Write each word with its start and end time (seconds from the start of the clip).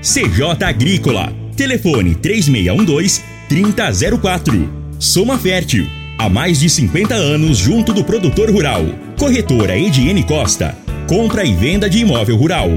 CJ 0.00 0.62
Agrícola. 0.64 1.32
Telefone 1.56 2.14
3612-3004. 2.14 4.68
Soma 4.98 5.36
Fértil. 5.36 5.88
Há 6.18 6.28
mais 6.28 6.60
de 6.60 6.70
50 6.70 7.14
anos 7.14 7.58
junto 7.58 7.92
do 7.92 8.04
produtor 8.04 8.48
rural. 8.50 8.84
Corretora 9.18 9.76
Ediene 9.76 10.22
Costa. 10.22 10.76
Compra 11.08 11.44
e 11.44 11.52
venda 11.54 11.90
de 11.90 11.98
imóvel 11.98 12.36
rural. 12.36 12.70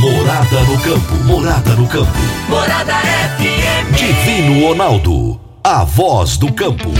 Morada 0.00 0.62
no 0.64 0.80
campo. 0.80 1.14
Morada 1.24 1.74
no 1.74 1.88
campo. 1.88 2.12
Morada 2.48 2.94
FM. 3.38 3.96
Divino 3.96 4.68
Ronaldo. 4.68 5.40
A 5.64 5.82
voz 5.84 6.36
do 6.36 6.52
campo. 6.52 6.92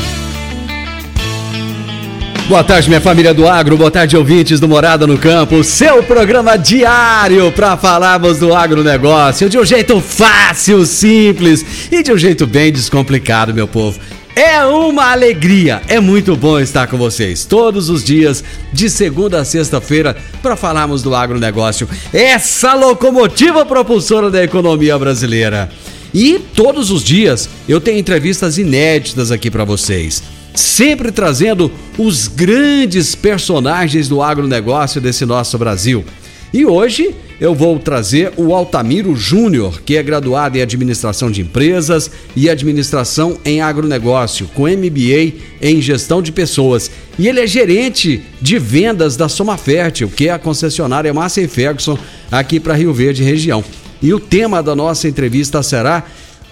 Boa 2.48 2.64
tarde, 2.64 2.88
minha 2.88 3.00
família 3.00 3.34
do 3.34 3.46
agro, 3.46 3.76
boa 3.76 3.90
tarde, 3.90 4.16
ouvintes 4.16 4.58
do 4.58 4.66
Morada 4.66 5.06
no 5.06 5.18
Campo, 5.18 5.62
seu 5.62 6.02
programa 6.02 6.56
diário 6.56 7.52
para 7.52 7.76
falarmos 7.76 8.38
do 8.38 8.54
agronegócio 8.54 9.50
de 9.50 9.58
um 9.58 9.66
jeito 9.66 10.00
fácil, 10.00 10.86
simples 10.86 11.62
e 11.92 12.02
de 12.02 12.10
um 12.10 12.16
jeito 12.16 12.46
bem 12.46 12.72
descomplicado, 12.72 13.52
meu 13.52 13.68
povo. 13.68 14.00
É 14.34 14.64
uma 14.64 15.12
alegria, 15.12 15.82
é 15.88 16.00
muito 16.00 16.34
bom 16.36 16.58
estar 16.58 16.86
com 16.86 16.96
vocês 16.96 17.44
todos 17.44 17.90
os 17.90 18.02
dias, 18.02 18.42
de 18.72 18.88
segunda 18.88 19.42
a 19.42 19.44
sexta-feira, 19.44 20.16
para 20.40 20.56
falarmos 20.56 21.02
do 21.02 21.14
agronegócio, 21.14 21.86
essa 22.14 22.72
locomotiva 22.72 23.66
propulsora 23.66 24.30
da 24.30 24.42
economia 24.42 24.98
brasileira. 24.98 25.68
E 26.14 26.38
todos 26.38 26.90
os 26.90 27.04
dias 27.04 27.46
eu 27.68 27.78
tenho 27.78 27.98
entrevistas 27.98 28.56
inéditas 28.56 29.30
aqui 29.30 29.50
para 29.50 29.64
vocês 29.64 30.37
sempre 30.58 31.12
trazendo 31.12 31.70
os 31.96 32.26
grandes 32.26 33.14
personagens 33.14 34.08
do 34.08 34.22
agronegócio 34.22 35.00
desse 35.00 35.24
nosso 35.24 35.56
Brasil. 35.56 36.04
E 36.52 36.64
hoje 36.64 37.14
eu 37.40 37.54
vou 37.54 37.78
trazer 37.78 38.32
o 38.36 38.52
Altamiro 38.54 39.14
Júnior, 39.14 39.80
que 39.82 39.96
é 39.96 40.02
graduado 40.02 40.58
em 40.58 40.62
Administração 40.62 41.30
de 41.30 41.42
Empresas 41.42 42.10
e 42.34 42.50
Administração 42.50 43.38
em 43.44 43.60
Agronegócio, 43.60 44.48
com 44.54 44.64
MBA 44.64 45.34
em 45.62 45.80
Gestão 45.80 46.20
de 46.20 46.32
Pessoas. 46.32 46.90
E 47.18 47.28
ele 47.28 47.40
é 47.40 47.46
gerente 47.46 48.22
de 48.40 48.58
vendas 48.58 49.16
da 49.16 49.28
Soma 49.28 49.56
Fértil, 49.56 50.08
que 50.08 50.28
é 50.28 50.32
a 50.32 50.38
concessionária 50.38 51.14
Massa 51.14 51.46
Ferguson 51.46 51.96
aqui 52.32 52.58
para 52.58 52.74
Rio 52.74 52.92
Verde 52.92 53.22
região. 53.22 53.62
E 54.02 54.12
o 54.12 54.18
tema 54.18 54.62
da 54.62 54.74
nossa 54.74 55.06
entrevista 55.06 55.62
será 55.62 56.04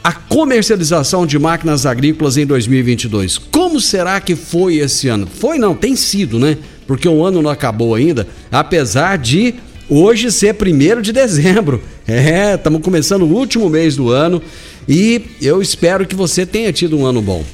a 0.06 0.12
comercialização 0.12 1.26
de 1.26 1.36
máquinas 1.36 1.84
agrícolas 1.84 2.36
em 2.36 2.46
2022. 2.46 3.38
Como 3.38 3.80
será 3.80 4.20
que 4.20 4.36
foi 4.36 4.76
esse 4.76 5.08
ano? 5.08 5.26
Foi 5.26 5.58
não, 5.58 5.74
tem 5.74 5.96
sido, 5.96 6.38
né? 6.38 6.58
Porque 6.86 7.08
o 7.08 7.24
ano 7.24 7.42
não 7.42 7.50
acabou 7.50 7.92
ainda, 7.92 8.24
apesar 8.52 9.18
de 9.18 9.56
hoje 9.90 10.30
ser 10.30 10.54
1 10.54 11.02
de 11.02 11.12
dezembro. 11.12 11.82
É, 12.08 12.54
estamos 12.54 12.82
começando 12.82 13.22
o 13.22 13.34
último 13.34 13.68
mês 13.68 13.96
do 13.96 14.12
ano 14.12 14.40
e 14.88 15.22
eu 15.42 15.60
espero 15.60 16.06
que 16.06 16.14
você 16.14 16.46
tenha 16.46 16.72
tido 16.72 16.96
um 16.96 17.04
ano 17.04 17.20
bom. 17.20 17.44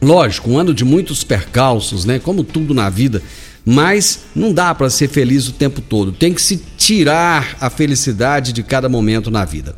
Lógico, 0.00 0.50
um 0.50 0.58
ano 0.58 0.72
de 0.72 0.82
muitos 0.82 1.22
percalços, 1.22 2.06
né? 2.06 2.18
Como 2.18 2.42
tudo 2.42 2.72
na 2.72 2.88
vida. 2.88 3.20
Mas 3.66 4.20
não 4.34 4.50
dá 4.50 4.74
para 4.74 4.88
ser 4.88 5.10
feliz 5.10 5.46
o 5.46 5.52
tempo 5.52 5.82
todo. 5.82 6.10
Tem 6.10 6.32
que 6.32 6.40
se 6.40 6.56
tirar 6.78 7.54
a 7.60 7.68
felicidade 7.68 8.54
de 8.54 8.62
cada 8.62 8.88
momento 8.88 9.30
na 9.30 9.44
vida. 9.44 9.76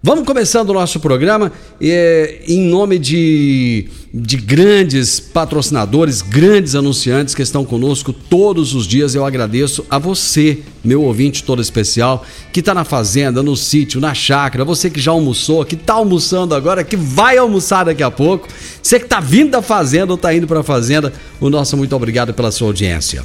Vamos 0.00 0.24
começando 0.24 0.70
o 0.70 0.74
nosso 0.74 1.00
programa 1.00 1.50
é, 1.80 2.42
em 2.46 2.60
nome 2.60 3.00
de, 3.00 3.88
de 4.14 4.36
grandes 4.36 5.18
patrocinadores, 5.18 6.22
grandes 6.22 6.76
anunciantes 6.76 7.34
que 7.34 7.42
estão 7.42 7.64
conosco 7.64 8.12
todos 8.12 8.76
os 8.76 8.86
dias. 8.86 9.16
Eu 9.16 9.26
agradeço 9.26 9.84
a 9.90 9.98
você, 9.98 10.60
meu 10.84 11.02
ouvinte 11.02 11.42
todo 11.42 11.60
especial, 11.60 12.24
que 12.52 12.60
está 12.60 12.72
na 12.72 12.84
fazenda, 12.84 13.42
no 13.42 13.56
sítio, 13.56 14.00
na 14.00 14.14
chácara, 14.14 14.64
você 14.64 14.88
que 14.88 15.00
já 15.00 15.10
almoçou, 15.10 15.64
que 15.64 15.74
está 15.74 15.94
almoçando 15.94 16.54
agora, 16.54 16.84
que 16.84 16.96
vai 16.96 17.36
almoçar 17.36 17.82
daqui 17.82 18.02
a 18.04 18.10
pouco, 18.10 18.46
você 18.80 19.00
que 19.00 19.06
está 19.06 19.18
vindo 19.18 19.50
da 19.50 19.62
fazenda 19.62 20.12
ou 20.12 20.16
está 20.16 20.32
indo 20.32 20.46
para 20.46 20.60
a 20.60 20.64
fazenda, 20.64 21.12
o 21.40 21.50
nosso 21.50 21.76
muito 21.76 21.96
obrigado 21.96 22.32
pela 22.32 22.52
sua 22.52 22.68
audiência. 22.68 23.24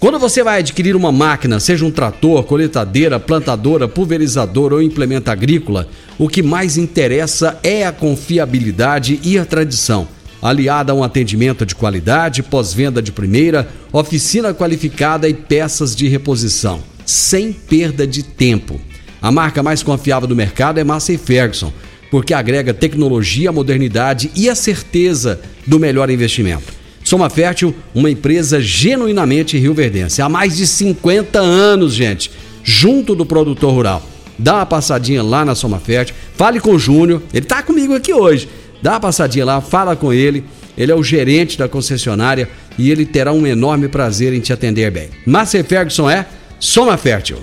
Quando 0.00 0.16
você 0.16 0.44
vai 0.44 0.60
adquirir 0.60 0.94
uma 0.94 1.10
máquina, 1.10 1.58
seja 1.58 1.84
um 1.84 1.90
trator, 1.90 2.44
coletadeira, 2.44 3.18
plantadora, 3.18 3.88
pulverizador 3.88 4.72
ou 4.72 4.80
implemento 4.80 5.28
agrícola, 5.28 5.88
o 6.16 6.28
que 6.28 6.40
mais 6.40 6.78
interessa 6.78 7.58
é 7.64 7.84
a 7.84 7.90
confiabilidade 7.90 9.18
e 9.24 9.36
a 9.36 9.44
tradição, 9.44 10.06
aliada 10.40 10.92
a 10.92 10.94
um 10.94 11.02
atendimento 11.02 11.66
de 11.66 11.74
qualidade, 11.74 12.44
pós-venda 12.44 13.02
de 13.02 13.10
primeira, 13.10 13.68
oficina 13.92 14.54
qualificada 14.54 15.28
e 15.28 15.34
peças 15.34 15.96
de 15.96 16.06
reposição, 16.06 16.80
sem 17.04 17.52
perda 17.52 18.06
de 18.06 18.22
tempo. 18.22 18.80
A 19.20 19.32
marca 19.32 19.64
mais 19.64 19.82
confiável 19.82 20.28
do 20.28 20.36
mercado 20.36 20.78
é 20.78 20.84
Massey 20.84 21.18
Ferguson, 21.18 21.72
porque 22.08 22.32
agrega 22.32 22.72
tecnologia, 22.72 23.50
modernidade 23.50 24.30
e 24.36 24.48
a 24.48 24.54
certeza 24.54 25.40
do 25.66 25.80
melhor 25.80 26.08
investimento. 26.08 26.77
Soma 27.08 27.30
Fértil, 27.30 27.74
uma 27.94 28.10
empresa 28.10 28.60
genuinamente 28.60 29.56
rioverdense. 29.56 30.20
Há 30.20 30.28
mais 30.28 30.58
de 30.58 30.66
50 30.66 31.38
anos, 31.38 31.94
gente, 31.94 32.30
junto 32.62 33.14
do 33.14 33.24
produtor 33.24 33.72
rural. 33.72 34.02
Dá 34.38 34.56
uma 34.56 34.66
passadinha 34.66 35.22
lá 35.22 35.42
na 35.42 35.54
Soma 35.54 35.80
Fértil, 35.80 36.14
fale 36.36 36.60
com 36.60 36.72
o 36.72 36.78
Júnior, 36.78 37.22
ele 37.32 37.46
está 37.46 37.62
comigo 37.62 37.94
aqui 37.94 38.12
hoje. 38.12 38.46
Dá 38.82 38.92
uma 38.92 39.00
passadinha 39.00 39.46
lá, 39.46 39.58
fala 39.62 39.96
com 39.96 40.12
ele. 40.12 40.44
Ele 40.76 40.92
é 40.92 40.94
o 40.94 41.02
gerente 41.02 41.56
da 41.56 41.66
concessionária 41.66 42.46
e 42.78 42.90
ele 42.90 43.06
terá 43.06 43.32
um 43.32 43.46
enorme 43.46 43.88
prazer 43.88 44.34
em 44.34 44.40
te 44.40 44.52
atender 44.52 44.90
bem. 44.90 45.08
Márcia 45.26 45.64
Ferguson 45.64 46.10
é 46.10 46.26
Soma 46.60 46.98
Fértil. 46.98 47.38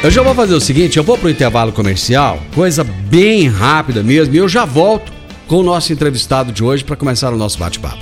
Eu 0.00 0.12
já 0.12 0.22
vou 0.22 0.32
fazer 0.32 0.54
o 0.54 0.60
seguinte, 0.60 0.96
eu 0.96 1.02
vou 1.02 1.18
pro 1.18 1.28
intervalo 1.28 1.72
comercial, 1.72 2.40
coisa 2.54 2.84
bem 2.84 3.48
rápida 3.48 4.00
mesmo, 4.00 4.32
e 4.32 4.38
eu 4.38 4.48
já 4.48 4.64
volto 4.64 5.12
com 5.48 5.56
o 5.56 5.62
nosso 5.62 5.92
entrevistado 5.92 6.52
de 6.52 6.62
hoje 6.62 6.84
para 6.84 6.94
começar 6.94 7.32
o 7.32 7.36
nosso 7.36 7.58
bate-papo. 7.58 7.98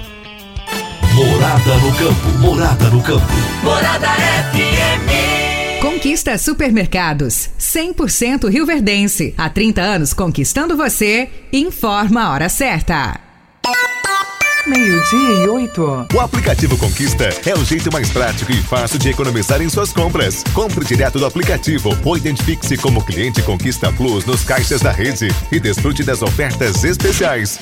Morada 1.15 1.75
no 1.79 1.95
campo, 1.95 2.39
morada 2.39 2.91
no 2.91 3.03
campo. 3.03 3.27
Morada 3.63 4.09
FM. 4.09 5.81
Conquista 5.81 6.37
Supermercados, 6.37 7.49
100% 7.59 8.51
Rio 8.51 8.67
Verdense. 8.67 9.33
Há 9.39 9.49
30 9.49 9.81
anos 9.81 10.13
conquistando 10.13 10.77
você. 10.77 11.31
Informa 11.51 12.25
a 12.25 12.33
hora 12.33 12.49
certa. 12.51 13.19
Meio-dia 14.67 15.45
e 15.45 15.49
oito. 15.49 16.07
O 16.13 16.21
aplicativo 16.21 16.77
Conquista 16.77 17.29
é 17.47 17.55
o 17.55 17.65
jeito 17.65 17.93
mais 17.93 18.11
prático 18.11 18.51
e 18.51 18.61
fácil 18.61 18.99
de 18.99 19.09
economizar 19.09 19.63
em 19.63 19.69
suas 19.69 19.93
compras. 19.93 20.43
Compre 20.53 20.85
direto 20.85 21.21
do 21.21 21.27
aplicativo 21.27 21.97
ou 22.05 22.17
identifique-se 22.17 22.77
como 22.77 23.05
cliente 23.05 23.41
Conquista 23.43 23.93
Plus 23.93 24.27
nos 24.27 24.43
caixas 24.43 24.81
da 24.81 24.91
rede 24.91 25.29
e 25.53 25.61
desfrute 25.61 26.03
das 26.03 26.21
ofertas 26.21 26.83
especiais. 26.83 27.61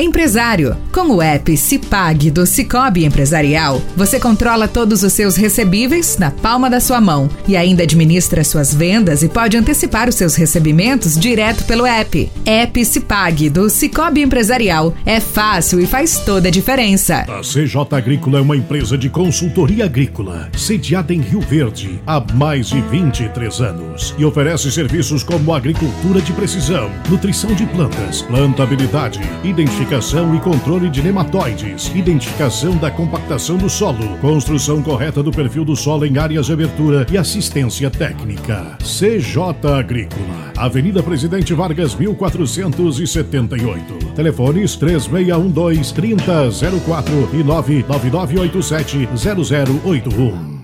Empresário, 0.00 0.76
com 0.92 1.16
o 1.16 1.20
app 1.20 1.56
Cipag 1.56 2.30
do 2.30 2.46
Cicobi 2.46 3.04
Empresarial, 3.04 3.82
você 3.96 4.20
controla 4.20 4.68
todos 4.68 5.02
os 5.02 5.12
seus 5.12 5.34
recebíveis 5.34 6.16
na 6.18 6.30
palma 6.30 6.70
da 6.70 6.78
sua 6.78 7.00
mão 7.00 7.28
e 7.48 7.56
ainda 7.56 7.82
administra 7.82 8.44
suas 8.44 8.72
vendas 8.72 9.24
e 9.24 9.28
pode 9.28 9.56
antecipar 9.56 10.08
os 10.08 10.14
seus 10.14 10.36
recebimentos 10.36 11.18
direto 11.18 11.64
pelo 11.64 11.84
app. 11.84 12.30
App 12.46 12.84
Cipag 12.84 13.50
do 13.50 13.68
Cicobi 13.68 14.22
Empresarial 14.22 14.94
é 15.04 15.18
fácil 15.18 15.80
e 15.80 15.86
faz 15.86 16.20
toda 16.20 16.46
a 16.46 16.52
diferença. 16.52 17.24
A 17.28 17.40
CJ 17.40 17.88
Agrícola 17.90 18.38
é 18.38 18.42
uma 18.42 18.56
empresa 18.56 18.96
de 18.96 19.10
consultoria 19.10 19.86
agrícola, 19.86 20.48
sediada 20.56 21.12
em 21.12 21.20
Rio 21.20 21.40
Verde 21.40 22.00
há 22.06 22.20
mais 22.34 22.68
de 22.68 22.80
23 22.82 23.60
anos 23.62 24.14
e 24.16 24.24
oferece 24.24 24.70
serviços 24.70 25.24
como 25.24 25.52
agricultura 25.52 26.20
de 26.20 26.32
precisão, 26.32 26.88
nutrição 27.10 27.52
de 27.52 27.66
plantas, 27.66 28.22
plantabilidade, 28.22 29.18
identificação 29.42 29.87
identificação 29.88 30.34
e 30.34 30.40
controle 30.40 30.90
de 30.90 31.02
nematóides, 31.02 31.90
identificação 31.94 32.76
da 32.76 32.90
compactação 32.90 33.56
do 33.56 33.70
solo, 33.70 34.18
construção 34.18 34.82
correta 34.82 35.22
do 35.22 35.30
perfil 35.30 35.64
do 35.64 35.74
solo 35.74 36.04
em 36.04 36.18
áreas 36.18 36.44
de 36.44 36.52
abertura 36.52 37.06
e 37.10 37.16
assistência 37.16 37.90
técnica. 37.90 38.76
CJ 38.80 39.38
Agrícola, 39.78 40.52
Avenida 40.58 41.02
Presidente 41.02 41.54
Vargas 41.54 41.94
1478. 41.94 44.12
Telefones 44.14 44.76
3612 44.76 45.94
3004 45.94 47.30
e 47.32 47.42
99987 47.42 49.08
0081. 49.16 50.57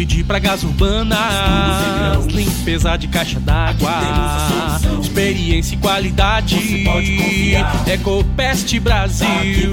Controle 0.00 0.06
de 0.06 0.24
pragas 0.24 0.62
urbanas, 0.62 2.26
limpeza 2.26 2.96
de 2.96 3.08
caixa 3.08 3.38
d'água, 3.38 4.80
experiência 5.00 5.74
e 5.74 5.78
qualidade. 5.78 6.86
Ecopest 7.86 8.78
Brasil. 8.78 9.72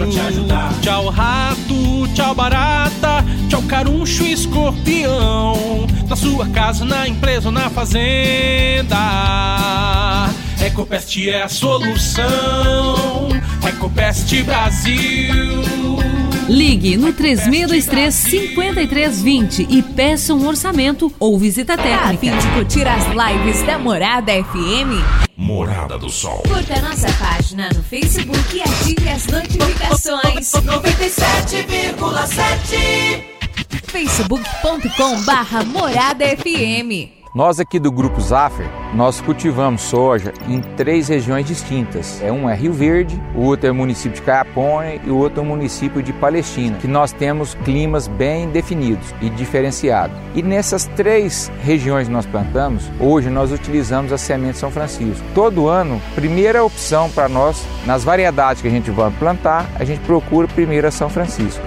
Tchau 0.81 1.09
rato, 1.09 2.07
tchau 2.13 2.35
barata, 2.35 3.23
tchau 3.49 3.61
caruncho 3.63 4.23
e 4.23 4.33
escorpião. 4.33 5.87
Na 6.07 6.15
sua 6.15 6.47
casa, 6.47 6.83
na 6.83 7.07
empresa 7.07 7.47
ou 7.47 7.51
na 7.53 7.69
fazenda. 7.69 8.97
Ecopest 10.61 11.17
é 11.29 11.43
a 11.43 11.49
solução. 11.49 12.25
Ecopest 13.65 14.43
Brasil. 14.43 15.86
Ligue 16.47 16.95
no 16.95 17.11
3623 17.11 18.13
5320 18.13 19.67
e 19.69 19.83
peça 19.83 20.33
um 20.33 20.47
orçamento 20.47 21.11
ou 21.19 21.37
visita 21.37 21.75
técnica. 21.75 22.05
A 22.05 22.17
fim 22.17 22.31
de 22.37 22.47
curtir 22.53 22.87
as 22.87 23.03
lives 23.07 23.61
da 23.63 23.77
Morada 23.77 24.31
FM? 24.31 25.03
Morada 25.35 25.97
do 25.97 26.09
Sol. 26.09 26.41
Curta 26.47 26.81
nossa 26.81 27.11
página 27.13 27.67
no 27.75 27.83
Facebook 27.83 28.55
e 28.55 28.61
ative 28.61 29.09
as 29.09 29.27
notificações. 29.27 30.49
97,7 30.51 33.23
facebook.com 33.87 35.21
barra 35.25 35.65
Morada 35.65 36.25
FM 36.25 37.16
nós 37.37 37.59
aqui 37.59 37.77
do 37.77 37.91
Grupo 37.91 38.19
Zaffer, 38.19 38.65
nós 38.95 39.21
cultivamos 39.21 39.83
soja 39.83 40.33
em 40.47 40.59
três 40.59 41.07
regiões 41.07 41.45
distintas. 41.45 42.19
É 42.23 42.31
um 42.31 42.49
é 42.49 42.55
Rio 42.55 42.73
Verde, 42.73 43.21
o 43.35 43.43
outro 43.43 43.67
é 43.67 43.71
o 43.71 43.75
município 43.75 44.15
de 44.15 44.23
Caiapônia 44.23 44.99
e 45.05 45.11
o 45.11 45.17
outro 45.17 45.41
é 45.41 45.43
o 45.43 45.45
município 45.45 46.01
de 46.01 46.11
Palestina, 46.13 46.79
que 46.79 46.87
nós 46.87 47.11
temos 47.11 47.53
climas 47.63 48.07
bem 48.07 48.49
definidos 48.49 49.13
e 49.21 49.29
diferenciados. 49.29 50.17
E 50.33 50.41
nessas 50.41 50.85
três 50.95 51.51
regiões 51.61 52.07
que 52.07 52.13
nós 52.13 52.25
plantamos, 52.25 52.89
hoje 52.99 53.29
nós 53.29 53.51
utilizamos 53.51 54.11
a 54.11 54.17
semente 54.17 54.57
São 54.57 54.71
Francisco. 54.71 55.23
Todo 55.35 55.67
ano, 55.67 56.01
primeira 56.15 56.63
opção 56.63 57.07
para 57.07 57.29
nós, 57.29 57.63
nas 57.85 58.03
variedades 58.03 58.63
que 58.63 58.67
a 58.67 58.71
gente 58.71 58.89
vai 58.89 59.11
plantar, 59.11 59.69
a 59.75 59.85
gente 59.85 59.99
procura 60.07 60.47
primeiro 60.47 60.87
a 60.87 60.91
São 60.91 61.07
Francisco. 61.07 61.63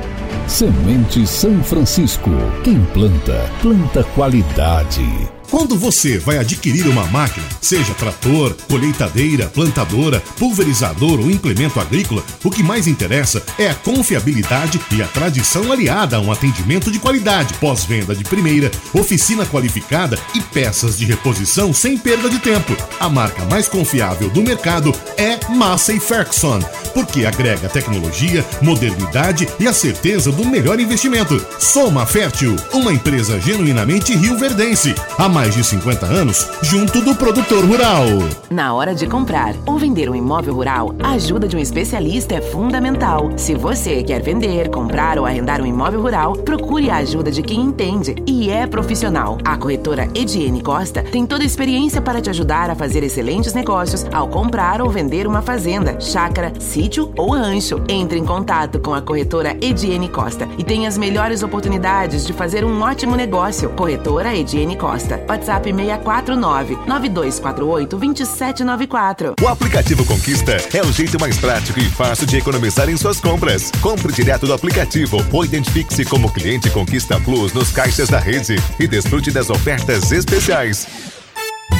Semente 0.48 1.24
São 1.28 1.62
Francisco. 1.62 2.30
Quem 2.64 2.84
planta, 2.86 3.48
planta 3.62 4.02
qualidade. 4.16 5.30
Quando 5.50 5.76
você 5.76 6.16
vai 6.16 6.38
adquirir 6.38 6.86
uma 6.86 7.04
máquina, 7.08 7.44
seja 7.60 7.92
trator, 7.94 8.54
colheitadeira, 8.68 9.48
plantadora, 9.48 10.20
pulverizador 10.38 11.18
ou 11.18 11.28
implemento 11.28 11.80
agrícola, 11.80 12.22
o 12.44 12.50
que 12.50 12.62
mais 12.62 12.86
interessa 12.86 13.42
é 13.58 13.68
a 13.68 13.74
confiabilidade 13.74 14.80
e 14.92 15.02
a 15.02 15.08
tradição 15.08 15.72
aliada 15.72 16.16
a 16.16 16.20
um 16.20 16.30
atendimento 16.30 16.88
de 16.88 17.00
qualidade, 17.00 17.54
pós-venda 17.54 18.14
de 18.14 18.22
primeira, 18.22 18.70
oficina 18.94 19.44
qualificada 19.44 20.16
e 20.36 20.40
peças 20.40 20.96
de 20.96 21.04
reposição 21.04 21.74
sem 21.74 21.98
perda 21.98 22.30
de 22.30 22.38
tempo. 22.38 22.76
A 23.00 23.08
marca 23.08 23.44
mais 23.46 23.68
confiável 23.68 24.30
do 24.30 24.42
mercado 24.42 24.94
é 25.16 25.40
Massey 25.52 25.98
Ferguson, 25.98 26.60
porque 26.94 27.26
agrega 27.26 27.68
tecnologia, 27.68 28.46
modernidade 28.62 29.48
e 29.58 29.66
a 29.66 29.72
certeza 29.72 30.30
do 30.30 30.44
melhor 30.44 30.78
investimento. 30.78 31.44
Soma 31.58 32.06
Fértil, 32.06 32.54
uma 32.72 32.92
empresa 32.92 33.40
genuinamente 33.40 34.14
rio-verdense. 34.14 34.94
A 35.18 35.28
mais 35.40 35.54
de 35.54 35.64
50 35.64 36.04
anos 36.04 36.46
junto 36.60 37.00
do 37.00 37.14
produtor 37.14 37.64
rural. 37.64 38.04
Na 38.50 38.74
hora 38.74 38.94
de 38.94 39.06
comprar 39.06 39.54
ou 39.64 39.78
vender 39.78 40.10
um 40.10 40.14
imóvel 40.14 40.52
rural, 40.52 40.94
a 41.02 41.12
ajuda 41.12 41.48
de 41.48 41.56
um 41.56 41.58
especialista 41.58 42.34
é 42.34 42.42
fundamental. 42.42 43.30
Se 43.38 43.54
você 43.54 44.02
quer 44.02 44.20
vender, 44.20 44.68
comprar 44.68 45.18
ou 45.18 45.24
arrendar 45.24 45.62
um 45.62 45.66
imóvel 45.66 46.02
rural, 46.02 46.34
procure 46.34 46.90
a 46.90 46.96
ajuda 46.96 47.30
de 47.30 47.42
quem 47.42 47.58
entende 47.58 48.16
e 48.26 48.50
é 48.50 48.66
profissional. 48.66 49.38
A 49.42 49.56
corretora 49.56 50.10
Ediene 50.14 50.60
Costa 50.60 51.02
tem 51.02 51.24
toda 51.24 51.42
a 51.42 51.46
experiência 51.46 52.02
para 52.02 52.20
te 52.20 52.28
ajudar 52.28 52.68
a 52.68 52.74
fazer 52.74 53.02
excelentes 53.02 53.54
negócios 53.54 54.04
ao 54.12 54.28
comprar 54.28 54.82
ou 54.82 54.90
vender 54.90 55.26
uma 55.26 55.40
fazenda, 55.40 55.98
chácara, 55.98 56.52
sítio 56.58 57.14
ou 57.16 57.30
rancho. 57.30 57.82
Entre 57.88 58.18
em 58.18 58.26
contato 58.26 58.78
com 58.78 58.92
a 58.92 59.00
corretora 59.00 59.56
Ediene 59.62 60.10
Costa 60.10 60.46
e 60.58 60.64
tenha 60.64 60.86
as 60.86 60.98
melhores 60.98 61.42
oportunidades 61.42 62.26
de 62.26 62.34
fazer 62.34 62.62
um 62.62 62.82
ótimo 62.82 63.16
negócio. 63.16 63.70
Corretora 63.70 64.36
Ediene 64.36 64.76
Costa. 64.76 65.29
WhatsApp 65.30 65.72
649 65.72 66.76
9248 66.86 67.96
2794. 67.96 69.34
O 69.40 69.48
aplicativo 69.48 70.04
Conquista 70.04 70.56
é 70.74 70.82
o 70.82 70.92
jeito 70.92 71.20
mais 71.20 71.38
prático 71.38 71.78
e 71.78 71.88
fácil 71.88 72.26
de 72.26 72.36
economizar 72.36 72.88
em 72.90 72.96
suas 72.96 73.20
compras. 73.20 73.70
Compre 73.80 74.12
direto 74.12 74.46
do 74.46 74.52
aplicativo 74.52 75.24
ou 75.32 75.44
identifique-se 75.44 76.04
como 76.04 76.32
cliente 76.32 76.68
Conquista 76.70 77.20
Plus 77.20 77.52
nos 77.52 77.70
caixas 77.70 78.08
da 78.08 78.18
rede 78.18 78.56
e 78.78 78.88
desfrute 78.88 79.30
das 79.30 79.50
ofertas 79.50 80.10
especiais. 80.10 80.88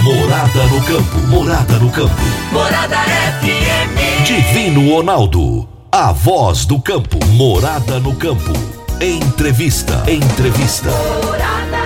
Morada 0.02 0.64
no 0.69 0.82
campo, 0.85 1.19
morada 1.26 1.79
no 1.79 1.91
campo. 1.91 2.14
Morada 2.52 2.97
FM. 2.97 4.25
Divino 4.25 4.94
Ronaldo, 4.94 5.69
a 5.91 6.12
voz 6.12 6.64
do 6.64 6.81
campo. 6.81 7.19
Morada 7.26 7.99
no 7.99 8.14
campo. 8.14 8.52
Entrevista, 9.00 10.05
entrevista. 10.08 10.91
Morada. 11.26 11.80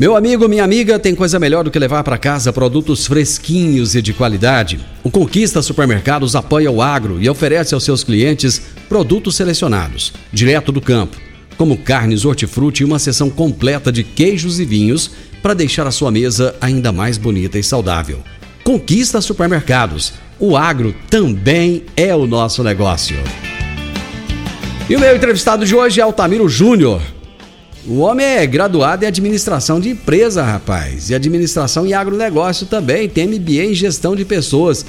Meu 0.00 0.14
amigo, 0.14 0.48
minha 0.48 0.62
amiga, 0.62 0.96
tem 0.96 1.12
coisa 1.12 1.40
melhor 1.40 1.64
do 1.64 1.72
que 1.72 1.78
levar 1.78 2.04
para 2.04 2.16
casa 2.16 2.52
produtos 2.52 3.04
fresquinhos 3.04 3.96
e 3.96 4.00
de 4.00 4.12
qualidade. 4.12 4.78
O 5.02 5.10
Conquista 5.10 5.60
Supermercados 5.60 6.36
apoia 6.36 6.70
o 6.70 6.80
agro 6.80 7.20
e 7.20 7.28
oferece 7.28 7.74
aos 7.74 7.82
seus 7.82 8.04
clientes 8.04 8.62
produtos 8.88 9.34
selecionados, 9.34 10.12
direto 10.32 10.70
do 10.70 10.80
campo, 10.80 11.16
como 11.56 11.76
carnes, 11.76 12.24
hortifruti 12.24 12.84
e 12.84 12.86
uma 12.86 13.00
seção 13.00 13.28
completa 13.28 13.90
de 13.90 14.04
queijos 14.04 14.60
e 14.60 14.64
vinhos 14.64 15.10
para 15.42 15.52
deixar 15.52 15.84
a 15.84 15.90
sua 15.90 16.12
mesa 16.12 16.54
ainda 16.60 16.92
mais 16.92 17.18
bonita 17.18 17.58
e 17.58 17.62
saudável. 17.64 18.22
Conquista 18.62 19.20
Supermercados. 19.20 20.12
O 20.38 20.56
agro 20.56 20.94
também 21.10 21.82
é 21.96 22.14
o 22.14 22.24
nosso 22.24 22.62
negócio. 22.62 23.16
E 24.88 24.94
o 24.94 25.00
meu 25.00 25.16
entrevistado 25.16 25.66
de 25.66 25.74
hoje 25.74 25.98
é 25.98 26.04
Altamiro 26.04 26.48
Júnior. 26.48 27.02
O 27.88 28.00
homem 28.00 28.26
é 28.26 28.46
graduado 28.46 29.02
em 29.02 29.08
administração 29.08 29.80
de 29.80 29.88
empresa, 29.88 30.42
rapaz. 30.42 31.08
E 31.08 31.14
administração 31.14 31.86
em 31.86 31.94
agronegócio 31.94 32.66
também. 32.66 33.08
Tem 33.08 33.26
MBA 33.26 33.64
em 33.64 33.74
gestão 33.74 34.14
de 34.14 34.26
pessoas. 34.26 34.84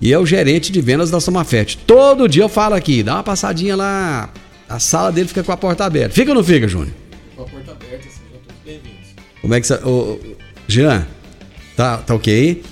E 0.00 0.12
é 0.12 0.18
o 0.20 0.24
gerente 0.24 0.70
de 0.70 0.80
vendas 0.80 1.10
da 1.10 1.18
Somafete. 1.18 1.76
Todo 1.78 2.28
dia 2.28 2.44
eu 2.44 2.48
falo 2.48 2.76
aqui, 2.76 3.02
dá 3.02 3.14
uma 3.14 3.24
passadinha 3.24 3.74
lá. 3.74 4.32
A 4.68 4.78
sala 4.78 5.10
dele 5.10 5.26
fica 5.26 5.42
com 5.42 5.50
a 5.50 5.56
porta 5.56 5.84
aberta. 5.84 6.14
Fica 6.14 6.30
ou 6.30 6.36
não 6.36 6.44
fica, 6.44 6.68
Júnior? 6.68 6.94
Com 7.34 7.42
a 7.42 7.46
porta 7.46 7.72
aberta, 7.72 8.04
sejam 8.04 8.40
todos 8.44 8.60
bem-vindos. 8.64 9.08
Como 9.40 9.52
é 9.52 9.60
que 9.60 9.66
você. 9.66 9.74
Ô, 9.74 10.20
Jean, 10.68 11.08
tá, 11.76 11.96
tá 11.98 12.14
ok? 12.14 12.62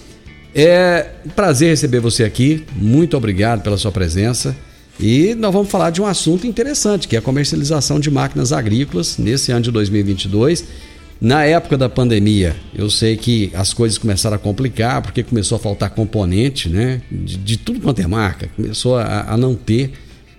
É 0.55 1.11
um 1.27 1.31
prazer 1.31 1.71
receber 1.71 1.99
você 1.99 2.23
aqui. 2.23 2.65
Muito 2.77 3.17
obrigado 3.17 3.63
pela 3.63 3.77
sua 3.77 3.91
presença. 3.91 4.55
E 5.03 5.35
nós 5.35 5.53
vamos 5.53 5.69
falar 5.69 5.91
de 5.91 6.01
um 6.01 6.07
assunto 6.07 6.47
interessante, 6.47 7.09
que 7.09 7.17
é 7.17 7.19
a 7.19 7.23
comercialização 7.23 7.99
de 7.99 8.09
máquinas 8.09 8.53
agrícolas 8.53 9.19
nesse 9.19 9.51
ano 9.51 9.63
de 9.63 9.73
2022. 9.73 10.65
Na 11.21 11.45
época 11.45 11.77
da 11.77 11.89
pandemia, 11.89 12.55
eu 12.73 12.89
sei 12.89 13.17
que 13.17 13.51
as 13.53 13.75
coisas 13.75 13.99
começaram 13.99 14.37
a 14.37 14.39
complicar, 14.39 15.03
porque 15.03 15.25
começou 15.25 15.57
a 15.57 15.59
faltar 15.59 15.91
componente, 15.91 16.69
né? 16.69 17.03
De, 17.11 17.37
de 17.37 17.57
tudo 17.57 17.81
quanto 17.81 18.01
é 18.01 18.07
marca. 18.07 18.49
Começou 18.55 18.97
a, 18.97 19.33
a 19.33 19.37
não 19.37 19.57
ter 19.57 19.93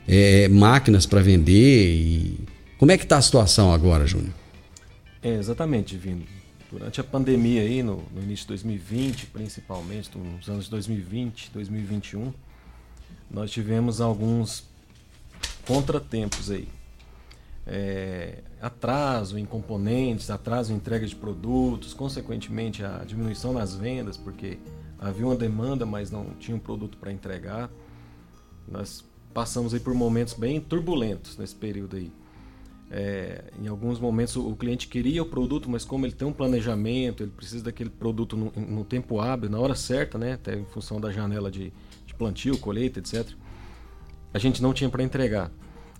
é, 0.08 0.48
máquinas 0.48 1.06
para 1.06 1.20
vender. 1.20 1.96
E... 1.96 2.40
Como 2.78 2.90
é 2.90 2.98
que 2.98 3.04
está 3.04 3.18
a 3.18 3.22
situação 3.22 3.74
agora, 3.74 4.08
Júnior? 4.08 4.32
É, 5.22 5.34
exatamente, 5.34 5.98
Divino. 5.98 6.24
Durante 6.72 7.02
a 7.02 7.04
pandemia 7.04 7.64
aí, 7.64 7.84
no, 7.84 8.02
no 8.16 8.24
início 8.24 8.46
de 8.46 8.48
2020, 8.48 9.26
principalmente, 9.26 10.10
nos 10.18 10.48
anos 10.48 10.70
2020, 10.70 11.52
2021, 11.54 12.32
nós 13.34 13.50
tivemos 13.52 14.00
alguns 14.00 14.64
contratempos 15.66 16.52
aí. 16.52 16.68
É, 17.66 18.44
atraso 18.62 19.40
em 19.40 19.46
componentes, 19.46 20.30
atraso 20.30 20.72
em 20.72 20.76
entrega 20.76 21.08
de 21.08 21.16
produtos, 21.16 21.94
consequentemente 21.94 22.84
a 22.84 23.04
diminuição 23.06 23.54
nas 23.54 23.74
vendas, 23.76 24.16
porque 24.16 24.60
havia 25.00 25.26
uma 25.26 25.36
demanda, 25.36 25.86
mas 25.86 26.12
não 26.12 26.26
tinha 26.40 26.56
um 26.56 26.60
produto 26.60 26.98
para 26.98 27.12
entregar. 27.12 27.72
Nós 28.68 29.04
passamos 29.34 29.74
aí 29.74 29.80
por 29.80 29.94
momentos 29.96 30.34
bem 30.34 30.62
turbulentos 30.62 31.38
nesse 31.38 31.56
período 31.56 31.96
aí. 31.96 32.12
É, 32.92 33.46
em 33.60 33.68
alguns 33.68 34.00
momentos 34.00 34.36
o 34.36 34.56
cliente 34.56 34.88
queria 34.88 35.24
o 35.24 35.26
produto, 35.26 35.68
mas 35.68 35.84
como 35.84 36.06
ele 36.06 36.14
tem 36.14 36.28
um 36.28 36.34
planejamento, 36.34 37.24
ele 37.24 37.32
precisa 37.32 37.64
daquele 37.64 37.90
produto 37.90 38.38
no, 38.38 38.52
no 38.56 38.86
tempo 38.86 39.20
hábil, 39.20 39.50
na 39.50 39.60
hora 39.60 39.74
certa, 39.74 40.18
né? 40.18 40.34
Até 40.34 40.56
em 40.56 40.66
função 40.66 41.02
da 41.02 41.12
janela 41.12 41.50
de, 41.50 41.74
plantio, 42.24 42.58
colheita, 42.58 43.00
etc. 43.00 43.28
A 44.34 44.40
gente 44.40 44.62
não 44.62 44.74
tinha 44.74 44.90
para 44.90 45.04
entregar. 45.04 45.52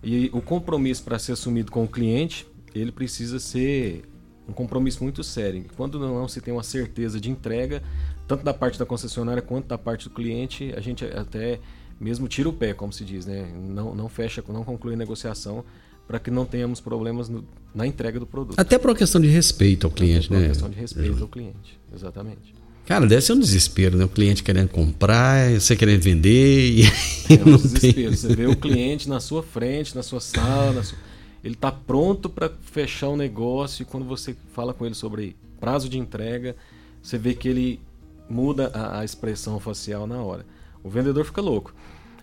E 0.02 0.30
o 0.32 0.40
compromisso 0.40 1.02
para 1.04 1.18
ser 1.18 1.32
assumido 1.32 1.70
com 1.70 1.84
o 1.84 1.88
cliente, 1.88 2.46
ele 2.74 2.90
precisa 2.90 3.38
ser 3.38 4.04
um 4.48 4.52
compromisso 4.52 5.02
muito 5.02 5.22
sério. 5.22 5.64
Quando 5.76 5.98
não 5.98 6.26
se 6.28 6.40
tem 6.40 6.52
uma 6.52 6.62
certeza 6.62 7.20
de 7.20 7.30
entrega, 7.30 7.82
tanto 8.26 8.42
da 8.42 8.52
parte 8.52 8.78
da 8.78 8.86
concessionária 8.86 9.42
quanto 9.42 9.66
da 9.68 9.78
parte 9.78 10.08
do 10.08 10.14
cliente, 10.14 10.72
a 10.76 10.80
gente 10.80 11.04
até 11.04 11.60
mesmo 12.00 12.26
tira 12.26 12.48
o 12.48 12.52
pé, 12.52 12.74
como 12.74 12.92
se 12.92 13.04
diz, 13.04 13.24
né? 13.24 13.50
Não, 13.54 13.94
não 13.94 14.08
fecha, 14.08 14.42
não 14.48 14.64
conclui 14.64 14.94
a 14.94 14.96
negociação 14.96 15.64
para 16.06 16.18
que 16.18 16.30
não 16.30 16.44
tenhamos 16.44 16.80
problemas 16.80 17.28
no, 17.28 17.46
na 17.74 17.86
entrega 17.86 18.18
do 18.18 18.26
produto. 18.26 18.58
Até 18.58 18.78
por 18.78 18.90
uma 18.90 18.96
questão 18.96 19.20
de 19.20 19.28
respeito 19.28 19.86
ao 19.86 19.90
cliente, 19.90 20.26
Até 20.26 20.28
por 20.28 20.34
né? 20.34 20.40
uma 20.40 20.48
questão 20.48 20.70
de 20.70 20.76
respeito 20.78 21.22
ao 21.22 21.28
cliente, 21.28 21.78
exatamente. 21.94 22.63
Cara, 22.86 23.06
deve 23.06 23.22
ser 23.22 23.32
um 23.32 23.38
desespero, 23.40 23.96
né? 23.96 24.04
O 24.04 24.08
cliente 24.08 24.42
querendo 24.42 24.68
comprar, 24.68 25.50
você 25.58 25.74
querendo 25.74 26.02
vender 26.02 26.70
e 26.70 26.82
É 26.82 27.42
um 27.48 27.56
desespero. 27.56 27.94
tem. 28.10 28.16
Você 28.16 28.34
vê 28.36 28.46
o 28.46 28.54
cliente 28.56 29.08
na 29.08 29.20
sua 29.20 29.42
frente, 29.42 29.94
na 29.96 30.02
sua 30.02 30.20
sala, 30.20 30.72
na 30.72 30.82
sua- 30.82 30.98
ele 31.42 31.54
está 31.54 31.72
pronto 31.72 32.28
para 32.28 32.50
fechar 32.62 33.08
o 33.08 33.16
negócio 33.16 33.82
e 33.82 33.86
quando 33.86 34.04
você 34.04 34.36
fala 34.52 34.72
com 34.74 34.84
ele 34.84 34.94
sobre 34.94 35.34
prazo 35.60 35.88
de 35.88 35.98
entrega, 35.98 36.54
você 37.02 37.16
vê 37.18 37.34
que 37.34 37.48
ele 37.48 37.80
muda 38.28 38.70
a, 38.74 39.00
a 39.00 39.04
expressão 39.04 39.58
facial 39.60 40.06
na 40.06 40.22
hora. 40.22 40.44
O 40.82 40.88
vendedor 40.90 41.24
fica 41.24 41.40
louco. 41.40 41.74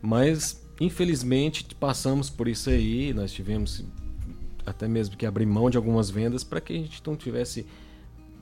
Mas, 0.01 0.62
infelizmente, 0.80 1.65
passamos 1.80 2.30
por 2.30 2.48
isso 2.48 2.70
aí. 2.70 3.13
Nós 3.13 3.32
tivemos 3.32 3.84
até 4.65 4.88
mesmo 4.88 5.15
que 5.18 5.25
abrir 5.25 5.46
mão 5.48 5.70
de 5.72 5.77
algumas 5.77 6.10
vendas 6.12 6.44
para 6.44 6.62
que 6.62 6.74
a 6.74 6.77
gente 6.77 7.01
não 7.06 7.15
tivesse 7.15 7.65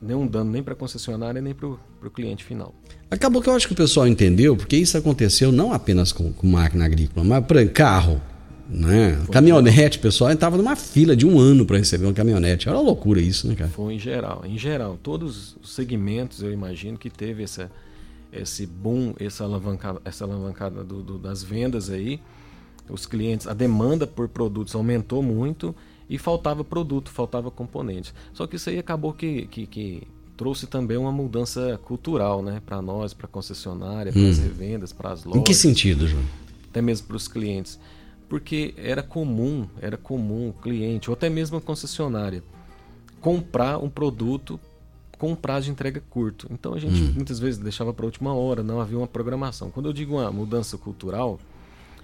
nenhum 0.00 0.26
dano 0.26 0.50
nem 0.50 0.62
para 0.62 0.72
a 0.72 0.76
concessionária 0.76 1.40
nem 1.40 1.54
para 1.54 1.66
o 1.68 2.10
cliente 2.12 2.44
final. 2.44 2.74
Acabou 3.10 3.42
que 3.42 3.48
eu 3.48 3.54
acho 3.54 3.66
que 3.66 3.72
o 3.72 3.76
pessoal 3.76 4.06
entendeu, 4.06 4.56
porque 4.56 4.76
isso 4.76 4.96
aconteceu 4.96 5.50
não 5.52 5.72
apenas 5.72 6.12
com, 6.12 6.32
com 6.32 6.46
máquina 6.46 6.84
agrícola, 6.84 7.24
mas 7.24 7.44
para 7.44 7.66
carro, 7.66 8.20
né? 8.68 9.20
Caminhonete, 9.32 9.98
o 9.98 10.00
pessoal 10.00 10.30
estava 10.30 10.56
numa 10.56 10.76
fila 10.76 11.16
de 11.16 11.26
um 11.26 11.38
ano 11.38 11.66
para 11.66 11.76
receber 11.76 12.06
uma 12.06 12.12
caminhonete. 12.12 12.68
Era 12.68 12.78
uma 12.78 12.84
loucura 12.84 13.20
isso, 13.20 13.48
né, 13.48 13.54
cara? 13.56 13.68
Foi 13.70 13.94
em 13.94 13.98
geral. 13.98 14.44
Em 14.46 14.56
geral, 14.56 14.96
todos 15.02 15.56
os 15.60 15.74
segmentos 15.74 16.40
eu 16.42 16.52
imagino 16.52 16.96
que 16.96 17.10
teve 17.10 17.42
essa, 17.42 17.70
esse 18.32 18.64
boom, 18.66 19.12
essa 19.18 19.42
alavancada, 19.42 20.00
essa 20.04 20.24
alavancada 20.24 20.84
do, 20.84 21.02
do- 21.02 21.18
das 21.18 21.42
vendas 21.42 21.90
aí. 21.90 22.20
Os 22.88 23.06
clientes, 23.06 23.46
a 23.46 23.54
demanda 23.54 24.06
por 24.06 24.28
produtos 24.28 24.74
aumentou 24.74 25.20
muito 25.22 25.74
e 26.10 26.18
faltava 26.18 26.62
produto, 26.64 27.08
faltava 27.10 27.50
componentes. 27.50 28.12
Só 28.34 28.46
que 28.46 28.56
isso 28.56 28.68
aí 28.68 28.78
acabou 28.78 29.12
que, 29.14 29.46
que, 29.46 29.66
que 29.66 30.02
trouxe 30.36 30.66
também 30.66 30.96
uma 30.96 31.12
mudança 31.12 31.78
cultural, 31.84 32.42
né? 32.42 32.60
Para 32.66 32.82
nós, 32.82 33.14
para 33.14 33.26
a 33.26 33.28
concessionária, 33.28 34.12
para 34.12 34.20
as 34.28 34.38
Hum. 34.38 34.42
revendas, 34.42 34.92
para 34.92 35.12
as 35.12 35.24
lojas. 35.24 35.40
Em 35.40 35.44
que 35.44 35.54
sentido, 35.54 36.06
João? 36.08 36.24
até 36.68 36.80
mesmo 36.82 37.06
para 37.08 37.16
os 37.16 37.26
clientes, 37.26 37.78
porque 38.28 38.74
era 38.76 39.02
comum, 39.02 39.66
era 39.80 39.96
comum 39.96 40.50
o 40.50 40.52
cliente 40.52 41.10
ou 41.10 41.14
até 41.14 41.28
mesmo 41.28 41.56
a 41.56 41.60
concessionária 41.60 42.42
comprar 43.20 43.78
um 43.78 43.88
produto 43.90 44.58
com 45.18 45.32
um 45.32 45.34
prazo 45.36 45.66
de 45.66 45.72
entrega 45.72 46.02
curto. 46.08 46.46
Então 46.50 46.72
a 46.74 46.78
gente 46.78 47.02
Hum. 47.02 47.12
muitas 47.14 47.38
vezes 47.38 47.60
deixava 47.60 47.92
para 47.92 48.04
a 48.04 48.08
última 48.08 48.32
hora, 48.32 48.62
não 48.62 48.80
havia 48.80 48.96
uma 48.98 49.06
programação. 49.06 49.70
Quando 49.70 49.86
eu 49.88 49.92
digo 49.92 50.14
uma 50.14 50.30
mudança 50.30 50.78
cultural, 50.78 51.38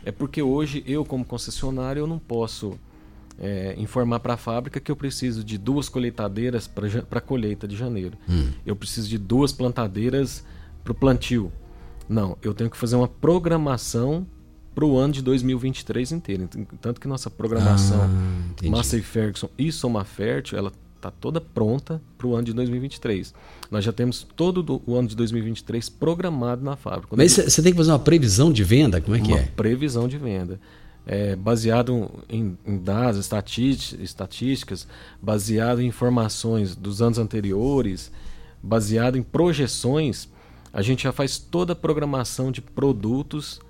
é 0.04 0.12
porque 0.12 0.42
hoje 0.42 0.82
eu 0.86 1.04
como 1.04 1.24
concessionário 1.24 2.00
eu 2.00 2.06
não 2.06 2.18
posso 2.18 2.78
é, 3.38 3.74
informar 3.78 4.20
para 4.20 4.34
a 4.34 4.36
fábrica 4.36 4.80
que 4.80 4.90
eu 4.90 4.96
preciso 4.96 5.44
de 5.44 5.58
duas 5.58 5.88
colheitadeiras 5.88 6.66
para 6.66 7.18
a 7.18 7.20
colheita 7.20 7.68
de 7.68 7.76
janeiro. 7.76 8.16
Hum. 8.28 8.48
Eu 8.64 8.74
preciso 8.76 9.08
de 9.08 9.18
duas 9.18 9.52
plantadeiras 9.52 10.44
para 10.82 10.92
o 10.92 10.94
plantio. 10.94 11.52
Não, 12.08 12.38
eu 12.42 12.54
tenho 12.54 12.70
que 12.70 12.76
fazer 12.76 12.96
uma 12.96 13.08
programação 13.08 14.26
para 14.74 14.84
o 14.84 14.96
ano 14.96 15.12
de 15.14 15.22
2023 15.22 16.12
inteiro. 16.12 16.48
Tanto 16.80 17.00
que 17.00 17.08
nossa 17.08 17.30
programação 17.30 18.02
Ah. 18.02 18.68
Massey 18.68 19.00
Ferguson 19.02 19.48
e 19.58 19.72
Soma 19.72 20.04
Fértil, 20.04 20.58
ela 20.58 20.70
está 20.96 21.10
toda 21.10 21.40
pronta 21.40 22.00
para 22.18 22.26
o 22.26 22.34
ano 22.34 22.44
de 22.44 22.52
2023. 22.52 23.32
Nós 23.70 23.84
já 23.84 23.92
temos 23.92 24.26
todo 24.36 24.62
do- 24.62 24.82
o 24.86 24.94
ano 24.96 25.08
de 25.08 25.16
2023 25.16 25.88
programado 25.88 26.62
na 26.64 26.76
fábrica. 26.76 27.08
Quando 27.08 27.18
Mas 27.18 27.36
eu- 27.38 27.48
você 27.50 27.62
tem 27.62 27.72
que 27.72 27.78
fazer 27.78 27.90
uma 27.90 27.98
previsão 27.98 28.52
de 28.52 28.62
venda? 28.64 29.00
Como 29.00 29.16
é 29.16 29.20
que 29.20 29.28
uma 29.28 29.38
é? 29.38 29.42
previsão 29.56 30.06
de 30.08 30.18
venda. 30.18 30.60
É, 31.06 31.36
baseado 31.36 32.10
em, 32.28 32.58
em 32.66 32.78
dados, 32.78 33.30
estatísticas, 34.00 34.88
baseado 35.22 35.80
em 35.80 35.86
informações 35.86 36.74
dos 36.74 37.00
anos 37.00 37.16
anteriores, 37.18 38.10
baseado 38.60 39.16
em 39.16 39.22
projeções, 39.22 40.28
a 40.72 40.82
gente 40.82 41.04
já 41.04 41.12
faz 41.12 41.38
toda 41.38 41.74
a 41.74 41.76
programação 41.76 42.50
de 42.50 42.60
produtos, 42.60 43.60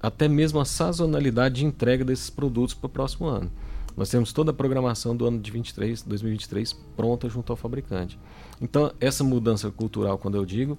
até 0.00 0.26
mesmo 0.26 0.58
a 0.58 0.64
sazonalidade 0.64 1.56
de 1.56 1.66
entrega 1.66 2.04
desses 2.04 2.30
produtos 2.30 2.74
para 2.74 2.86
o 2.86 2.90
próximo 2.90 3.26
ano. 3.26 3.50
Nós 3.96 4.08
temos 4.08 4.32
toda 4.32 4.50
a 4.50 4.54
programação 4.54 5.14
do 5.14 5.26
ano 5.26 5.38
de 5.38 5.50
23, 5.50 6.02
2023 6.02 6.72
pronta 6.96 7.28
junto 7.28 7.52
ao 7.52 7.56
fabricante. 7.56 8.18
Então, 8.60 8.90
essa 8.98 9.22
mudança 9.22 9.70
cultural, 9.70 10.16
quando 10.16 10.36
eu 10.36 10.46
digo, 10.46 10.78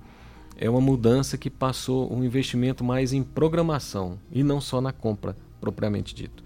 é 0.57 0.69
uma 0.69 0.81
mudança 0.81 1.37
que 1.37 1.49
passou 1.49 2.11
um 2.11 2.23
investimento 2.23 2.83
mais 2.83 3.13
em 3.13 3.23
programação 3.23 4.19
e 4.31 4.43
não 4.43 4.59
só 4.59 4.81
na 4.81 4.91
compra 4.91 5.35
propriamente 5.63 6.13
dito. 6.13 6.43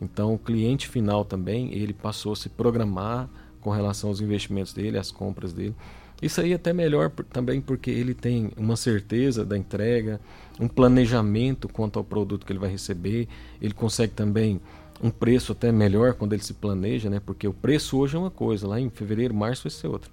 Então, 0.00 0.32
o 0.32 0.38
cliente 0.38 0.86
final 0.86 1.24
também, 1.24 1.74
ele 1.74 1.92
passou 1.92 2.32
a 2.32 2.36
se 2.36 2.48
programar 2.48 3.28
com 3.60 3.70
relação 3.70 4.08
aos 4.08 4.20
investimentos 4.20 4.72
dele, 4.72 4.96
às 4.96 5.10
compras 5.10 5.52
dele. 5.52 5.74
Isso 6.22 6.40
aí 6.40 6.52
é 6.52 6.54
até 6.54 6.72
melhor 6.72 7.10
também 7.32 7.60
porque 7.60 7.90
ele 7.90 8.14
tem 8.14 8.52
uma 8.56 8.76
certeza 8.76 9.44
da 9.44 9.58
entrega, 9.58 10.20
um 10.60 10.68
planejamento 10.68 11.68
quanto 11.68 11.98
ao 11.98 12.04
produto 12.04 12.46
que 12.46 12.52
ele 12.52 12.60
vai 12.60 12.70
receber, 12.70 13.26
ele 13.60 13.74
consegue 13.74 14.12
também 14.12 14.60
um 15.02 15.10
preço 15.10 15.50
até 15.50 15.72
melhor 15.72 16.14
quando 16.14 16.34
ele 16.34 16.42
se 16.42 16.54
planeja, 16.54 17.10
né? 17.10 17.20
Porque 17.24 17.48
o 17.48 17.54
preço 17.54 17.98
hoje 17.98 18.14
é 18.14 18.18
uma 18.18 18.30
coisa, 18.30 18.68
lá 18.68 18.78
em 18.78 18.88
fevereiro, 18.88 19.34
março 19.34 19.64
vai 19.64 19.70
ser 19.70 19.88
outra. 19.88 20.10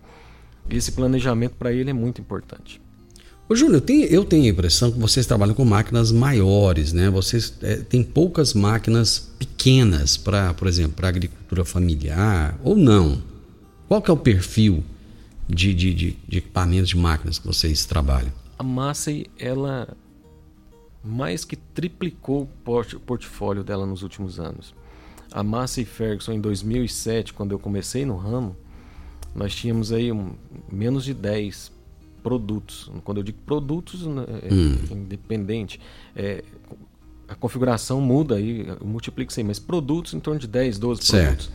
Esse 0.67 0.93
planejamento 0.93 1.55
para 1.55 1.71
ele 1.71 1.91
é 1.91 1.93
muito 1.93 2.19
importante. 2.19 2.81
Ô, 3.49 3.55
Júnior, 3.55 3.81
eu 3.89 4.25
tenho, 4.25 4.43
a 4.43 4.49
impressão 4.49 4.91
que 4.91 4.99
vocês 4.99 5.25
trabalham 5.25 5.55
com 5.55 5.63
máquinas 5.63 6.11
maiores, 6.11 6.91
né? 6.91 7.09
Vocês 7.09 7.53
é, 7.61 7.77
têm 7.77 8.03
poucas 8.03 8.53
máquinas 8.53 9.31
pequenas 9.39 10.17
para, 10.17 10.53
por 10.53 10.67
exemplo, 10.67 10.93
para 10.93 11.07
agricultura 11.07 11.63
familiar 11.63 12.59
ou 12.61 12.75
não? 12.75 13.21
Qual 13.87 14.01
que 14.01 14.11
é 14.11 14.13
o 14.13 14.17
perfil 14.17 14.83
de, 15.47 15.73
de, 15.73 15.93
de, 15.93 16.17
de 16.27 16.37
equipamentos 16.39 16.89
de 16.89 16.97
máquinas 16.97 17.39
que 17.39 17.47
vocês 17.47 17.85
trabalham? 17.85 18.33
A 18.59 18.63
Massey, 18.63 19.27
ela 19.39 19.95
mais 21.01 21.45
que 21.45 21.55
triplicou 21.55 22.41
o 22.65 22.99
portfólio 22.99 23.63
dela 23.63 23.85
nos 23.85 24.03
últimos 24.03 24.41
anos. 24.41 24.75
A 25.31 25.41
Massey 25.41 25.85
Ferguson 25.85 26.33
em 26.33 26.41
2007, 26.41 27.31
quando 27.31 27.53
eu 27.53 27.59
comecei 27.59 28.05
no 28.05 28.17
ramo, 28.17 28.57
nós 29.33 29.55
tínhamos 29.55 29.93
aí 29.93 30.11
um- 30.11 30.33
menos 30.69 31.05
de 31.05 31.13
10 31.13 31.71
produtos. 32.27 32.91
Quando 33.03 33.17
eu 33.19 33.23
digo 33.23 33.37
produtos, 33.45 34.05
né, 34.05 34.25
é 34.43 34.53
Hum. 34.53 34.77
independente, 34.91 35.79
é, 36.15 36.43
a 37.27 37.35
configuração 37.35 38.01
muda 38.01 38.35
aí, 38.35 38.65
multiplica 38.83 39.31
isso 39.31 39.39
aí, 39.39 39.43
mas 39.45 39.59
produtos 39.59 40.13
em 40.13 40.19
torno 40.19 40.39
de 40.39 40.47
10, 40.47 40.77
12 40.77 41.03
Certo. 41.03 41.23
produtos. 41.25 41.51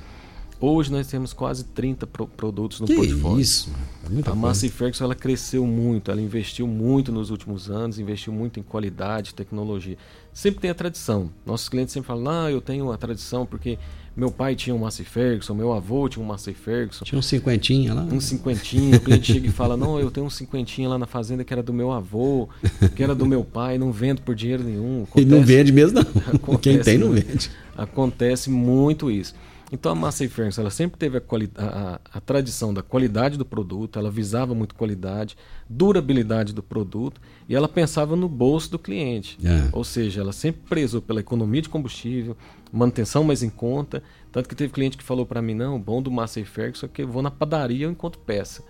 Hoje 0.64 0.92
nós 0.92 1.08
temos 1.08 1.32
quase 1.32 1.64
30 1.64 2.06
pro- 2.06 2.28
produtos 2.28 2.78
no 2.78 2.86
Que 2.86 2.94
portfólio. 2.94 3.40
isso, 3.40 3.68
é 4.06 4.08
muita 4.08 4.30
a. 4.30 4.34
Massey 4.36 4.68
Ferguson 4.70 5.02
ela 5.02 5.14
cresceu 5.16 5.66
muito, 5.66 6.08
ela 6.12 6.22
investiu 6.22 6.68
muito 6.68 7.10
nos 7.10 7.30
últimos 7.30 7.68
anos, 7.68 7.98
investiu 7.98 8.32
muito 8.32 8.60
em 8.60 8.62
qualidade, 8.62 9.34
tecnologia. 9.34 9.96
Sempre 10.32 10.60
tem 10.60 10.70
a 10.70 10.74
tradição. 10.74 11.30
Nossos 11.44 11.68
clientes 11.68 11.92
sempre 11.92 12.06
falam: 12.06 12.28
"Ah, 12.44 12.48
eu 12.50 12.60
tenho 12.60 12.92
a 12.92 12.96
tradição 12.96 13.44
porque 13.44 13.76
meu 14.16 14.30
pai 14.30 14.54
tinha 14.54 14.72
um 14.72 14.78
Massey 14.78 15.04
Ferguson, 15.04 15.52
meu 15.52 15.72
avô 15.72 16.08
tinha 16.08 16.24
um 16.24 16.28
Massey 16.28 16.54
Ferguson". 16.54 17.04
Tinha 17.04 17.18
um 17.18 17.22
cinquentinha 17.22 17.92
lá? 17.92 18.02
Um 18.04 18.20
cinquentinha. 18.20 18.98
O 18.98 19.00
cliente 19.00 19.32
chega 19.32 19.48
e 19.48 19.50
fala: 19.50 19.76
Não, 19.76 19.98
eu 19.98 20.12
tenho 20.12 20.26
um 20.26 20.30
cinquentinha 20.30 20.88
lá 20.88 20.96
na 20.96 21.06
fazenda 21.08 21.42
que 21.42 21.52
era 21.52 21.62
do 21.62 21.72
meu 21.72 21.90
avô, 21.90 22.48
que 22.94 23.02
era 23.02 23.16
do 23.16 23.26
meu 23.26 23.42
pai, 23.42 23.78
não 23.78 23.90
vendo 23.90 24.22
por 24.22 24.36
dinheiro 24.36 24.62
nenhum. 24.62 25.08
E 25.16 25.24
não 25.24 25.42
vende 25.42 25.72
mesmo, 25.72 25.98
não. 25.98 26.04
Quem 26.62 26.76
Acontece 26.76 26.84
tem, 26.84 26.98
não 26.98 27.10
vende. 27.10 27.50
Acontece 27.76 28.48
muito 28.48 29.10
isso. 29.10 29.34
Então 29.72 29.90
a 29.90 29.94
Massey 29.94 30.28
Ferguson 30.28 30.60
ela 30.60 30.70
sempre 30.70 30.98
teve 30.98 31.16
a, 31.16 31.22
a- 31.56 32.00
a 32.12 32.20
tradição 32.20 32.74
da 32.74 32.82
qualidade 32.82 33.38
do 33.38 33.44
produto, 33.46 33.98
ela 33.98 34.10
visava 34.10 34.54
muito 34.54 34.74
qualidade, 34.74 35.34
durabilidade 35.68 36.52
do 36.52 36.62
produto 36.62 37.20
e 37.48 37.54
ela 37.56 37.66
pensava 37.66 38.14
no 38.14 38.28
bolso 38.28 38.70
do 38.70 38.78
cliente. 38.78 39.38
É. 39.42 39.68
Ou 39.72 39.82
seja, 39.82 40.20
ela 40.20 40.32
sempre 40.32 40.60
prezou 40.68 41.00
pela 41.00 41.20
economia 41.20 41.62
de 41.62 41.68
combustível, 41.70 42.36
manutenção 42.72 43.24
mais 43.24 43.42
em 43.42 43.50
conta. 43.50 44.02
Tanto 44.30 44.48
que 44.48 44.54
teve 44.54 44.72
cliente 44.72 44.96
que 44.96 45.02
falou 45.04 45.24
para 45.26 45.40
mim: 45.42 45.54
não, 45.54 45.76
o 45.76 45.78
bom 45.78 46.02
do 46.02 46.10
Massey 46.10 46.44
Ferguson 46.44 46.86
é 46.86 46.88
que 46.88 47.02
eu 47.02 47.08
vou 47.08 47.22
na 47.22 47.30
padaria 47.30 47.86
eu 47.86 47.90
encontro 47.90 48.20
peça. 48.20 48.62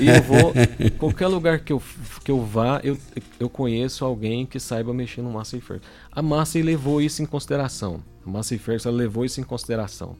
E 0.00 0.08
eu 0.08 0.22
vou, 0.22 0.52
qualquer 0.98 1.28
lugar 1.28 1.60
que 1.60 1.72
eu, 1.72 1.82
que 2.24 2.30
eu 2.30 2.40
vá, 2.44 2.80
eu, 2.82 2.98
eu 3.38 3.48
conheço 3.48 4.04
alguém 4.04 4.44
que 4.44 4.58
saiba 4.58 4.92
mexer 4.92 5.22
no 5.22 5.30
Massey 5.30 5.60
Ferguson. 5.60 5.88
A 6.10 6.22
Massey 6.22 6.62
levou 6.62 7.00
isso 7.00 7.22
em 7.22 7.26
consideração. 7.26 8.02
A 8.26 8.30
Massey 8.30 8.58
Ferguson 8.58 8.90
levou 8.90 9.24
isso 9.24 9.40
em 9.40 9.44
consideração. 9.44 10.16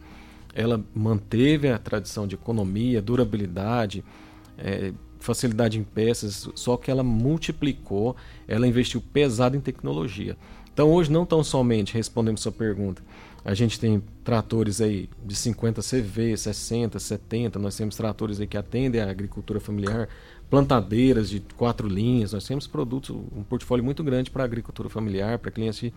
Ela 0.55 0.85
manteve 0.95 1.69
a 1.69 1.79
tradição 1.79 2.27
de 2.27 2.35
economia, 2.35 3.01
durabilidade, 3.01 4.05
eh, 4.59 4.93
facilidade 5.19 5.79
em 5.79 5.85
peças, 5.85 6.49
só 6.55 6.77
que 6.77 6.91
ela 6.91 7.03
multiplicou, 7.03 8.17
ela 8.47 8.67
investiu 8.67 9.01
pesado 9.01 9.57
em 9.57 9.61
tecnologia. 9.61 10.37
Então 10.73 10.91
hoje 10.91 11.11
não 11.11 11.25
tão 11.25 11.45
somente 11.45 11.95
respondendo 11.95 12.39
sua 12.39 12.53
pergunta, 12.53 13.03
a 13.45 13.55
gente 13.55 13.79
tem 13.79 14.03
tratores 14.23 14.81
aí 14.81 15.09
de 15.25 15.35
50 15.35 15.83
CV, 15.83 16.37
60, 16.37 16.99
70, 16.99 17.59
nós 17.59 17.77
temos 17.77 17.97
tratores 17.97 18.41
aí 18.41 18.47
que 18.47 18.57
atendem 18.57 19.01
a 19.01 19.11
agricultura 19.11 19.59
familiar, 19.59 20.09
plantadeiras 20.49 21.29
de 21.29 21.41
quatro 21.57 21.89
linhas, 21.89 22.33
nós 22.33 22.47
temos 22.47 22.67
produtos, 22.67 23.11
um 23.11 23.43
portfólio 23.43 23.85
muito 23.85 24.05
grande 24.05 24.31
para 24.31 24.45
a 24.45 24.47
agricultura 24.47 24.89
familiar, 24.89 25.39
para 25.39 25.51
clientes, 25.51 25.93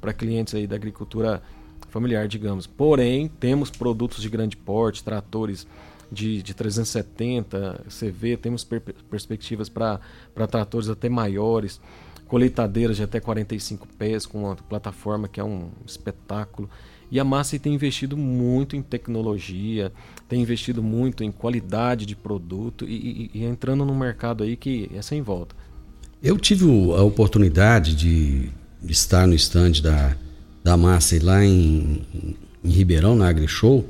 para 0.00 0.12
clientes 0.12 0.54
aí 0.54 0.66
da 0.66 0.76
agricultura 0.76 1.42
familiar, 1.88 2.28
digamos. 2.28 2.66
Porém, 2.66 3.28
temos 3.28 3.70
produtos 3.70 4.22
de 4.22 4.28
grande 4.28 4.56
porte, 4.56 5.02
tratores 5.02 5.66
de, 6.12 6.42
de 6.42 6.54
370 6.54 7.84
CV, 7.88 8.36
temos 8.36 8.62
per 8.62 8.80
perspectivas 8.80 9.68
para 9.68 10.00
tratores 10.48 10.88
até 10.88 11.08
maiores, 11.08 11.80
colheitadeiras 12.34 12.96
de 12.96 13.02
até 13.04 13.20
45 13.20 13.86
pés, 13.96 14.26
com 14.26 14.42
uma 14.42 14.56
plataforma 14.56 15.28
que 15.28 15.38
é 15.38 15.44
um 15.44 15.68
espetáculo. 15.86 16.68
E 17.08 17.20
a 17.20 17.22
Massa 17.22 17.56
tem 17.60 17.72
investido 17.72 18.16
muito 18.16 18.74
em 18.74 18.82
tecnologia, 18.82 19.92
tem 20.28 20.42
investido 20.42 20.82
muito 20.82 21.22
em 21.22 21.30
qualidade 21.30 22.04
de 22.04 22.16
produto 22.16 22.86
e, 22.88 23.30
e, 23.32 23.38
e 23.38 23.44
entrando 23.44 23.84
num 23.84 23.96
mercado 23.96 24.42
aí 24.42 24.56
que 24.56 24.90
é 24.92 25.00
sem 25.00 25.22
volta. 25.22 25.54
Eu 26.20 26.36
tive 26.36 26.64
a 26.64 27.04
oportunidade 27.04 27.94
de 27.94 28.50
estar 28.82 29.28
no 29.28 29.34
estande 29.34 29.80
da, 29.80 30.16
da 30.64 30.76
Massa 30.76 31.16
lá 31.22 31.44
em, 31.44 32.04
em 32.64 32.68
Ribeirão, 32.68 33.14
na 33.14 33.28
AgriShow, 33.28 33.88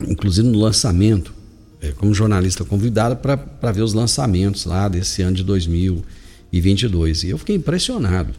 inclusive 0.00 0.48
no 0.48 0.58
lançamento, 0.58 1.34
é, 1.82 1.92
como 1.92 2.14
jornalista 2.14 2.64
convidado 2.64 3.16
para 3.16 3.72
ver 3.72 3.82
os 3.82 3.92
lançamentos 3.92 4.64
lá 4.64 4.88
desse 4.88 5.20
ano 5.20 5.36
de 5.36 5.44
2022. 5.44 6.21
E 7.26 7.30
eu 7.30 7.38
fiquei 7.38 7.56
impressionado 7.56 8.34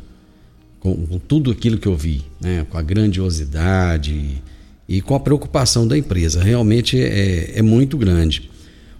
com, 0.79 0.95
com 1.07 1.17
tudo 1.17 1.49
aquilo 1.49 1.77
que 1.77 1.87
eu 1.87 1.95
vi, 1.95 2.23
né? 2.39 2.65
com 2.69 2.77
a 2.77 2.81
grandiosidade 2.81 4.41
e 4.87 5.01
com 5.01 5.15
a 5.15 5.19
preocupação 5.19 5.87
da 5.87 5.97
empresa. 5.97 6.43
Realmente 6.43 6.99
é, 6.99 7.57
é 7.57 7.61
muito 7.61 7.97
grande. 7.97 8.51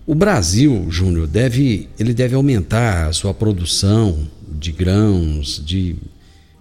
O 0.06 0.16
Brasil, 0.16 0.88
Júnior, 0.90 1.28
deve, 1.28 1.88
ele 2.00 2.14
deve 2.14 2.36
aumentar 2.36 3.08
a 3.08 3.14
sua 3.14 3.34
produção 3.34 4.28
de 4.48 4.72
grãos, 4.72 5.62
de 5.64 5.96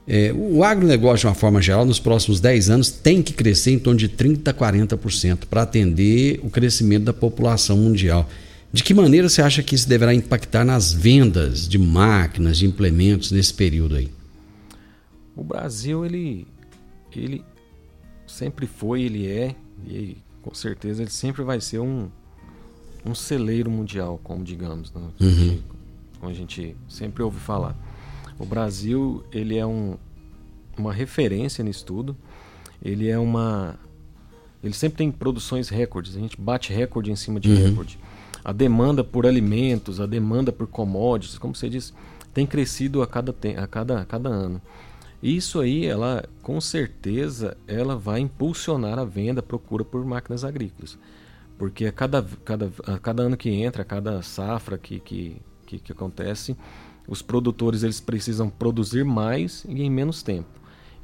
é, 0.06 0.32
o 0.36 0.64
agronegócio, 0.64 1.20
de 1.20 1.26
uma 1.28 1.34
forma 1.34 1.62
geral, 1.62 1.84
nos 1.84 2.00
próximos 2.00 2.40
10 2.40 2.70
anos 2.70 2.90
tem 2.90 3.22
que 3.22 3.32
crescer 3.32 3.70
em 3.70 3.78
torno 3.78 3.98
de 3.98 4.08
30% 4.08 4.48
a 4.48 4.54
40% 4.54 5.46
para 5.48 5.62
atender 5.62 6.40
o 6.42 6.50
crescimento 6.50 7.04
da 7.04 7.12
população 7.12 7.76
mundial. 7.76 8.28
De 8.72 8.82
que 8.82 8.94
maneira 8.94 9.28
você 9.28 9.42
acha 9.42 9.62
que 9.62 9.74
isso 9.74 9.88
deverá 9.88 10.14
impactar 10.14 10.64
nas 10.64 10.92
vendas 10.92 11.68
de 11.68 11.78
máquinas, 11.78 12.56
de 12.56 12.66
implementos 12.66 13.30
nesse 13.30 13.52
período 13.52 13.96
aí? 13.96 14.10
O 15.36 15.44
Brasil, 15.44 16.04
ele, 16.06 16.46
ele 17.14 17.44
sempre 18.26 18.66
foi, 18.66 19.02
ele 19.02 19.26
é, 19.26 19.54
e 19.86 20.16
com 20.40 20.54
certeza 20.54 21.02
ele 21.02 21.10
sempre 21.10 21.42
vai 21.42 21.60
ser 21.60 21.80
um, 21.80 22.08
um 23.04 23.14
celeiro 23.14 23.70
mundial, 23.70 24.18
como 24.24 24.42
digamos, 24.42 24.92
né? 24.92 25.02
uhum. 25.20 25.60
como 26.18 26.30
a 26.30 26.34
gente 26.34 26.74
sempre 26.88 27.22
ouve 27.22 27.38
falar. 27.38 27.76
O 28.38 28.46
Brasil 28.46 29.22
ele 29.32 29.58
é 29.58 29.66
um, 29.66 29.96
uma 30.76 30.92
referência 30.92 31.62
nisso 31.62 31.84
tudo. 31.84 32.16
Ele 32.82 33.08
é 33.08 33.18
uma. 33.18 33.78
Ele 34.62 34.74
sempre 34.74 34.98
tem 34.98 35.10
produções 35.10 35.68
recordes. 35.68 36.16
A 36.16 36.20
gente 36.20 36.40
bate 36.40 36.72
recorde 36.72 37.10
em 37.10 37.16
cima 37.16 37.38
de 37.38 37.50
uhum. 37.50 37.68
recorde. 37.68 37.98
A 38.44 38.52
demanda 38.52 39.04
por 39.04 39.26
alimentos, 39.26 40.00
a 40.00 40.06
demanda 40.06 40.52
por 40.52 40.66
commodities, 40.66 41.38
como 41.38 41.54
você 41.54 41.68
disse, 41.68 41.92
tem 42.34 42.46
crescido 42.46 43.02
a 43.02 43.06
cada, 43.06 43.34
a 43.56 43.66
cada, 43.66 44.00
a 44.00 44.04
cada 44.04 44.28
ano. 44.28 44.60
Isso 45.22 45.60
aí, 45.60 45.86
ela 45.86 46.24
com 46.42 46.60
certeza, 46.60 47.56
ela 47.68 47.96
vai 47.96 48.20
impulsionar 48.20 48.98
a 48.98 49.04
venda, 49.04 49.38
a 49.38 49.42
procura 49.42 49.84
por 49.84 50.04
máquinas 50.04 50.42
agrícolas. 50.42 50.98
Porque 51.56 51.86
a 51.86 51.92
cada, 51.92 52.26
cada, 52.44 52.72
a 52.84 52.98
cada 52.98 53.22
ano 53.22 53.36
que 53.36 53.48
entra, 53.50 53.82
a 53.82 53.84
cada 53.84 54.20
safra 54.22 54.76
que, 54.76 54.98
que, 54.98 55.36
que, 55.64 55.78
que 55.78 55.92
acontece, 55.92 56.56
os 57.06 57.22
produtores 57.22 57.84
eles 57.84 58.00
precisam 58.00 58.50
produzir 58.50 59.04
mais 59.04 59.64
e 59.68 59.82
em 59.82 59.90
menos 59.90 60.22
tempo. 60.22 60.48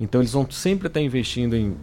Então 0.00 0.20
eles 0.20 0.32
vão 0.32 0.48
sempre 0.50 0.88
estar 0.88 1.00
investindo 1.00 1.54
em 1.54 1.76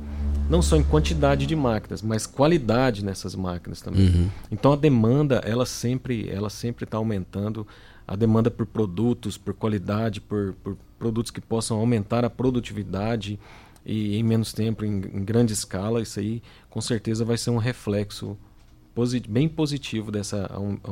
não 0.50 0.62
só 0.62 0.76
em 0.76 0.84
quantidade 0.84 1.46
de 1.46 1.56
máquinas, 1.56 2.02
mas 2.02 2.26
qualidade 2.26 3.04
nessas 3.04 3.36
máquinas 3.36 3.82
também. 3.82 4.08
Uhum. 4.08 4.30
Então 4.52 4.74
a 4.74 4.76
demanda 4.76 5.42
ela 5.46 5.66
sempre 5.66 6.30
ela 6.30 6.50
sempre 6.50 6.84
está 6.84 6.98
aumentando 6.98 7.66
a 8.08 8.16
demanda 8.16 8.52
por 8.52 8.66
produtos, 8.66 9.38
por 9.38 9.54
qualidade, 9.54 10.22
por, 10.22 10.54
por, 10.64 10.78
produtos 11.00 11.32
que 11.32 11.42
possam 11.42 11.78
aumentar 11.78 12.24
a 12.24 12.30
produtividade 12.30 13.40
e 13.86 14.16
em 14.16 14.24
menos 14.24 14.54
tempo, 14.54 14.86
em, 14.86 14.98
em 15.14 15.24
grande 15.24 15.54
escala. 15.54 16.02
Isso 16.02 16.20
aí 16.20 16.42
com 16.70 16.82
certeza 16.82 17.26
vai 17.26 17.38
ser 17.38 17.50
um 17.50 17.58
reflexo 17.58 18.38
bem 19.28 19.50
positivo 19.50 20.10
dessa 20.10 20.50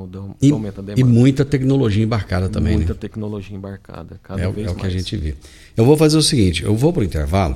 do, 0.10 0.36
e, 0.42 0.52
aumento 0.52 0.82
da 0.82 0.94
demanda. 0.94 1.00
E 1.00 1.04
muita 1.04 1.46
tecnologia 1.46 2.04
embarcada 2.04 2.50
também. 2.50 2.76
Muita 2.76 2.94
né? 2.94 3.00
tecnologia 3.00 3.56
embarcada, 3.56 4.20
cada 4.22 4.42
é, 4.42 4.52
vez 4.52 4.68
é 4.68 4.72
o 4.72 4.74
mais. 4.74 4.82
que 4.82 4.88
a 4.88 4.89
gente 4.89 5.16
vê. 5.16 5.36
Eu 5.78 5.86
vou 5.86 5.96
fazer 5.96 6.18
o 6.18 6.22
seguinte, 6.22 6.63
eu 6.63 6.76
vou 6.76 6.92
para 6.92 7.02
o 7.02 7.06
intervalo. 7.06 7.56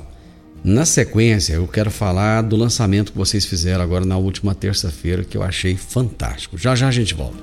Na 0.64 0.84
sequência, 0.84 1.54
eu 1.54 1.66
quero 1.66 1.90
falar 1.90 2.42
do 2.42 2.56
lançamento 2.56 3.12
que 3.12 3.18
vocês 3.18 3.44
fizeram 3.44 3.82
agora 3.82 4.04
na 4.04 4.16
última 4.16 4.54
terça-feira, 4.54 5.24
que 5.24 5.36
eu 5.36 5.42
achei 5.42 5.76
fantástico. 5.76 6.58
Já 6.58 6.74
já 6.74 6.88
a 6.88 6.90
gente 6.90 7.14
volta. 7.14 7.36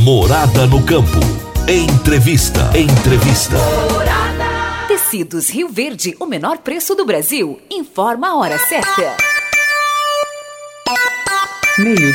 Morada 0.00 0.66
no 0.66 0.82
campo. 0.82 1.20
Entrevista. 1.68 2.70
Entrevista. 2.76 3.56
Morada. 3.92 4.44
Tecidos 4.88 5.50
Rio 5.50 5.68
Verde, 5.68 6.16
o 6.18 6.26
menor 6.26 6.58
preço 6.58 6.94
do 6.94 7.04
Brasil. 7.04 7.60
Informa 7.70 8.28
a 8.28 8.36
hora 8.36 8.58
certa. 8.58 9.16
Meio-dia 11.78 12.14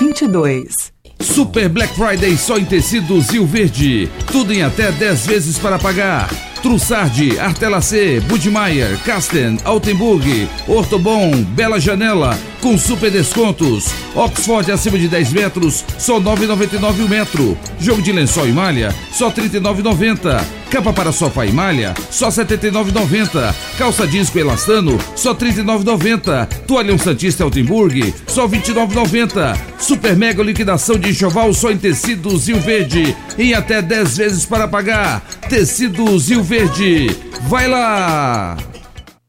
e 0.00 0.04
22. 0.04 0.92
Super 1.20 1.68
Black 1.68 1.94
Friday 1.94 2.36
só 2.36 2.58
em 2.58 2.64
tecidos 2.64 3.30
Rio 3.30 3.46
Verde. 3.46 4.10
Tudo 4.30 4.52
em 4.52 4.62
até 4.62 4.92
10 4.92 5.26
vezes 5.26 5.58
para 5.58 5.78
pagar. 5.78 6.45
Trussardi, 6.62 7.38
Artelacê, 7.38 8.20
Budmeier, 8.20 8.98
Casten, 9.04 9.58
Altenburg, 9.64 10.48
Ortobon, 10.66 11.42
Bela 11.54 11.78
Janela, 11.78 12.36
com 12.66 12.76
super 12.76 13.12
descontos. 13.12 13.94
Oxford 14.12 14.72
acima 14.72 14.98
de 14.98 15.06
10 15.06 15.32
metros, 15.32 15.84
só 15.96 16.20
9,99 16.20 17.04
o 17.04 17.08
metro. 17.08 17.56
Jogo 17.78 18.02
de 18.02 18.10
lençol 18.10 18.48
e 18.48 18.52
malha, 18.52 18.92
só 19.12 19.30
39,90. 19.30 20.44
Capa 20.68 20.92
para 20.92 21.12
sofá 21.12 21.46
e 21.46 21.52
malha, 21.52 21.94
só 22.10 22.26
79,90. 22.26 23.54
Calça 23.78 24.04
com 24.32 24.38
elastano, 24.40 24.98
só 25.14 25.32
39,90. 25.32 26.48
Toalhão 26.66 26.98
Santista 26.98 27.44
Altenburg, 27.44 28.12
só 28.26 28.48
29,90. 28.48 29.56
Super 29.78 30.16
mega 30.16 30.42
liquidação 30.42 30.98
de 30.98 31.10
enxoval 31.10 31.54
só 31.54 31.70
em 31.70 31.78
tecidos 31.78 32.48
Rio 32.48 32.58
Verde, 32.58 33.16
em 33.38 33.54
até 33.54 33.80
10 33.80 34.16
vezes 34.16 34.44
para 34.44 34.66
pagar. 34.66 35.20
Tecidos 35.48 36.30
Rio 36.30 36.42
Verde, 36.42 37.14
vai 37.48 37.68
lá! 37.68 38.56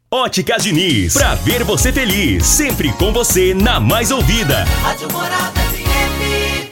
Óticas 0.10 0.64
Diniz, 0.64 1.12
pra 1.12 1.36
ver 1.36 1.66
você 1.66 1.92
feliz, 1.92 2.46
sempre 2.46 2.94
com 2.94 3.12
você 3.12 3.54
na 3.54 3.78
mais 3.78 4.10
ouvida. 4.10 4.64
Rádio 4.82 5.12
Morada 5.12 5.60
FM. 5.60 6.70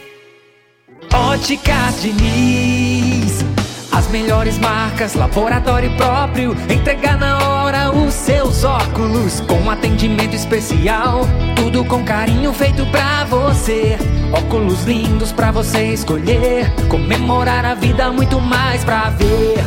Óticas 1.13 2.01
Diniz, 2.01 3.43
as 3.91 4.07
melhores 4.07 4.57
marcas, 4.57 5.15
laboratório 5.15 5.93
próprio, 5.97 6.55
entregar 6.73 7.17
na 7.17 7.37
hora 7.45 7.91
os 7.91 8.13
seus 8.13 8.63
óculos, 8.63 9.41
com 9.41 9.69
atendimento 9.69 10.33
especial, 10.33 11.27
tudo 11.57 11.83
com 11.83 12.05
carinho 12.05 12.53
feito 12.53 12.85
pra 12.85 13.25
você. 13.25 13.97
Óculos 14.31 14.85
lindos 14.85 15.33
pra 15.33 15.51
você 15.51 15.91
escolher, 15.91 16.73
comemorar 16.87 17.65
a 17.65 17.75
vida, 17.75 18.09
muito 18.13 18.39
mais 18.39 18.85
pra 18.85 19.09
ver. 19.09 19.57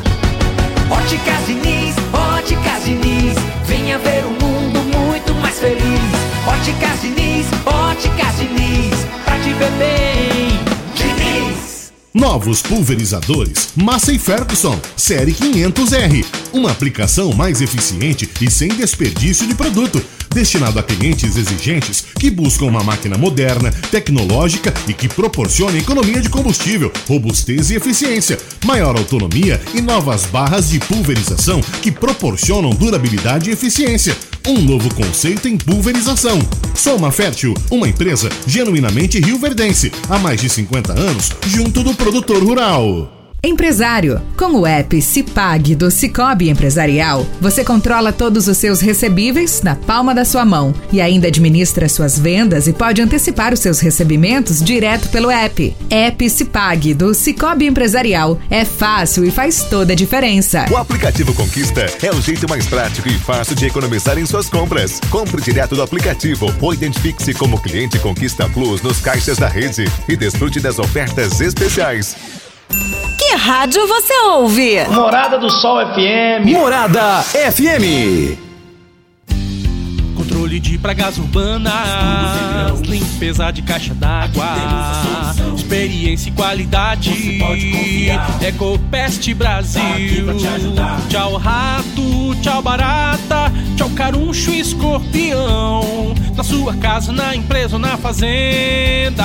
Óticas 0.90 1.46
Diniz, 1.46 1.94
Óticas 2.14 2.84
Diniz, 2.84 3.36
venha 3.68 3.98
ver 3.98 4.24
um 4.24 4.30
mundo 4.30 4.80
muito 4.96 5.34
mais 5.34 5.60
feliz. 5.60 6.00
Óticas 6.46 7.02
Diniz, 7.02 7.46
Óticas 7.66 8.36
Diniz, 8.38 9.06
pra 9.24 9.38
te 9.40 9.52
ver 9.52 9.70
bem. 9.72 10.47
Novos 12.14 12.62
pulverizadores 12.62 13.68
Massey 13.76 14.18
Ferguson 14.18 14.80
Série 14.96 15.32
500R. 15.32 16.24
Uma 16.54 16.70
aplicação 16.70 17.34
mais 17.34 17.60
eficiente 17.60 18.28
e 18.40 18.50
sem 18.50 18.68
desperdício 18.68 19.46
de 19.46 19.54
produto. 19.54 20.02
Destinado 20.30 20.78
a 20.78 20.82
clientes 20.82 21.36
exigentes 21.36 22.06
que 22.18 22.30
buscam 22.30 22.66
uma 22.66 22.82
máquina 22.82 23.18
moderna, 23.18 23.70
tecnológica 23.90 24.72
e 24.86 24.94
que 24.94 25.08
proporcione 25.08 25.78
economia 25.78 26.20
de 26.20 26.30
combustível, 26.30 26.90
robustez 27.06 27.70
e 27.70 27.74
eficiência, 27.74 28.38
maior 28.64 28.96
autonomia 28.96 29.60
e 29.74 29.80
novas 29.80 30.24
barras 30.26 30.70
de 30.70 30.78
pulverização 30.80 31.60
que 31.82 31.90
proporcionam 31.90 32.70
durabilidade 32.70 33.50
e 33.50 33.52
eficiência. 33.52 34.16
Um 34.46 34.62
novo 34.62 34.94
conceito 34.94 35.46
em 35.46 35.58
pulverização. 35.58 36.38
Soma 36.74 37.10
Fértil, 37.10 37.52
uma 37.70 37.88
empresa 37.88 38.30
genuinamente 38.46 39.20
rioverdense, 39.20 39.92
há 40.08 40.18
mais 40.18 40.40
de 40.40 40.48
50 40.48 40.98
anos, 40.98 41.32
junto 41.48 41.82
do 41.82 41.92
produtor 41.98 42.40
rural. 42.40 43.17
Empresário, 43.40 44.20
com 44.36 44.52
o 44.56 44.66
app 44.66 45.00
Cipag 45.00 45.76
do 45.76 45.92
Cicobi 45.92 46.50
Empresarial, 46.50 47.24
você 47.40 47.64
controla 47.64 48.12
todos 48.12 48.48
os 48.48 48.58
seus 48.58 48.80
recebíveis 48.80 49.62
na 49.62 49.76
palma 49.76 50.12
da 50.12 50.24
sua 50.24 50.44
mão 50.44 50.74
e 50.92 51.00
ainda 51.00 51.28
administra 51.28 51.88
suas 51.88 52.18
vendas 52.18 52.66
e 52.66 52.72
pode 52.72 53.00
antecipar 53.00 53.54
os 53.54 53.60
seus 53.60 53.78
recebimentos 53.78 54.60
direto 54.60 55.08
pelo 55.10 55.30
app. 55.30 55.72
App 55.88 56.28
Cipag 56.28 56.94
do 56.94 57.14
Cicobi 57.14 57.66
Empresarial 57.66 58.40
é 58.50 58.64
fácil 58.64 59.24
e 59.24 59.30
faz 59.30 59.62
toda 59.62 59.92
a 59.92 59.96
diferença. 59.96 60.66
O 60.68 60.76
aplicativo 60.76 61.32
Conquista 61.32 61.86
é 62.02 62.10
o 62.10 62.20
jeito 62.20 62.48
mais 62.48 62.66
prático 62.66 63.08
e 63.08 63.16
fácil 63.18 63.54
de 63.54 63.66
economizar 63.66 64.18
em 64.18 64.26
suas 64.26 64.48
compras. 64.48 64.98
Compre 65.10 65.40
direto 65.40 65.76
do 65.76 65.82
aplicativo 65.82 66.52
ou 66.60 66.74
identifique-se 66.74 67.32
como 67.34 67.60
cliente 67.60 68.00
Conquista 68.00 68.48
Plus 68.48 68.82
nos 68.82 68.98
caixas 68.98 69.38
da 69.38 69.46
rede 69.46 69.84
e 70.08 70.16
desfrute 70.16 70.58
das 70.58 70.80
ofertas 70.80 71.40
especiais. 71.40 72.16
Que 73.16 73.34
rádio 73.34 73.86
você 73.86 74.12
ouve? 74.26 74.84
Morada 74.88 75.38
do 75.38 75.50
Sol 75.50 75.78
FM. 75.94 76.46
Morada 76.50 77.22
FM. 77.22 78.36
Controle 80.16 80.60
de 80.60 80.78
pragas 80.78 81.16
urbanas, 81.18 81.72
limpeza 82.86 83.50
de 83.50 83.62
caixa 83.62 83.94
d'água, 83.94 84.46
experiência 85.56 86.28
e 86.28 86.32
qualidade. 86.32 87.40
Ecopest 88.46 89.32
Brasil. 89.34 90.26
Tchau 91.08 91.36
rato, 91.36 92.34
tchau 92.42 92.62
barata, 92.62 93.52
tchau 93.76 93.90
caruncho 93.90 94.50
e 94.50 94.60
escorpião. 94.60 96.14
Na 96.36 96.44
sua 96.44 96.74
casa, 96.74 97.12
na 97.12 97.34
empresa 97.34 97.76
ou 97.76 97.80
na 97.80 97.96
fazenda. 97.96 99.24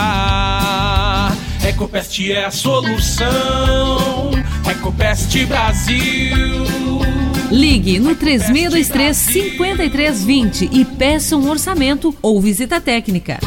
Ecopest 1.66 2.20
é 2.30 2.44
a 2.44 2.52
solução. 2.52 4.32
Ecopest 4.70 5.46
Brasil. 5.46 6.36
Ligue 7.50 8.00
no 8.00 8.16
3623 8.16 9.16
5320 9.16 10.70
e 10.74 10.84
peça 10.84 11.38
um 11.38 11.50
orçamento 11.50 12.14
ou 12.22 12.42
visita 12.42 12.82
técnica. 12.82 13.40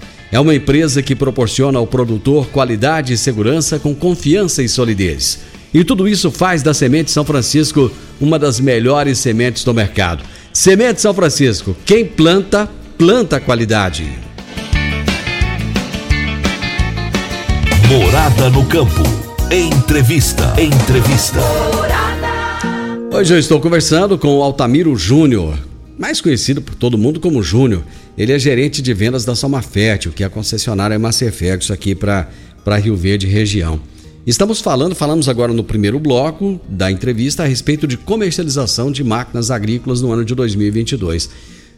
É 0.31 0.39
uma 0.39 0.55
empresa 0.55 1.01
que 1.01 1.13
proporciona 1.13 1.77
ao 1.77 1.85
produtor 1.85 2.47
qualidade 2.47 3.11
e 3.11 3.17
segurança 3.17 3.77
com 3.77 3.93
confiança 3.93 4.63
e 4.63 4.69
solidez. 4.69 5.39
E 5.73 5.83
tudo 5.83 6.07
isso 6.07 6.31
faz 6.31 6.63
da 6.63 6.73
Semente 6.73 7.11
São 7.11 7.25
Francisco 7.25 7.91
uma 8.19 8.39
das 8.39 8.59
melhores 8.59 9.17
sementes 9.17 9.65
do 9.65 9.73
mercado. 9.73 10.23
Semente 10.53 11.01
São 11.01 11.13
Francisco, 11.13 11.75
quem 11.85 12.05
planta, 12.05 12.69
planta 12.97 13.41
qualidade. 13.41 14.09
Morada 17.89 18.49
no 18.49 18.65
campo. 18.65 19.03
Entrevista. 19.51 20.53
Entrevista. 20.57 21.39
Hoje 23.13 23.33
eu 23.33 23.37
estou 23.37 23.59
conversando 23.59 24.17
com 24.17 24.37
o 24.37 24.41
Altamiro 24.41 24.95
Júnior, 24.95 25.57
mais 26.01 26.19
conhecido 26.19 26.63
por 26.63 26.73
todo 26.73 26.97
mundo 26.97 27.19
como 27.19 27.43
Júnior. 27.43 27.83
Ele 28.17 28.31
é 28.33 28.39
gerente 28.39 28.81
de 28.81 28.91
vendas 28.91 29.23
da 29.23 29.35
Soma 29.35 29.61
Fértil, 29.61 30.11
que 30.11 30.23
é 30.23 30.25
a 30.25 30.31
concessionária 30.31 30.97
Macefexo 30.97 31.71
aqui 31.71 31.93
para 31.93 32.27
Rio 32.81 32.95
Verde 32.95 33.27
região. 33.27 33.79
Estamos 34.25 34.59
falando, 34.59 34.95
falamos 34.95 35.29
agora 35.29 35.53
no 35.53 35.63
primeiro 35.63 35.99
bloco 35.99 36.59
da 36.67 36.91
entrevista 36.91 37.43
a 37.43 37.45
respeito 37.45 37.85
de 37.85 37.97
comercialização 37.97 38.91
de 38.91 39.03
máquinas 39.03 39.51
agrícolas 39.51 40.01
no 40.01 40.11
ano 40.11 40.25
de 40.25 40.33
2022. 40.33 41.29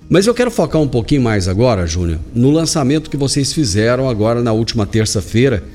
Mas 0.09 0.25
eu 0.25 0.33
quero 0.33 0.49
focar 0.49 0.81
um 0.81 0.87
pouquinho 0.87 1.21
mais 1.21 1.49
agora, 1.49 1.85
Júnior, 1.85 2.19
no 2.33 2.49
lançamento 2.49 3.09
que 3.09 3.17
vocês 3.17 3.51
fizeram 3.51 4.07
agora 4.07 4.41
na 4.41 4.53
última 4.53 4.85
terça-feira, 4.85 5.65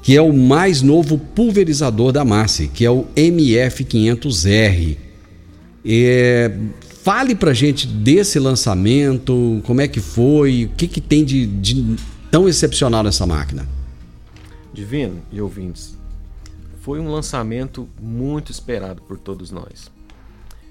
que 0.00 0.16
é 0.16 0.22
o 0.22 0.32
mais 0.32 0.80
novo 0.80 1.18
pulverizador 1.18 2.12
da 2.12 2.24
Massi, 2.24 2.70
que 2.72 2.84
é 2.84 2.90
o 2.90 3.06
MF500R. 3.16 4.96
É, 5.84 6.52
fale 7.02 7.34
pra 7.34 7.52
gente 7.52 7.86
desse 7.86 8.38
lançamento, 8.38 9.60
como 9.64 9.80
é 9.80 9.88
que 9.88 10.00
foi, 10.00 10.66
o 10.66 10.68
que, 10.76 10.86
que 10.86 11.00
tem 11.00 11.24
de, 11.24 11.46
de 11.46 11.96
tão 12.30 12.48
excepcional 12.48 13.02
nessa 13.02 13.26
máquina. 13.26 13.66
Divino 14.72 15.22
e 15.32 15.40
ouvintes, 15.40 15.98
foi 16.80 17.00
um 17.00 17.10
lançamento 17.10 17.88
muito 18.00 18.52
esperado 18.52 19.02
por 19.02 19.18
todos 19.18 19.50
nós. 19.50 19.90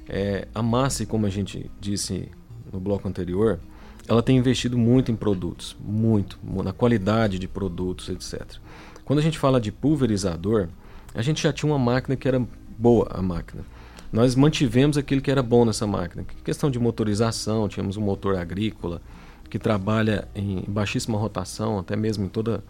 É, 0.08 0.48
a 0.54 0.62
Massi, 0.62 1.06
como 1.06 1.26
a 1.26 1.30
gente 1.30 1.70
disse 1.80 2.30
no 2.72 2.80
bloco 2.80 3.08
anterior, 3.08 3.60
ela 4.08 4.24
tem 4.24 4.38
investido 4.38 4.78
muito 4.78 5.12
em 5.12 5.16
produtos, 5.16 5.76
muito, 5.80 6.40
na 6.64 6.74
qualidade 6.74 7.38
de 7.38 7.48
produtos, 7.48 8.10
etc. 8.10 8.58
Quando 9.04 9.20
a 9.20 9.22
gente 9.22 9.38
fala 9.38 9.60
de 9.60 9.72
pulverizador, 9.72 10.70
a 11.14 11.22
gente 11.22 11.42
já 11.44 11.52
tinha 11.52 11.72
uma 11.72 11.80
máquina 11.80 12.16
que 12.16 12.28
era 12.28 12.42
boa, 12.78 13.08
a 13.12 13.22
máquina. 13.22 13.64
Nós 14.12 14.36
mantivemos 14.36 14.98
aquilo 14.98 15.22
que 15.22 15.30
era 15.30 15.44
bom 15.44 15.66
nessa 15.66 15.86
máquina. 15.86 16.26
Questão 16.44 16.72
de 16.72 16.80
motorização, 16.80 17.68
tínhamos 17.68 17.98
um 17.98 18.02
motor 18.02 18.36
agrícola 18.36 19.02
que 19.50 19.60
trabalha 19.60 20.28
em 20.36 20.64
baixíssima 20.68 21.18
rotação, 21.18 21.80
até 21.80 21.96
mesmo 21.96 22.26
em 22.26 22.28
toda, 22.28 22.64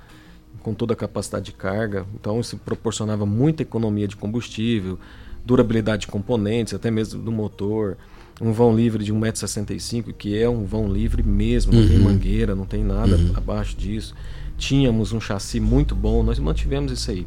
com 0.61 0.73
toda 0.73 0.93
a 0.93 0.95
capacidade 0.95 1.45
de 1.45 1.51
carga. 1.53 2.05
Então 2.15 2.39
isso 2.39 2.57
proporcionava 2.57 3.25
muita 3.25 3.63
economia 3.63 4.07
de 4.07 4.15
combustível, 4.15 4.99
durabilidade 5.45 6.01
de 6.01 6.07
componentes, 6.07 6.73
até 6.73 6.91
mesmo 6.91 7.21
do 7.21 7.31
motor. 7.31 7.97
Um 8.41 8.53
vão 8.53 8.73
livre 8.73 9.03
de 9.03 9.13
1,65m, 9.13 10.13
que 10.13 10.37
é 10.37 10.47
um 10.47 10.63
vão 10.63 10.87
livre 10.91 11.21
mesmo, 11.21 11.73
não 11.73 11.81
uhum. 11.81 11.87
tem 11.87 11.99
mangueira, 11.99 12.55
não 12.55 12.65
tem 12.65 12.83
nada 12.83 13.17
uhum. 13.17 13.33
abaixo 13.35 13.75
disso 13.75 14.15
tínhamos 14.59 15.13
um 15.13 15.19
chassi 15.19 15.59
muito 15.59 15.95
bom, 15.95 16.21
nós 16.21 16.37
mantivemos 16.37 16.91
isso 16.91 17.09
aí. 17.09 17.25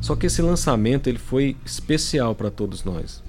Só 0.00 0.14
que 0.14 0.26
esse 0.26 0.42
lançamento 0.42 1.08
ele 1.08 1.18
foi 1.18 1.56
especial 1.64 2.34
para 2.34 2.50
todos 2.50 2.84
nós. 2.84 3.24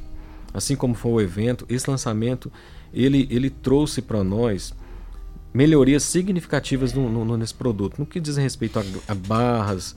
Assim 0.54 0.76
como 0.76 0.94
foi 0.94 1.12
o 1.12 1.22
evento, 1.22 1.66
esse 1.70 1.90
lançamento 1.90 2.52
ele, 2.94 3.28
ele 3.30 3.50
trouxe 3.50 4.02
para 4.02 4.24
nós 4.24 4.74
melhorias 5.54 6.04
significativas 6.04 6.94
no, 6.94 7.10
no, 7.10 7.38
nesse 7.38 7.54
produto. 7.54 8.00
No 8.00 8.06
que 8.06 8.20
diz 8.20 8.38
respeito 8.38 8.80
a, 8.80 8.84
a 9.08 9.16
barras, 9.16 9.96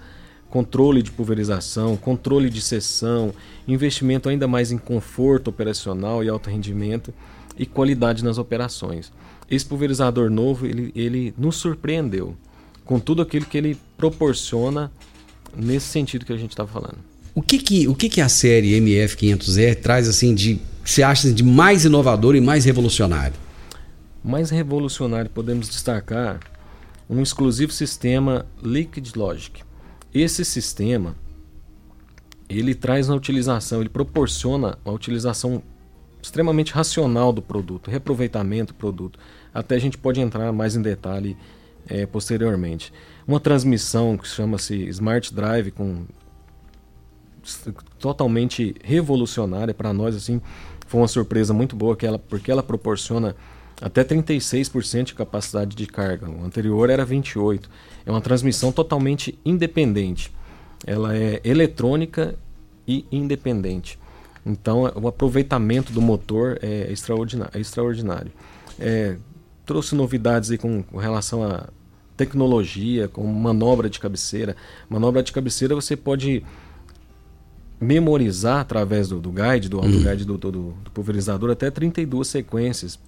controle 0.48 1.02
de 1.02 1.10
pulverização, 1.10 1.96
controle 1.96 2.50
de 2.50 2.60
seção, 2.60 3.32
investimento 3.66 4.28
ainda 4.28 4.48
mais 4.48 4.72
em 4.72 4.78
conforto 4.78 5.48
operacional 5.48 6.24
e 6.24 6.28
alto 6.28 6.50
rendimento 6.50 7.14
e 7.56 7.64
qualidade 7.64 8.24
nas 8.24 8.38
operações. 8.38 9.12
Esse 9.50 9.66
pulverizador 9.66 10.30
novo, 10.30 10.66
ele, 10.66 10.92
ele 10.94 11.34
nos 11.36 11.56
surpreendeu 11.56 12.36
com 12.84 12.98
tudo 12.98 13.22
aquilo 13.22 13.46
que 13.46 13.58
ele 13.58 13.78
proporciona 13.96 14.90
nesse 15.56 15.86
sentido 15.86 16.24
que 16.24 16.32
a 16.32 16.36
gente 16.36 16.50
estava 16.50 16.68
falando. 16.68 17.09
O 17.34 17.42
que 17.42 17.58
que, 17.58 17.86
o 17.86 17.94
que 17.94 18.08
que 18.08 18.20
a 18.20 18.28
série 18.28 18.78
MF500E 18.80 19.76
traz 19.76 20.08
assim 20.08 20.34
de, 20.34 20.60
você 20.84 21.02
acha 21.02 21.32
de 21.32 21.44
mais 21.44 21.84
inovador 21.84 22.34
e 22.34 22.40
mais 22.40 22.64
revolucionário? 22.64 23.36
Mais 24.22 24.50
revolucionário 24.50 25.30
podemos 25.30 25.68
destacar 25.68 26.40
um 27.08 27.22
exclusivo 27.22 27.72
sistema 27.72 28.46
Liquid 28.62 29.14
Logic. 29.14 29.62
Esse 30.12 30.44
sistema 30.44 31.14
ele 32.48 32.74
traz 32.74 33.08
uma 33.08 33.16
utilização, 33.16 33.80
ele 33.80 33.88
proporciona 33.88 34.76
uma 34.84 34.92
utilização 34.92 35.62
extremamente 36.20 36.72
racional 36.72 37.32
do 37.32 37.40
produto, 37.40 37.90
reaproveitamento 37.90 38.72
do 38.72 38.76
produto. 38.76 39.18
Até 39.54 39.76
a 39.76 39.78
gente 39.78 39.96
pode 39.96 40.20
entrar 40.20 40.52
mais 40.52 40.74
em 40.74 40.82
detalhe 40.82 41.36
é, 41.88 42.04
posteriormente. 42.06 42.92
Uma 43.26 43.38
transmissão 43.38 44.18
que 44.18 44.26
chama-se 44.26 44.74
Smart 44.88 45.32
Drive 45.32 45.70
com 45.70 46.04
totalmente 47.98 48.74
revolucionária 48.82 49.72
para 49.74 49.92
nós 49.92 50.14
assim 50.14 50.40
foi 50.86 51.00
uma 51.00 51.08
surpresa 51.08 51.54
muito 51.54 51.76
boa 51.76 51.96
que 51.96 52.04
ela 52.04 52.18
porque 52.18 52.50
ela 52.50 52.62
proporciona 52.62 53.36
até 53.80 54.04
36% 54.04 55.04
de 55.04 55.14
capacidade 55.14 55.74
de 55.74 55.86
carga. 55.86 56.28
O 56.28 56.44
anterior 56.44 56.90
era 56.90 57.04
28. 57.04 57.70
É 58.04 58.10
uma 58.10 58.20
transmissão 58.20 58.70
totalmente 58.70 59.38
independente. 59.44 60.30
Ela 60.86 61.16
é 61.16 61.40
eletrônica 61.44 62.34
e 62.86 63.06
independente. 63.10 63.98
Então, 64.44 64.82
o 64.96 65.08
aproveitamento 65.08 65.92
do 65.92 66.00
motor 66.00 66.58
é 66.60 66.92
extraordinário. 66.92 67.52
É 67.54 67.60
extraordinário. 67.60 68.32
É, 68.78 69.16
trouxe 69.64 69.94
novidades 69.94 70.50
aí 70.50 70.58
com, 70.58 70.82
com 70.82 70.98
relação 70.98 71.42
a 71.42 71.68
tecnologia, 72.16 73.08
com 73.08 73.24
manobra 73.26 73.88
de 73.88 73.98
cabeceira. 73.98 74.56
Manobra 74.88 75.22
de 75.22 75.32
cabeceira 75.32 75.74
você 75.74 75.96
pode 75.96 76.42
memorizar 77.80 78.60
através 78.60 79.08
do, 79.08 79.18
do 79.18 79.32
guide, 79.32 79.68
do 79.68 79.78
auto-guide 79.78 80.24
do, 80.24 80.36
do, 80.36 80.50
do, 80.52 80.90
pulverizador, 80.92 81.50
até 81.50 81.70
32 81.70 82.28
sequências, 82.28 82.98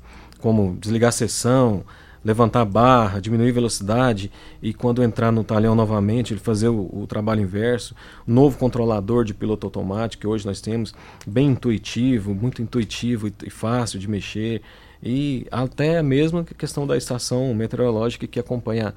como 0.40 0.76
desligar 0.80 1.11
a 1.11 1.12
sessão, 1.12 1.85
levantar 2.24 2.61
a 2.62 2.64
barra, 2.64 3.20
diminuir 3.20 3.52
velocidade 3.52 4.30
e 4.62 4.72
quando 4.72 5.02
entrar 5.02 5.30
no 5.30 5.44
talhão 5.44 5.74
novamente, 5.74 6.32
ele 6.32 6.40
fazer 6.40 6.68
o, 6.68 6.88
o 6.92 7.06
trabalho 7.06 7.42
inverso. 7.42 7.94
Novo 8.26 8.58
controlador 8.58 9.24
de 9.24 9.35
piloto 9.35 9.66
automático 9.66 10.22
que 10.22 10.26
hoje 10.26 10.46
nós 10.46 10.61
temos, 10.61 10.94
bem 11.26 11.48
intuitivo, 11.48 12.35
muito 12.35 12.62
intuitivo 12.62 13.28
e, 13.28 13.35
e 13.44 13.50
fácil 13.50 13.98
de 13.98 14.08
mexer. 14.08 14.62
E 15.02 15.46
até 15.50 16.00
mesmo 16.02 16.38
a 16.38 16.44
questão 16.44 16.87
da 16.87 16.96
estação 16.96 17.52
meteorológica 17.52 18.26
que 18.26 18.38
acompanha 18.38 18.94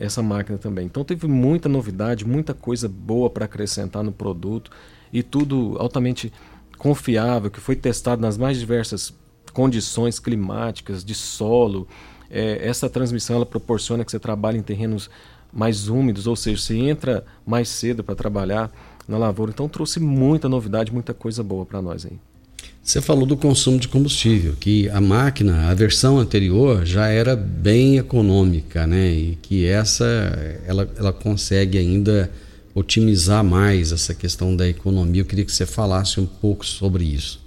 essa 0.00 0.22
máquina 0.22 0.58
também. 0.58 0.86
Então 0.86 1.04
teve 1.04 1.28
muita 1.28 1.68
novidade, 1.68 2.26
muita 2.26 2.54
coisa 2.54 2.88
boa 2.88 3.30
para 3.30 3.44
acrescentar 3.44 4.02
no 4.02 4.10
produto 4.10 4.70
e 5.14 5.22
tudo 5.22 5.76
altamente 5.78 6.32
confiável, 6.76 7.48
que 7.48 7.60
foi 7.60 7.76
testado 7.76 8.20
nas 8.20 8.36
mais 8.36 8.58
diversas 8.58 9.14
condições 9.52 10.18
climáticas, 10.18 11.04
de 11.04 11.14
solo. 11.14 11.86
É, 12.28 12.66
essa 12.66 12.90
transmissão 12.90 13.36
ela 13.36 13.46
proporciona 13.46 14.04
que 14.04 14.10
você 14.10 14.18
trabalhe 14.18 14.58
em 14.58 14.62
terrenos 14.62 15.08
mais 15.52 15.88
úmidos, 15.88 16.26
ou 16.26 16.34
seja, 16.34 16.60
você 16.60 16.76
entra 16.76 17.24
mais 17.46 17.68
cedo 17.68 18.02
para 18.02 18.16
trabalhar 18.16 18.72
na 19.06 19.16
lavoura. 19.16 19.52
Então 19.52 19.68
trouxe 19.68 20.00
muita 20.00 20.48
novidade, 20.48 20.92
muita 20.92 21.14
coisa 21.14 21.44
boa 21.44 21.64
para 21.64 21.80
nós 21.80 22.04
aí. 22.04 22.18
Você 22.82 23.00
falou 23.00 23.24
do 23.24 23.36
consumo 23.36 23.78
de 23.78 23.86
combustível, 23.86 24.54
que 24.58 24.88
a 24.90 25.00
máquina, 25.00 25.70
a 25.70 25.74
versão 25.74 26.18
anterior 26.18 26.84
já 26.84 27.06
era 27.06 27.36
bem 27.36 27.98
econômica, 27.98 28.86
né? 28.86 29.08
E 29.10 29.38
que 29.40 29.64
essa 29.64 30.04
ela, 30.66 30.90
ela 30.96 31.12
consegue 31.12 31.78
ainda 31.78 32.30
otimizar 32.74 33.44
mais 33.44 33.92
essa 33.92 34.14
questão 34.14 34.56
da 34.56 34.68
economia. 34.68 35.22
Eu 35.22 35.26
queria 35.26 35.44
que 35.44 35.52
você 35.52 35.64
falasse 35.64 36.20
um 36.20 36.26
pouco 36.26 36.66
sobre 36.66 37.04
isso. 37.04 37.42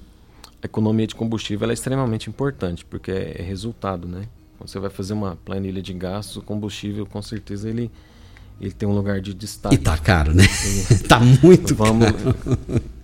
A 0.62 0.66
economia 0.66 1.06
de 1.06 1.14
combustível 1.14 1.70
é 1.70 1.74
extremamente 1.74 2.30
importante, 2.30 2.86
porque 2.86 3.12
é 3.12 3.44
resultado, 3.44 4.08
né? 4.08 4.24
Quando 4.58 4.70
você 4.70 4.80
vai 4.80 4.90
fazer 4.90 5.14
uma 5.14 5.36
planilha 5.36 5.82
de 5.82 5.94
gastos, 5.94 6.38
o 6.38 6.42
combustível, 6.42 7.06
com 7.06 7.22
certeza, 7.22 7.70
ele, 7.70 7.92
ele 8.60 8.72
tem 8.72 8.90
um 8.90 8.96
lugar 8.96 9.22
de 9.22 9.36
destaque. 9.36 9.76
E 9.76 9.78
tá 9.78 9.96
caro, 9.98 10.34
né? 10.34 10.44
tá 11.08 11.20
muito 11.20 11.76
Vamos 11.76 12.10
caro. 12.12 12.36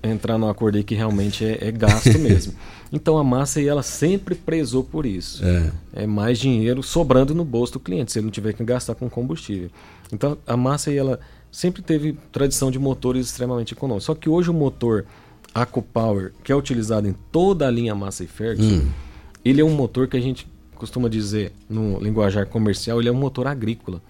entrar 0.02 0.38
num 0.40 0.50
acordo 0.50 0.78
aí 0.78 0.84
que 0.84 0.96
realmente 0.96 1.46
é, 1.46 1.68
é 1.68 1.72
gasto 1.72 2.18
mesmo. 2.18 2.54
Então 2.92 3.18
a 3.18 3.24
massa 3.24 3.62
ela 3.62 3.84
sempre 3.84 4.34
prezou 4.34 4.84
por 4.84 5.06
isso. 5.06 5.44
É. 5.46 5.72
é 6.04 6.08
mais 6.08 6.40
dinheiro 6.40 6.82
sobrando 6.82 7.36
no 7.36 7.46
bolso 7.46 7.74
do 7.74 7.80
cliente, 7.80 8.12
se 8.12 8.20
ele 8.20 8.26
não 8.26 8.32
tiver 8.32 8.54
que 8.54 8.64
gastar 8.64 8.96
com 8.96 9.10
combustível. 9.10 9.70
Então 10.12 10.38
a 10.48 10.58
massa 10.58 10.92
ela 10.92 11.20
sempre 11.54 11.84
teve 11.84 12.18
tradição 12.32 12.72
de 12.72 12.80
motores 12.80 13.28
extremamente 13.28 13.74
econômicos. 13.74 14.06
Só 14.06 14.16
que 14.16 14.28
hoje 14.28 14.50
o 14.50 14.54
motor 14.54 15.06
AcoPower, 15.54 16.34
que 16.44 16.52
é 16.52 16.56
utilizado 16.56 17.08
em 17.08 17.16
toda 17.32 17.68
a 17.68 17.72
linha 17.72 17.94
Massa 17.94 18.24
e 18.24 18.28
Ferguson, 18.28 18.78
Hum. 18.86 18.89
ele 19.46 19.62
é 19.62 19.63
um 19.63 19.74
motor 19.74 20.08
que 20.08 20.18
a 20.18 20.20
gente 20.20 20.48
costuma 20.76 21.08
dizer 21.08 21.54
no 21.70 22.00
linguajar 22.00 22.48
comercial, 22.48 23.00
ele 23.00 23.08
é 23.08 23.12
um 23.12 23.16
motor 23.16 23.46
agrícola. 23.48 24.02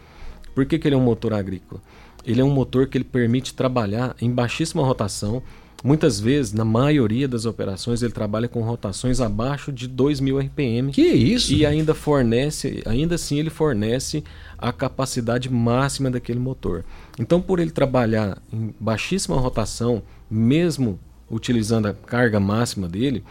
Por 0.56 0.66
que, 0.66 0.80
que 0.80 0.88
ele 0.88 0.96
é 0.96 0.98
um 0.98 1.04
motor 1.04 1.34
agrícola? 1.34 1.82
Ele 2.26 2.40
é 2.40 2.44
um 2.44 2.50
motor 2.50 2.88
que 2.88 2.98
ele 2.98 3.04
permite 3.04 3.54
trabalhar 3.54 4.16
em 4.22 4.32
baixíssima 4.32 4.82
rotação. 4.84 5.44
Muitas 5.84 6.18
vezes, 6.18 6.54
na 6.54 6.64
maioria 6.64 7.28
das 7.28 7.46
operações, 7.46 8.02
ele 8.02 8.14
trabalha 8.14 8.48
com 8.48 8.62
rotações 8.62 9.20
abaixo 9.20 9.70
de 9.70 9.90
2.000 9.90 10.40
RPM. 10.46 10.94
Que 10.94 11.02
isso? 11.02 11.54
E 11.54 11.66
ainda 11.66 11.94
fornece, 11.94 12.82
ainda 12.86 13.16
assim 13.16 13.38
ele 13.38 13.50
fornece 13.50 14.24
a 14.64 14.72
capacidade 14.72 15.52
máxima 15.52 16.10
daquele 16.10 16.40
motor. 16.40 16.86
Então, 17.20 17.42
por 17.42 17.60
ele 17.60 17.70
trabalhar 17.70 18.42
em 18.52 18.74
baixíssima 18.80 19.36
rotação, 19.38 20.02
mesmo 20.32 20.98
utilizando 21.30 21.88
a 21.88 21.94
carga 21.94 22.40
máxima 22.40 22.88
dele, 22.88 23.26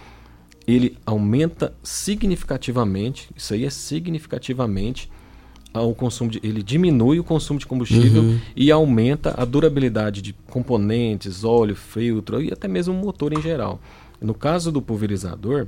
ele 0.67 0.99
aumenta 1.07 1.73
significativamente, 1.83 3.31
isso 3.35 3.55
aí 3.55 3.65
é 3.65 3.71
significativamente 3.71 5.11
ao 5.73 5.95
consumo 5.95 6.31
de, 6.31 6.39
ele 6.43 6.63
diminui 6.63 7.19
o 7.19 7.25
consumo 7.25 7.59
de 7.59 7.65
combustível 7.65 8.23
Uhum. 8.23 8.39
e 8.55 8.71
aumenta 8.71 9.35
a 9.35 9.47
durabilidade 9.47 10.21
de 10.21 10.35
componentes, 10.51 11.45
óleo, 11.45 11.75
filtro 11.75 12.43
e 12.43 12.53
até 12.53 12.69
mesmo 12.69 12.93
o 12.93 12.99
motor 12.99 13.33
em 13.33 13.41
geral. 13.41 13.81
No 14.21 14.35
caso 14.35 14.71
do 14.71 14.83
pulverizador, 14.83 15.67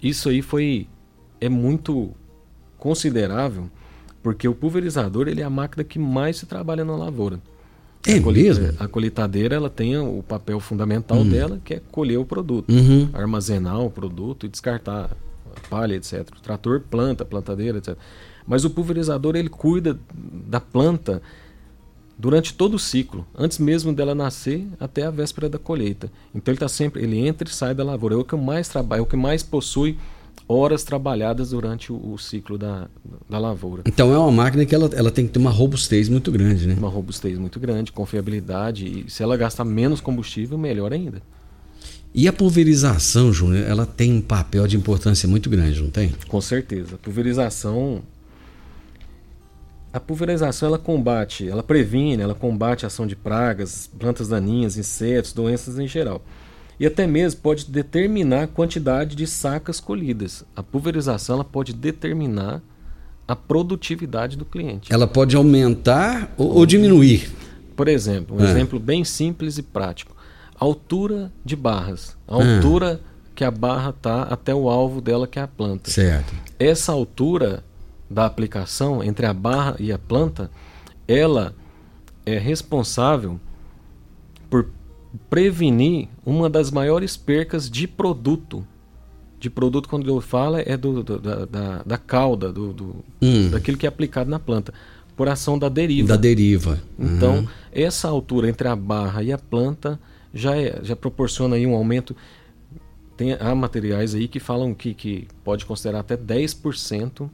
isso 0.00 0.28
aí 0.28 0.42
foi 0.42 0.86
é 1.40 1.48
muito 1.48 2.12
considerável, 2.78 3.68
porque 4.22 4.46
o 4.48 4.54
pulverizador 4.54 5.28
ele 5.28 5.40
é 5.40 5.44
a 5.44 5.50
máquina 5.50 5.82
que 5.84 5.98
mais 5.98 6.36
se 6.36 6.46
trabalha 6.46 6.84
na 6.84 6.96
lavoura. 6.96 7.38
É 8.06 8.16
a 8.16 8.20
mesmo? 8.20 8.74
A 8.80 8.88
colheitadeira 8.88 9.54
ela 9.54 9.70
tem 9.70 9.96
o 9.96 10.22
papel 10.26 10.58
fundamental 10.58 11.18
Hum. 11.18 11.28
dela, 11.28 11.60
que 11.64 11.74
é 11.74 11.80
colher 11.92 12.18
o 12.18 12.24
produto, 12.24 12.70
Uhum. 12.72 13.08
armazenar 13.12 13.80
o 13.80 13.90
produto 13.90 14.44
e 14.46 14.48
descartar 14.48 15.10
a 15.56 15.68
palha, 15.68 15.94
etc. 15.94 16.26
O 16.36 16.40
trator 16.40 16.80
planta, 16.90 17.24
plantadeira, 17.24 17.78
etc. 17.78 17.96
Mas 18.46 18.64
o 18.64 18.70
pulverizador 18.70 19.36
ele 19.36 19.48
cuida 19.48 19.96
da 20.48 20.60
planta 20.60 21.22
durante 22.18 22.54
todo 22.54 22.74
o 22.74 22.78
ciclo, 22.78 23.26
antes 23.36 23.58
mesmo 23.58 23.92
dela 23.92 24.14
nascer 24.14 24.66
até 24.80 25.04
a 25.04 25.10
véspera 25.10 25.48
da 25.48 25.58
colheita. 25.58 26.10
Então 26.34 26.50
ele 26.52 26.56
está 26.56 26.68
sempre, 26.68 27.02
ele 27.02 27.18
entra 27.18 27.48
e 27.48 27.52
sai 27.52 27.74
da 27.74 27.84
lavoura. 27.84 28.14
É 28.16 28.18
o 28.18 28.24
que 28.24 28.34
mais 28.36 28.68
trabalha, 28.68 28.98
é 28.98 29.02
o 29.02 29.06
que 29.06 29.16
mais 29.16 29.42
possui 29.42 29.96
horas 30.52 30.84
trabalhadas 30.84 31.50
durante 31.50 31.92
o, 31.92 32.12
o 32.12 32.18
ciclo 32.18 32.58
da, 32.58 32.88
da 33.28 33.38
lavoura. 33.38 33.82
Então 33.86 34.12
é 34.12 34.18
uma 34.18 34.30
máquina 34.30 34.64
que 34.64 34.74
ela, 34.74 34.90
ela 34.94 35.10
tem 35.10 35.26
que 35.26 35.32
ter 35.32 35.38
uma 35.38 35.50
robustez 35.50 36.08
muito 36.08 36.30
grande, 36.30 36.66
né? 36.66 36.74
Uma 36.78 36.88
robustez 36.88 37.38
muito 37.38 37.58
grande, 37.58 37.92
confiabilidade 37.92 38.86
e 38.86 39.10
se 39.10 39.22
ela 39.22 39.36
gastar 39.36 39.64
menos 39.64 40.00
combustível, 40.00 40.58
melhor 40.58 40.92
ainda. 40.92 41.22
E 42.14 42.28
a 42.28 42.32
pulverização, 42.32 43.32
Júnior, 43.32 43.66
ela 43.66 43.86
tem 43.86 44.12
um 44.12 44.20
papel 44.20 44.66
de 44.66 44.76
importância 44.76 45.26
muito 45.26 45.48
grande, 45.48 45.80
não 45.80 45.90
tem? 45.90 46.12
Com 46.28 46.40
certeza. 46.40 46.96
A 46.96 46.98
pulverização. 46.98 48.02
A 49.92 50.00
pulverização 50.00 50.68
ela 50.68 50.78
combate, 50.78 51.48
ela 51.48 51.62
previne, 51.62 52.22
ela 52.22 52.34
combate 52.34 52.84
a 52.84 52.88
ação 52.88 53.06
de 53.06 53.14
pragas, 53.14 53.90
plantas 53.98 54.28
daninhas, 54.28 54.76
insetos, 54.76 55.32
doenças 55.32 55.78
em 55.78 55.86
geral. 55.86 56.22
E 56.82 56.86
até 56.86 57.06
mesmo 57.06 57.40
pode 57.40 57.70
determinar 57.70 58.42
a 58.42 58.46
quantidade 58.48 59.14
de 59.14 59.24
sacas 59.24 59.78
colhidas. 59.78 60.44
A 60.56 60.64
pulverização 60.64 61.36
ela 61.36 61.44
pode 61.44 61.72
determinar 61.72 62.60
a 63.28 63.36
produtividade 63.36 64.36
do 64.36 64.44
cliente. 64.44 64.92
Ela 64.92 65.06
pode 65.06 65.36
aumentar 65.36 66.34
ou, 66.36 66.56
ou 66.56 66.66
diminuir. 66.66 67.30
Por 67.76 67.86
exemplo, 67.86 68.36
um 68.36 68.44
Ah. 68.44 68.50
exemplo 68.50 68.80
bem 68.80 69.04
simples 69.04 69.58
e 69.58 69.62
prático. 69.62 70.16
Altura 70.58 71.30
de 71.44 71.54
barras. 71.54 72.16
A 72.26 72.34
Ah. 72.34 72.56
altura 72.56 73.00
que 73.32 73.44
a 73.44 73.50
barra 73.52 73.90
está 73.90 74.22
até 74.24 74.52
o 74.52 74.68
alvo 74.68 75.00
dela, 75.00 75.28
que 75.28 75.38
é 75.38 75.42
a 75.42 75.46
planta. 75.46 75.88
Certo. 75.88 76.34
Essa 76.58 76.90
altura 76.90 77.62
da 78.10 78.26
aplicação 78.26 79.04
entre 79.04 79.24
a 79.24 79.32
barra 79.32 79.76
e 79.78 79.92
a 79.92 79.98
planta, 79.98 80.50
ela 81.06 81.54
é 82.26 82.38
responsável 82.38 83.38
por 84.50 84.66
prevenir 85.28 86.08
uma 86.24 86.48
das 86.48 86.70
maiores 86.70 87.16
percas 87.16 87.70
de 87.70 87.86
produto. 87.86 88.66
De 89.38 89.50
produto, 89.50 89.88
quando 89.88 90.08
eu 90.08 90.20
falo, 90.20 90.56
é 90.56 90.76
do, 90.76 91.02
do- 91.02 91.18
da, 91.18 91.44
da, 91.44 91.82
da 91.84 91.98
cauda, 91.98 92.52
do, 92.52 92.72
do- 92.72 92.96
Hum. 93.20 93.50
daquilo 93.50 93.76
que 93.76 93.86
é 93.86 93.88
aplicado 93.88 94.30
na 94.30 94.38
planta, 94.38 94.72
por 95.16 95.28
ação 95.28 95.58
da 95.58 95.68
deriva. 95.68 96.08
Da 96.08 96.16
deriva. 96.16 96.80
Então, 96.98 97.38
Uhum. 97.38 97.48
essa 97.72 98.08
altura 98.08 98.48
entre 98.48 98.68
a 98.68 98.76
barra 98.76 99.22
e 99.22 99.32
a 99.32 99.38
planta 99.38 99.98
já, 100.32 100.56
é- 100.56 100.80
já 100.82 100.94
proporciona 100.96 101.56
aí 101.56 101.66
um 101.66 101.74
aumento. 101.74 102.14
Tem, 103.16 103.32
há 103.34 103.54
materiais 103.54 104.14
aí 104.14 104.26
que 104.28 104.40
falam 104.40 104.72
que, 104.74 104.94
que 104.94 105.26
pode 105.44 105.66
considerar 105.66 106.00
até 106.00 106.16
10% 106.16 107.28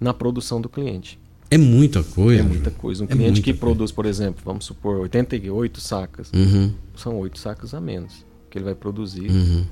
na 0.00 0.12
produção 0.12 0.60
do 0.60 0.68
cliente. 0.68 1.18
É 1.50 1.58
muita 1.58 2.02
coisa. 2.02 2.40
É 2.40 2.44
muita 2.44 2.70
coisa. 2.70 3.02
Um 3.02 3.06
É 3.06 3.08
cliente 3.08 3.40
que 3.42 3.52
coisa. 3.52 3.58
produz, 3.60 3.90
por 3.92 4.06
exemplo, 4.06 4.40
vamos 4.44 4.64
supor, 4.64 5.00
88 5.00 5.80
sacas, 5.80 6.30
Uhum. 6.32 6.72
são 6.96 7.18
8 7.18 7.38
sacas 7.38 7.74
a 7.74 7.80
menos 7.80 8.24
que 8.48 8.56
ele 8.58 8.64
vai 8.64 8.74
produzir 8.74 9.28
Uhum. 9.30 9.64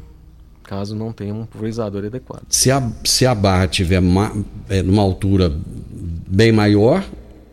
caso 0.64 0.94
não 0.94 1.12
tenha 1.12 1.32
um 1.34 1.46
pulverizador 1.46 2.04
adequado. 2.04 2.42
Se 2.48 2.70
a, 2.70 2.92
se 3.04 3.24
a 3.26 3.34
barra 3.34 3.64
estiver 3.66 4.02
é, 4.68 4.82
numa 4.82 5.02
altura 5.02 5.52
bem 6.28 6.52
maior, 6.52 7.04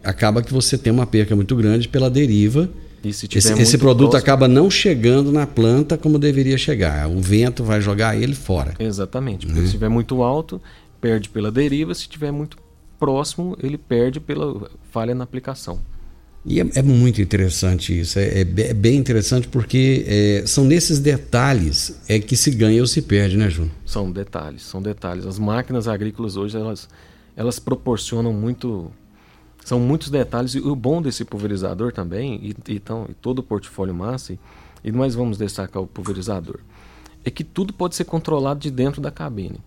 acaba 0.04 0.42
que 0.42 0.52
você 0.54 0.78
tem 0.78 0.92
uma 0.92 1.06
perca 1.06 1.36
muito 1.36 1.56
grande 1.56 1.88
pela 1.88 2.10
deriva. 2.10 2.70
E 3.04 3.14
se 3.14 3.28
tiver 3.28 3.52
Esse, 3.54 3.62
esse 3.62 3.78
produto 3.78 4.12
próximo- 4.12 4.24
acaba 4.34 4.48
não 4.48 4.70
chegando 4.70 5.32
na 5.32 5.46
planta 5.46 5.96
como 5.98 6.18
deveria 6.18 6.58
chegar. 6.58 7.08
O 7.08 7.22
vento 7.22 7.64
vai 7.64 7.80
jogar 7.80 8.20
ele 8.20 8.34
fora. 8.34 8.74
Exatamente. 8.80 9.46
Porque 9.46 9.60
Uhum. 9.60 9.66
se 9.66 9.72
estiver 9.74 9.90
muito 9.90 10.24
alto, 10.24 10.60
perde 11.00 11.30
pela 11.30 11.52
deriva. 11.52 11.94
Se 11.94 12.02
estiver 12.02 12.32
muito 12.32 12.58
próximo, 13.06 13.56
ele 13.62 13.78
perde 13.78 14.20
pela 14.20 14.68
falha 14.92 15.14
na 15.14 15.24
aplicação. 15.24 15.80
E 16.44 16.60
é, 16.60 16.66
é 16.74 16.82
muito 16.82 17.22
interessante 17.22 18.00
isso. 18.00 18.18
É, 18.18 18.24
é 18.24 18.42
é 18.42 18.74
bem 18.74 18.98
interessante 18.98 19.48
porque 19.48 20.04
é, 20.08 20.44
são 20.48 20.66
nesses 20.66 20.98
detalhes 20.98 22.02
é 22.08 22.18
que 22.20 22.36
se 22.36 22.50
ganha 22.50 22.82
ou 22.82 22.88
se 22.88 23.04
perde, 23.04 23.38
né, 23.38 23.48
Júnior? 23.48 23.72
São 23.86 24.12
detalhes, 24.12 24.64
são 24.64 24.82
detalhes. 24.82 25.28
As 25.28 25.38
máquinas 25.38 25.88
agrícolas 25.88 26.36
hoje, 26.36 26.58
elas, 26.58 26.90
elas 27.36 27.60
proporcionam 27.60 28.34
muito... 28.34 28.92
São 29.64 29.80
muitos 29.80 30.10
detalhes. 30.10 30.56
E 30.56 30.60
o 30.60 30.76
bom 30.76 31.00
desse 31.00 31.24
pulverizador 31.24 31.92
também, 31.92 32.40
e, 32.42 32.72
e 32.72 32.76
então, 32.76 33.06
e 33.08 33.14
todo 33.14 33.40
o 33.40 33.44
portfólio 33.44 33.94
Massey, 33.94 34.40
e 34.84 34.92
nós 34.92 35.14
vamos 35.14 35.38
destacar 35.38 35.84
o 35.84 35.88
pulverizador, 35.88 36.60
é 37.24 37.30
que 37.30 37.44
tudo 37.44 37.72
pode 37.72 37.96
ser 37.96 38.06
controlado 38.06 38.62
de 38.62 38.72
dentro 38.72 39.00
da 39.00 39.12
cabine. 39.12 39.60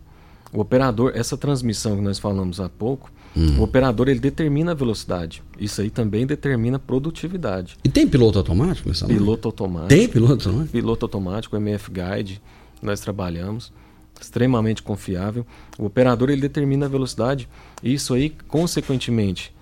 O 0.52 0.60
operador, 0.60 1.12
essa 1.14 1.36
transmissão 1.36 1.94
que 1.94 2.02
nós 2.02 2.18
falamos 2.18 2.58
há 2.58 2.68
pouco, 2.68 3.12
Hum. 3.36 3.60
o 3.60 3.62
operador 3.62 4.08
ele 4.08 4.18
determina 4.18 4.72
a 4.72 4.74
velocidade. 4.74 5.42
Isso 5.58 5.80
aí 5.80 5.90
também 5.90 6.26
determina 6.26 6.76
a 6.76 6.80
produtividade. 6.80 7.76
E 7.84 7.88
tem 7.88 8.06
piloto 8.08 8.38
automático 8.38 8.88
máquina? 8.88 9.08
Piloto 9.08 9.48
automático. 9.48 9.88
Tem 9.88 10.08
piloto 10.08 10.48
automático? 10.48 10.72
Piloto 10.72 11.06
automático, 11.06 11.56
MF 11.56 11.90
Guide, 11.90 12.42
nós 12.82 13.00
trabalhamos, 13.00 13.72
extremamente 14.20 14.82
confiável. 14.82 15.46
O 15.78 15.84
operador 15.84 16.30
ele 16.30 16.40
determina 16.40 16.86
a 16.86 16.88
velocidade 16.88 17.48
e 17.82 17.94
isso 17.94 18.14
aí, 18.14 18.30
consequentemente, 18.48 19.54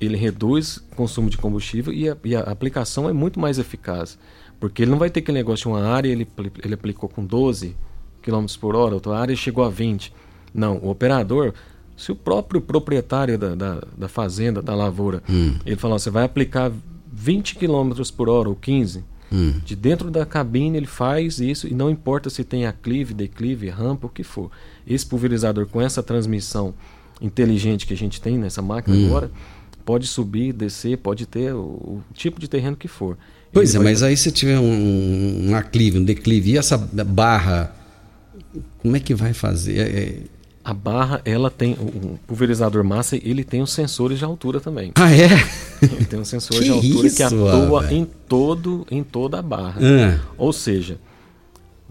ele 0.00 0.16
reduz 0.16 0.78
o 0.78 0.96
consumo 0.96 1.30
de 1.30 1.38
combustível 1.38 1.92
e 1.92 2.08
a, 2.08 2.16
e 2.24 2.34
a 2.34 2.40
aplicação 2.40 3.08
é 3.08 3.12
muito 3.12 3.38
mais 3.38 3.58
eficaz. 3.58 4.18
Porque 4.58 4.82
ele 4.82 4.90
não 4.90 4.98
vai 4.98 5.10
ter 5.10 5.20
aquele 5.20 5.38
negócio 5.38 5.64
de 5.64 5.68
uma 5.68 5.86
área, 5.86 6.08
ele, 6.08 6.26
ele 6.62 6.74
aplicou 6.74 7.08
com 7.08 7.24
12 7.24 7.76
km 8.20 8.46
por 8.60 8.76
hora, 8.76 8.94
outra 8.94 9.16
área 9.16 9.34
chegou 9.34 9.64
a 9.64 9.68
20. 9.68 10.12
Não, 10.54 10.76
o 10.76 10.90
operador, 10.90 11.54
se 11.96 12.10
o 12.12 12.16
próprio 12.16 12.60
proprietário 12.60 13.38
da, 13.38 13.54
da, 13.54 13.82
da 13.96 14.08
fazenda, 14.08 14.60
da 14.62 14.74
lavoura, 14.74 15.22
Hum. 15.28 15.54
ele 15.64 15.76
falar, 15.76 15.98
você 15.98 16.10
vai 16.10 16.24
aplicar 16.24 16.72
20 17.12 17.56
km 17.56 17.92
por 18.16 18.28
hora 18.28 18.48
ou 18.48 18.54
15, 18.56 19.04
Hum. 19.32 19.54
de 19.64 19.74
dentro 19.76 20.10
da 20.10 20.26
cabine 20.26 20.76
ele 20.76 20.86
faz 20.86 21.38
isso 21.38 21.66
e 21.66 21.72
não 21.74 21.88
importa 21.90 22.28
se 22.28 22.44
tem 22.44 22.66
aclive, 22.66 23.14
declive, 23.14 23.68
rampa, 23.70 24.06
o 24.06 24.10
que 24.10 24.22
for. 24.22 24.50
Esse 24.86 25.06
pulverizador 25.06 25.66
com 25.66 25.80
essa 25.80 26.02
transmissão 26.02 26.74
inteligente 27.20 27.86
que 27.86 27.94
a 27.94 27.96
gente 27.96 28.20
tem 28.20 28.36
nessa 28.36 28.60
máquina 28.60 28.96
Hum. 28.96 29.06
agora, 29.06 29.30
pode 29.84 30.06
subir, 30.06 30.52
descer, 30.52 30.98
pode 30.98 31.26
ter 31.26 31.52
o, 31.54 31.58
o 31.60 32.02
tipo 32.14 32.38
de 32.40 32.48
terreno 32.48 32.76
que 32.76 32.88
for. 32.88 33.16
Pois 33.52 33.70
Ele 33.70 33.78
é, 33.78 33.84
vai- 33.84 33.92
mas 33.92 34.02
aí 34.02 34.16
se 34.16 34.30
tiver 34.32 34.58
um, 34.58 35.50
um 35.50 35.54
aclive, 35.56 35.98
um 35.98 36.04
declive, 36.04 36.52
e 36.52 36.58
essa 36.58 36.76
barra, 36.78 37.74
como 38.78 38.96
é 38.96 39.00
que 39.00 39.14
vai 39.14 39.32
fazer? 39.32 39.78
É- 39.78 39.82
é- 40.00 40.18
A 40.64 40.72
barra, 40.72 41.20
ela 41.24 41.50
tem, 41.50 41.72
o 41.72 42.18
pulverizador 42.26 42.84
massa, 42.84 43.16
ele 43.16 43.42
tem 43.42 43.60
os 43.62 43.72
sensores 43.72 44.18
de 44.18 44.24
altura 44.24 44.60
também. 44.60 44.92
Ah, 44.94 45.10
é? 45.12 45.26
Ele 45.82 46.04
tem 46.04 46.20
um 46.20 46.24
sensor 46.24 46.60
de 46.62 46.70
altura 46.70 47.06
isso, 47.08 47.16
que 47.16 47.22
atua 47.22 47.80
velho? 47.82 47.96
em, 47.96 48.04
todo, 48.04 48.86
em 48.90 49.02
toda 49.02 49.40
a 49.40 49.42
barra. 49.42 49.80
Ah. 49.80 50.20
Ou 50.38 50.52
seja, 50.52 50.98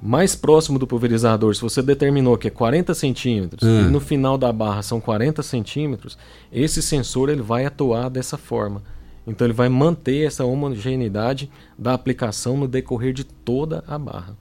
mais 0.01 0.35
próximo 0.35 0.79
do 0.79 0.87
pulverizador, 0.87 1.53
se 1.53 1.61
você 1.61 1.81
determinou 1.81 2.37
que 2.37 2.47
é 2.47 2.51
40 2.51 2.93
centímetros 2.93 3.61
Ah. 3.63 3.87
e 3.87 3.91
no 3.91 3.99
final 3.99 4.37
da 4.37 4.51
barra 4.53 4.81
são 4.81 5.01
40 5.01 5.43
centímetros, 5.43 6.17
esse 6.51 6.81
sensor 6.81 7.29
ele 7.29 7.41
vai 7.41 7.65
atuar 7.65 8.09
dessa 8.09 8.37
forma. 8.37 8.81
Então 9.27 9.45
ele 9.45 9.53
vai 9.53 9.67
manter 9.69 10.25
essa 10.25 10.45
homogeneidade 10.45 11.51
da 11.77 11.93
aplicação 11.93 12.55
no 12.57 12.67
decorrer 12.67 13.13
de 13.13 13.23
toda 13.25 13.83
a 13.87 13.97
barra. 13.99 14.35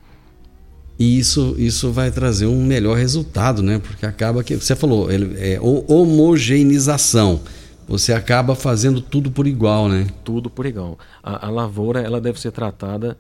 E 1.01 1.19
isso, 1.19 1.55
isso 1.57 1.91
vai 1.91 2.11
trazer 2.11 2.45
um 2.45 2.63
melhor 2.63 2.95
resultado, 2.97 3.63
né? 3.63 3.79
Porque 3.83 4.05
acaba 4.05 4.45
que. 4.45 4.55
Você 4.55 4.77
falou, 4.77 5.11
ele, 5.11 5.35
é 5.39 5.59
ho- 5.59 5.83
homogeneização. 5.89 7.41
Você 7.89 8.13
acaba 8.13 8.55
fazendo 8.55 9.01
tudo 9.01 9.31
por 9.31 9.47
igual, 9.47 9.89
né? 9.89 10.07
Tudo 10.23 10.51
por 10.51 10.67
igual. 10.67 10.99
A, 11.23 11.47
a 11.47 11.51
lavoura 11.51 12.01
ela 12.01 12.21
deve 12.21 12.39
ser 12.39 12.53
tratada 12.53 13.17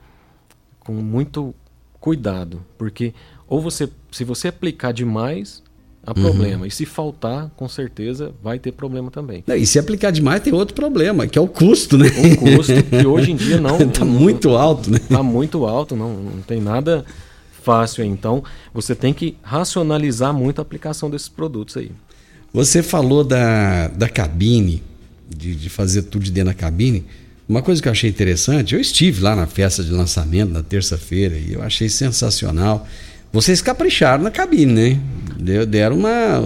com 0.80 0.92
muito 0.92 1.54
cuidado, 1.98 2.60
porque 2.78 3.12
ou 3.48 3.60
você, 3.60 3.88
se 4.12 4.24
você 4.24 4.48
aplicar 4.48 4.92
demais, 4.92 5.62
há 6.06 6.10
Uhum. 6.10 6.22
problema. 6.22 6.66
E 6.66 6.70
se 6.70 6.84
faltar, 6.86 7.50
com 7.56 7.68
certeza 7.68 8.32
vai 8.42 8.58
ter 8.58 8.72
problema 8.72 9.10
também. 9.10 9.42
E 9.56 9.66
se 9.66 9.78
aplicar 9.78 10.10
demais, 10.12 10.42
tem 10.42 10.52
outro 10.52 10.74
problema, 10.74 11.26
que 11.26 11.38
é 11.38 11.42
o 11.42 11.48
custo, 11.48 11.98
né? 11.98 12.06
O 12.08 12.36
custo, 12.36 12.72
que 12.84 13.06
hoje 13.06 13.32
em 13.32 13.36
dia 13.36 13.58
não. 13.60 13.76
Tá 13.90 14.04
muito 14.04 14.50
alto, 14.50 14.90
né? 14.90 14.98
Está 14.98 15.22
muito 15.22 15.64
alto, 15.66 15.96
não, 15.96 16.12
não 16.14 16.42
tem 16.42 16.60
nada 16.60 17.04
fácil. 17.62 18.04
Então, 18.04 18.42
você 18.72 18.94
tem 18.94 19.12
que 19.12 19.36
racionalizar 19.42 20.32
muito 20.32 20.58
a 20.58 20.62
aplicação 20.62 21.10
desses 21.10 21.28
produtos 21.28 21.76
aí. 21.76 21.92
Você 22.52 22.82
falou 22.82 23.22
da, 23.22 23.88
da 23.88 24.08
cabine, 24.08 24.82
de, 25.28 25.54
de 25.54 25.70
fazer 25.70 26.02
tudo 26.02 26.24
de 26.24 26.32
dentro 26.32 26.52
da 26.52 26.54
cabine. 26.54 27.04
Uma 27.48 27.62
coisa 27.62 27.80
que 27.80 27.88
eu 27.88 27.92
achei 27.92 28.08
interessante, 28.08 28.74
eu 28.74 28.80
estive 28.80 29.22
lá 29.22 29.34
na 29.34 29.46
festa 29.46 29.82
de 29.82 29.90
lançamento 29.90 30.50
na 30.50 30.62
terça-feira 30.62 31.36
e 31.36 31.52
eu 31.52 31.62
achei 31.62 31.88
sensacional. 31.88 32.86
Vocês 33.32 33.62
capricharam 33.62 34.24
na 34.24 34.30
cabine, 34.30 34.72
né? 35.38 35.64
Deram 35.66 35.96
uma, 35.96 36.42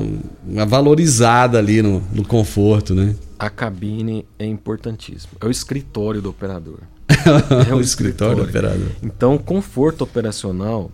uma 0.46 0.66
valorizada 0.66 1.58
ali 1.58 1.80
no, 1.80 2.02
no 2.12 2.24
conforto, 2.24 2.94
né? 2.94 3.14
A 3.38 3.48
cabine 3.48 4.26
é 4.38 4.44
importantíssimo. 4.44 5.32
É 5.40 5.46
o 5.46 5.50
escritório 5.50 6.20
do 6.20 6.30
operador. 6.30 6.78
O 7.74 7.80
escritório 7.80 8.36
do 8.36 8.42
operador. 8.42 8.88
Então, 9.02 9.34
o 9.34 9.38
conforto 9.38 10.04
operacional, 10.04 10.90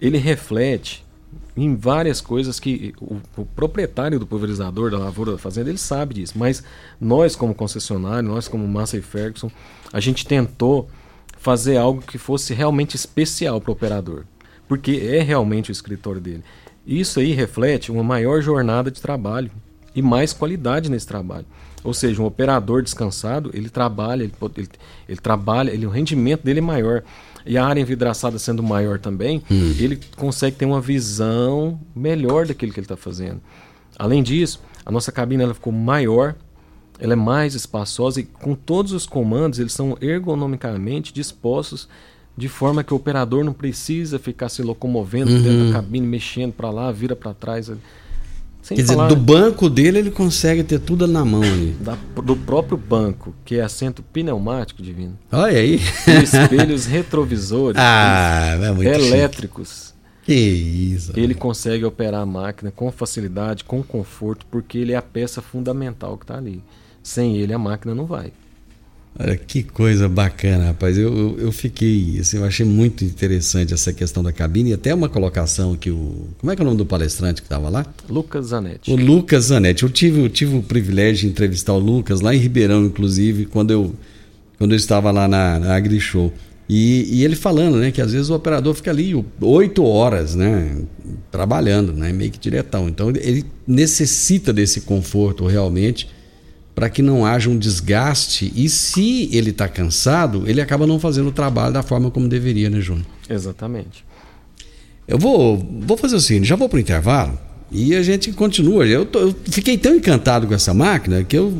ele 0.00 0.18
reflete 0.18 1.04
em 1.56 1.74
várias 1.74 2.20
coisas 2.20 2.60
que 2.60 2.94
o, 3.00 3.16
o 3.36 3.44
proprietário 3.46 4.18
do 4.18 4.26
pulverizador, 4.26 4.90
da 4.90 4.98
lavoura 4.98 5.32
da 5.32 5.38
fazenda, 5.38 5.70
ele 5.70 5.78
sabe 5.78 6.14
disso. 6.14 6.34
Mas 6.36 6.62
nós, 7.00 7.34
como 7.34 7.54
concessionário, 7.54 8.28
nós, 8.28 8.46
como 8.46 8.66
Massa 8.68 8.98
e 8.98 9.02
Ferguson, 9.02 9.50
a 9.92 10.00
gente 10.00 10.26
tentou 10.26 10.88
fazer 11.38 11.76
algo 11.76 12.02
que 12.02 12.18
fosse 12.18 12.52
realmente 12.52 12.94
especial 12.94 13.60
para 13.60 13.70
o 13.70 13.72
operador. 13.72 14.24
Porque 14.68 15.08
é 15.10 15.22
realmente 15.22 15.70
o 15.70 15.72
escritório 15.72 16.20
dele. 16.20 16.44
Isso 16.86 17.20
aí 17.20 17.32
reflete 17.32 17.90
uma 17.90 18.02
maior 18.02 18.42
jornada 18.42 18.90
de 18.90 19.00
trabalho 19.00 19.50
e 19.94 20.02
mais 20.02 20.32
qualidade 20.32 20.90
nesse 20.90 21.06
trabalho. 21.06 21.46
Ou 21.82 21.94
seja, 21.94 22.20
um 22.20 22.26
operador 22.26 22.82
descansado, 22.82 23.50
ele 23.54 23.70
trabalha, 23.70 24.24
ele, 24.24 24.32
ele, 24.56 24.68
ele 25.08 25.20
trabalha, 25.20 25.70
ele, 25.70 25.86
o 25.86 25.90
rendimento 25.90 26.42
dele 26.42 26.58
é 26.58 26.62
maior. 26.62 27.02
E 27.46 27.56
a 27.56 27.64
área 27.64 27.80
envidraçada 27.80 28.38
sendo 28.38 28.62
maior 28.62 28.98
também, 28.98 29.42
Hum. 29.50 29.74
ele 29.78 30.00
consegue 30.16 30.56
ter 30.56 30.64
uma 30.66 30.80
visão 30.80 31.78
melhor 31.94 32.46
daquilo 32.46 32.72
que 32.72 32.80
ele 32.80 32.84
está 32.84 32.96
fazendo. 32.96 33.40
Além 33.98 34.22
disso, 34.22 34.60
a 34.84 34.90
nossa 34.90 35.12
cabine 35.12 35.42
ela 35.44 35.54
ficou 35.54 35.72
maior, 35.72 36.34
ela 36.98 37.12
é 37.12 37.16
mais 37.16 37.54
espaçosa 37.54 38.20
e 38.20 38.24
com 38.24 38.54
todos 38.54 38.92
os 38.92 39.06
comandos 39.06 39.58
eles 39.58 39.72
são 39.72 39.96
ergonomicamente 40.00 41.12
dispostos 41.12 41.88
de 42.36 42.48
forma 42.48 42.84
que 42.84 42.92
o 42.92 42.96
operador 42.96 43.42
não 43.44 43.52
precisa 43.52 44.18
ficar 44.18 44.48
se 44.50 44.62
locomovendo 44.62 45.30
Uhum. 45.32 45.42
dentro 45.42 45.66
da 45.68 45.72
cabine, 45.72 46.06
mexendo 46.06 46.52
para 46.52 46.70
lá, 46.70 46.92
vira 46.92 47.16
para 47.16 47.32
trás. 47.32 47.70
Sem 48.66 48.76
Quer 48.76 48.82
dizer, 48.82 48.96
do 49.06 49.14
banco 49.14 49.70
dele 49.70 50.00
ele 50.00 50.10
consegue 50.10 50.64
ter 50.64 50.80
tudo 50.80 51.06
na 51.06 51.24
mão 51.24 51.40
ali. 51.40 51.70
Da, 51.78 51.96
do 52.20 52.34
próprio 52.34 52.76
banco, 52.76 53.32
que 53.44 53.58
é 53.58 53.62
assento 53.62 54.02
pneumático 54.02 54.82
divino. 54.82 55.16
Olha 55.30 55.56
aí. 55.56 55.78
E 56.08 56.24
espelhos 56.24 56.84
retrovisores 56.90 57.80
ah, 57.80 58.58
é 58.82 58.94
elétricos. 58.96 59.94
Que 60.24 60.34
isso. 60.34 61.12
Ele 61.14 61.32
consegue 61.32 61.84
operar 61.84 62.22
a 62.22 62.26
máquina 62.26 62.72
com 62.72 62.90
facilidade, 62.90 63.62
com 63.62 63.84
conforto, 63.84 64.44
porque 64.50 64.78
ele 64.78 64.94
é 64.94 64.96
a 64.96 65.02
peça 65.02 65.40
fundamental 65.40 66.18
que 66.18 66.24
está 66.24 66.36
ali. 66.36 66.60
Sem 67.04 67.36
ele 67.36 67.54
a 67.54 67.58
máquina 67.60 67.94
não 67.94 68.04
vai. 68.04 68.32
Olha 69.18 69.34
que 69.34 69.62
coisa 69.62 70.08
bacana, 70.08 70.66
rapaz. 70.66 70.98
Eu, 70.98 71.16
eu, 71.16 71.38
eu, 71.38 71.52
fiquei, 71.52 72.18
assim, 72.20 72.36
eu 72.36 72.44
achei 72.44 72.66
muito 72.66 73.02
interessante 73.02 73.72
essa 73.72 73.90
questão 73.90 74.22
da 74.22 74.30
cabine 74.30 74.70
e 74.70 74.72
até 74.74 74.94
uma 74.94 75.08
colocação 75.08 75.74
que 75.74 75.90
o. 75.90 76.28
Como 76.38 76.52
é 76.52 76.56
que 76.56 76.60
é 76.60 76.64
o 76.64 76.66
nome 76.66 76.76
do 76.76 76.84
palestrante 76.84 77.40
que 77.40 77.46
estava 77.46 77.70
lá? 77.70 77.86
Lucas 78.10 78.46
Zanetti. 78.46 78.90
O 78.90 78.96
Lucas 78.96 79.44
Zanetti. 79.44 79.84
Eu 79.84 79.88
tive, 79.88 80.20
eu 80.20 80.28
tive 80.28 80.56
o 80.56 80.62
privilégio 80.62 81.22
de 81.22 81.28
entrevistar 81.28 81.72
o 81.72 81.78
Lucas 81.78 82.20
lá 82.20 82.34
em 82.34 82.38
Ribeirão, 82.38 82.84
inclusive, 82.84 83.46
quando 83.46 83.70
eu, 83.70 83.94
quando 84.58 84.72
eu 84.72 84.76
estava 84.76 85.10
lá 85.10 85.26
na, 85.26 85.58
na 85.60 85.74
AgriShow. 85.74 86.30
E, 86.68 87.20
e 87.20 87.24
ele 87.24 87.36
falando, 87.36 87.76
né, 87.78 87.90
que 87.90 88.02
às 88.02 88.12
vezes 88.12 88.28
o 88.28 88.34
operador 88.34 88.74
fica 88.74 88.90
ali 88.90 89.14
oito 89.40 89.84
horas, 89.84 90.34
né, 90.34 90.76
trabalhando, 91.30 91.92
né, 91.92 92.12
meio 92.12 92.30
que 92.30 92.38
diretão. 92.38 92.88
Então 92.88 93.08
ele 93.08 93.46
necessita 93.66 94.52
desse 94.52 94.82
conforto 94.82 95.46
realmente 95.46 96.08
para 96.76 96.90
que 96.90 97.00
não 97.00 97.24
haja 97.24 97.48
um 97.48 97.56
desgaste 97.56 98.52
e 98.54 98.68
se 98.68 99.30
ele 99.32 99.48
está 99.48 99.66
cansado, 99.66 100.44
ele 100.46 100.60
acaba 100.60 100.86
não 100.86 101.00
fazendo 101.00 101.28
o 101.28 101.32
trabalho 101.32 101.72
da 101.72 101.82
forma 101.82 102.10
como 102.10 102.28
deveria, 102.28 102.68
né, 102.68 102.82
Júnior? 102.82 103.06
Exatamente. 103.30 104.04
Eu 105.08 105.18
vou, 105.18 105.56
vou 105.80 105.96
fazer 105.96 106.16
o 106.16 106.20
seguinte, 106.20 106.46
já 106.46 106.54
vou 106.54 106.68
para 106.68 106.76
o 106.76 106.80
intervalo 106.80 107.38
e 107.72 107.96
a 107.96 108.02
gente 108.02 108.30
continua. 108.32 108.86
Eu, 108.86 109.06
tô, 109.06 109.20
eu, 109.20 109.34
fiquei 109.46 109.78
tão 109.78 109.94
encantado 109.94 110.46
com 110.46 110.52
essa 110.52 110.74
máquina 110.74 111.24
que 111.24 111.38
eu, 111.38 111.50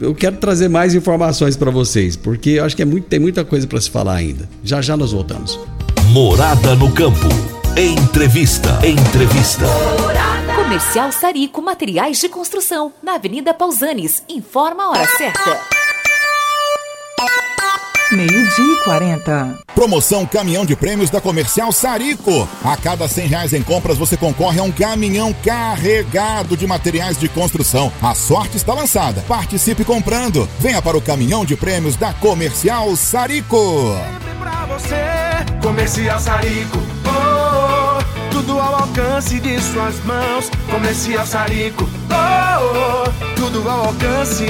eu 0.00 0.14
quero 0.14 0.36
trazer 0.36 0.68
mais 0.68 0.94
informações 0.94 1.56
para 1.56 1.72
vocês, 1.72 2.14
porque 2.14 2.50
eu 2.50 2.64
acho 2.64 2.76
que 2.76 2.82
é 2.82 2.86
muito, 2.86 3.08
tem 3.08 3.18
muita 3.18 3.44
coisa 3.44 3.66
para 3.66 3.80
se 3.80 3.90
falar 3.90 4.14
ainda. 4.14 4.48
Já 4.62 4.80
já 4.80 4.96
nós 4.96 5.10
voltamos. 5.10 5.58
Morada 6.12 6.76
no 6.76 6.92
campo. 6.92 7.26
Entrevista. 7.76 8.78
Entrevista. 8.86 9.66
Comercial 10.70 11.10
Sarico 11.10 11.60
Materiais 11.60 12.20
de 12.20 12.28
Construção, 12.28 12.92
na 13.02 13.16
Avenida 13.16 13.52
Pausanes. 13.52 14.22
Informa 14.28 14.84
a 14.84 14.90
hora 14.90 15.06
certa. 15.16 15.60
Meio-dia 18.12 18.74
e 18.74 18.84
40. 18.84 19.58
Promoção 19.74 20.24
Caminhão 20.24 20.64
de 20.64 20.76
Prêmios 20.76 21.10
da 21.10 21.20
Comercial 21.20 21.72
Sarico. 21.72 22.48
A 22.62 22.76
cada 22.76 23.08
100 23.08 23.26
reais 23.26 23.52
em 23.52 23.64
compras 23.64 23.98
você 23.98 24.16
concorre 24.16 24.60
a 24.60 24.62
um 24.62 24.70
caminhão 24.70 25.34
carregado 25.44 26.56
de 26.56 26.68
materiais 26.68 27.18
de 27.18 27.28
construção. 27.28 27.92
A 28.00 28.14
sorte 28.14 28.56
está 28.56 28.72
lançada. 28.72 29.24
Participe 29.26 29.84
comprando. 29.84 30.48
Venha 30.60 30.80
para 30.80 30.96
o 30.96 31.02
Caminhão 31.02 31.44
de 31.44 31.56
Prêmios 31.56 31.96
da 31.96 32.12
Comercial 32.12 32.94
Sarico. 32.94 33.96
Sempre 34.04 34.34
pra 34.38 34.66
você, 34.66 35.60
Comercial 35.60 36.20
Sarico. 36.20 36.78
Oh 37.06 37.29
tudo 38.50 38.60
ao 38.60 38.74
alcance 38.80 39.38
de 39.38 39.60
suas 39.60 40.04
mãos. 40.04 40.50
Comercial 40.68 41.24
Sarico, 41.24 41.88
oh, 42.10 43.06
oh, 43.06 43.36
tudo 43.36 43.68
ao 43.68 43.86
alcance 43.86 44.44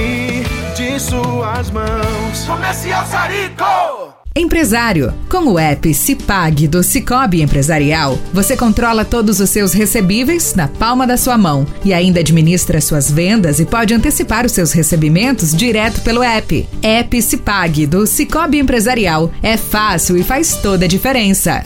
de 0.75 0.99
suas 0.99 1.71
mãos. 1.71 2.45
Comercial 2.47 3.07
Sarico! 3.07 4.15
Empresário, 4.35 5.13
com 5.29 5.45
o 5.49 5.59
app 5.59 5.93
Cipag 5.93 6.67
do 6.67 6.83
Cicobi 6.83 7.43
Empresarial, 7.43 8.19
você 8.33 8.57
controla 8.57 9.05
todos 9.05 9.39
os 9.39 9.51
seus 9.51 9.75
recebíveis 9.75 10.55
na 10.55 10.67
palma 10.67 11.07
da 11.07 11.19
sua 11.19 11.37
mão 11.37 11.67
e 11.85 11.93
ainda 11.93 12.21
administra 12.21 12.81
suas 12.81 13.11
vendas 13.11 13.61
e 13.61 13.67
pode 13.67 13.93
antecipar 13.93 14.47
os 14.47 14.53
seus 14.53 14.73
recebimentos 14.73 15.55
direto 15.55 16.01
pelo 16.01 16.23
app. 16.23 16.67
App 16.81 17.21
Cipag 17.21 17.87
do 17.87 18.07
Cicobi 18.07 18.61
Empresarial 18.61 19.31
é 19.43 19.59
fácil 19.59 20.17
e 20.17 20.23
faz 20.23 20.57
toda 20.57 20.87
a 20.87 20.89
diferença. 20.89 21.63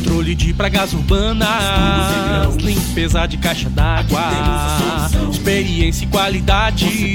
Controle 0.00 0.34
de 0.34 0.54
pragas 0.54 0.94
urbanas, 0.94 2.56
limpeza 2.56 3.26
de 3.26 3.36
caixa 3.36 3.68
d'água, 3.68 5.10
experiência 5.30 6.04
e 6.04 6.06
qualidade. 6.06 7.14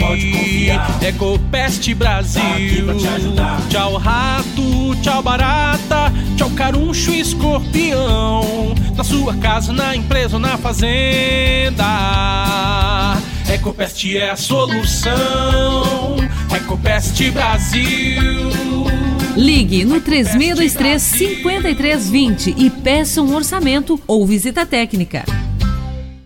Ecopest 1.02 1.92
Brasil. 1.96 2.86
Tchau 3.70 3.98
rato, 3.98 4.96
tchau 5.02 5.24
barata, 5.24 6.14
tchau 6.38 6.52
caruncho 6.52 7.12
e 7.12 7.22
escorpião. 7.22 8.76
Na 8.96 9.04
sua 9.04 9.34
casa, 9.38 9.74
na 9.74 9.96
empresa 9.96 10.36
ou 10.36 10.40
na 10.40 10.56
fazenda. 10.56 11.86
Ecopest 13.50 14.16
é 14.16 14.30
a 14.30 14.36
solução. 14.36 16.18
Ecopest 16.56 17.32
Brasil. 17.32 18.75
Ligue 19.36 19.84
no 19.84 20.00
3623 20.00 21.02
5320 21.02 22.56
e 22.58 22.70
peça 22.70 23.22
um 23.22 23.36
orçamento 23.36 24.00
ou 24.08 24.26
visita 24.26 24.66
técnica. 24.66 25.26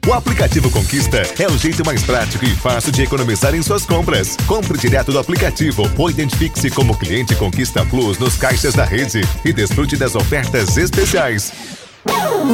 O 0.07 0.14
aplicativo 0.14 0.72
Conquista 0.72 1.22
é 1.39 1.47
o 1.47 1.57
jeito 1.57 1.86
mais 1.86 2.03
prático 2.03 2.45
e 2.45 2.55
fácil 2.55 2.91
de 2.91 3.03
economizar 3.03 3.53
em 3.53 3.62
suas 3.62 3.86
compras. 3.86 4.38
Compre 4.47 4.78
direto 4.78 5.12
do 5.12 5.20
aplicativo 5.20 5.89
ou 5.97 6.10
identifique-se 6.10 6.70
como 6.72 6.97
cliente 6.97 7.36
Conquista 7.36 7.86
Plus 7.86 8.18
nos 8.18 8.36
caixas 8.36 8.74
da 8.74 8.86
rede 8.86 9.22
e 9.43 9.51
desfrute 9.51 9.97
das 9.97 10.16
ofertas 10.16 10.78
especiais. 10.78 11.51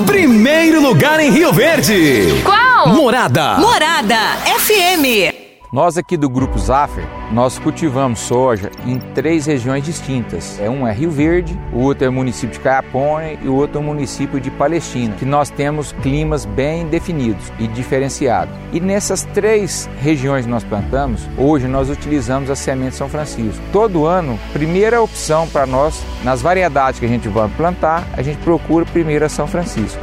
Primeiro 0.06 0.82
lugar 0.82 1.20
em 1.20 1.32
Rio 1.32 1.54
Verde. 1.54 2.42
Qual? 2.44 2.90
Morada. 2.90 3.58
Morada 3.58 4.18
FM. 4.60 5.35
Nós 5.76 5.98
aqui 5.98 6.16
do 6.16 6.30
Grupo 6.30 6.58
Zaffer, 6.58 7.04
nós 7.34 7.60
cultivamos 7.60 8.20
soja 8.20 8.72
em 8.86 8.98
três 8.98 9.46
regiões 9.46 9.84
distintas. 9.84 10.58
É 10.58 10.70
um 10.70 10.88
é 10.88 10.94
Rio 10.94 11.12
Verde, 11.12 11.60
o 11.74 11.82
outro 11.82 12.06
é 12.06 12.08
o 12.08 12.14
município 12.14 12.54
de 12.54 12.62
Caiapônia 12.62 13.38
e 13.42 13.50
o 13.50 13.56
outro 13.56 13.80
é 13.80 13.82
o 13.82 13.84
município 13.84 14.40
de 14.40 14.50
Palestina, 14.50 15.14
que 15.16 15.26
nós 15.26 15.50
temos 15.50 15.92
climas 16.02 16.46
bem 16.46 16.88
definidos 16.88 17.52
e 17.60 17.68
diferenciados. 17.68 18.56
E 18.72 18.80
nessas 18.80 19.24
três 19.34 19.90
regiões 20.00 20.46
que 20.46 20.52
nós 20.52 20.64
plantamos, 20.64 21.28
hoje 21.38 21.68
nós 21.68 21.90
utilizamos 21.90 22.50
a 22.50 22.56
semente 22.56 22.96
São 22.96 23.10
Francisco. 23.10 23.62
Todo 23.74 24.06
ano, 24.06 24.40
primeira 24.54 25.02
opção 25.02 25.46
para 25.46 25.66
nós, 25.66 26.02
nas 26.24 26.42
variedades 26.42 27.02
que 27.02 27.06
a 27.06 27.10
gente 27.10 27.28
vai 27.28 27.50
plantar, 27.50 28.08
a 28.14 28.22
gente 28.22 28.38
procura 28.38 28.86
primeiro 28.86 29.26
a 29.26 29.30
São 29.30 29.46
Francisco. 29.46 30.02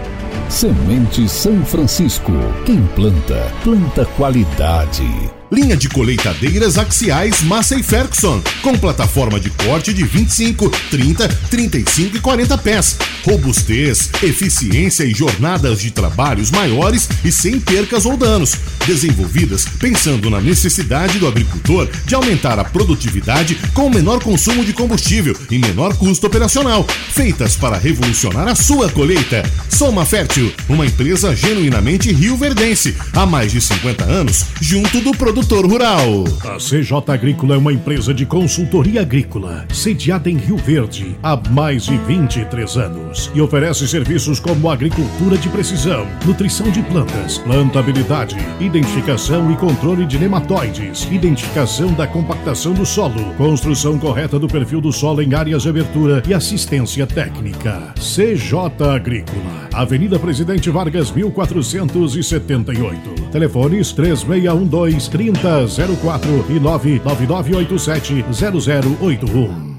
Semente 0.51 1.27
São 1.27 1.65
Francisco. 1.65 2.31
Quem 2.67 2.87
planta, 2.89 3.51
planta 3.65 4.05
qualidade. 4.19 5.33
Linha 5.53 5.77
de 5.77 5.87
colheitadeiras 5.87 6.79
axiais 6.79 7.43
Massey 7.43 7.83
Ferguson, 7.83 8.43
com 8.63 8.73
plataforma 8.73 9.39
de 9.39 9.51
corte 9.51 9.93
de 9.93 10.03
25, 10.03 10.71
30, 10.91 11.29
35 11.29 12.17
e 12.17 12.21
40 12.21 12.57
pés. 12.57 12.97
Robustez, 13.23 14.09
eficiência 14.23 15.05
e 15.05 15.13
jornadas 15.13 15.83
de 15.83 15.91
trabalhos 15.91 16.51
maiores 16.51 17.07
e 17.23 17.31
sem 17.31 17.61
percas 17.61 18.07
ou 18.07 18.17
danos. 18.17 18.57
Desenvolvidas 18.87 19.67
pensando 19.79 20.31
na 20.31 20.41
necessidade 20.41 21.19
do 21.19 21.29
agricultor 21.29 21.87
de 22.07 22.15
aumentar 22.15 22.59
a 22.59 22.65
produtividade 22.65 23.55
com 23.75 23.91
menor 23.91 24.25
consumo 24.25 24.65
de 24.65 24.73
combustível 24.73 25.37
e 25.51 25.59
menor 25.59 25.95
custo 25.99 26.27
operacional. 26.27 26.87
Feitas 27.11 27.57
para 27.57 27.77
revolucionar 27.77 28.49
a 28.49 28.55
sua 28.55 28.89
colheita. 28.89 29.43
Soma 29.69 30.07
Fértil, 30.07 30.51
uma 30.67 30.87
empresa 30.87 31.37
genuinamente 31.37 32.11
rio-verdense, 32.11 32.97
há 33.13 33.27
mais 33.27 33.53
de 33.53 33.61
50 33.61 34.05
anos, 34.05 34.47
junto 34.59 35.01
do 35.03 35.13
produtor 35.13 35.42
produtor 35.43 35.67
rural. 35.67 36.25
A 36.45 36.57
CJ 36.57 37.03
Agrícola 37.09 37.57
é 37.57 37.59
uma 37.59 37.73
empresa 37.73 38.15
de 38.15 38.25
consultoria 38.25 39.01
agrícola, 39.01 39.67
sediada 39.73 40.31
em 40.31 40.37
Rio 40.37 40.57
Verde 40.57 41.17
há 41.23 41.37
mais 41.51 41.85
de 41.85 41.97
23 41.97 42.77
anos 42.77 43.31
e 43.35 43.41
oferece 43.41 43.89
serviços 43.89 44.39
como 44.39 44.71
agricultura 44.71 45.37
de 45.37 45.49
precisão, 45.49 46.07
nutrição 46.25 46.71
de 46.71 46.81
plantas, 46.83 47.39
plantabilidade, 47.39 48.37
identificação 48.61 49.51
e 49.51 49.57
controle 49.57 50.07
de 50.07 50.19
nematóides, 50.19 51.09
identificação 51.11 51.93
da 51.93 52.07
compactação 52.07 52.73
do 52.73 52.87
solo, 52.87 53.35
construção 53.37 53.99
correta 53.99 54.39
do 54.39 54.47
perfil 54.47 54.81
do 54.81 54.93
solo 54.93 55.23
em 55.23 55.35
áreas 55.35 55.63
de 55.63 55.69
abertura 55.69 56.23
e 56.29 56.35
assistência 56.35 57.07
técnica. 57.07 57.93
CJ 57.97 58.53
Agrícola, 58.95 59.69
Avenida 59.73 60.19
Presidente 60.19 60.71
Vargas 60.71 61.11
1478. 61.11 63.23
Telefones 63.33 63.93
3612 63.93 65.32
3004 65.33 66.45
e 66.49 66.59
99987 66.59 68.25
0081. 68.31 69.72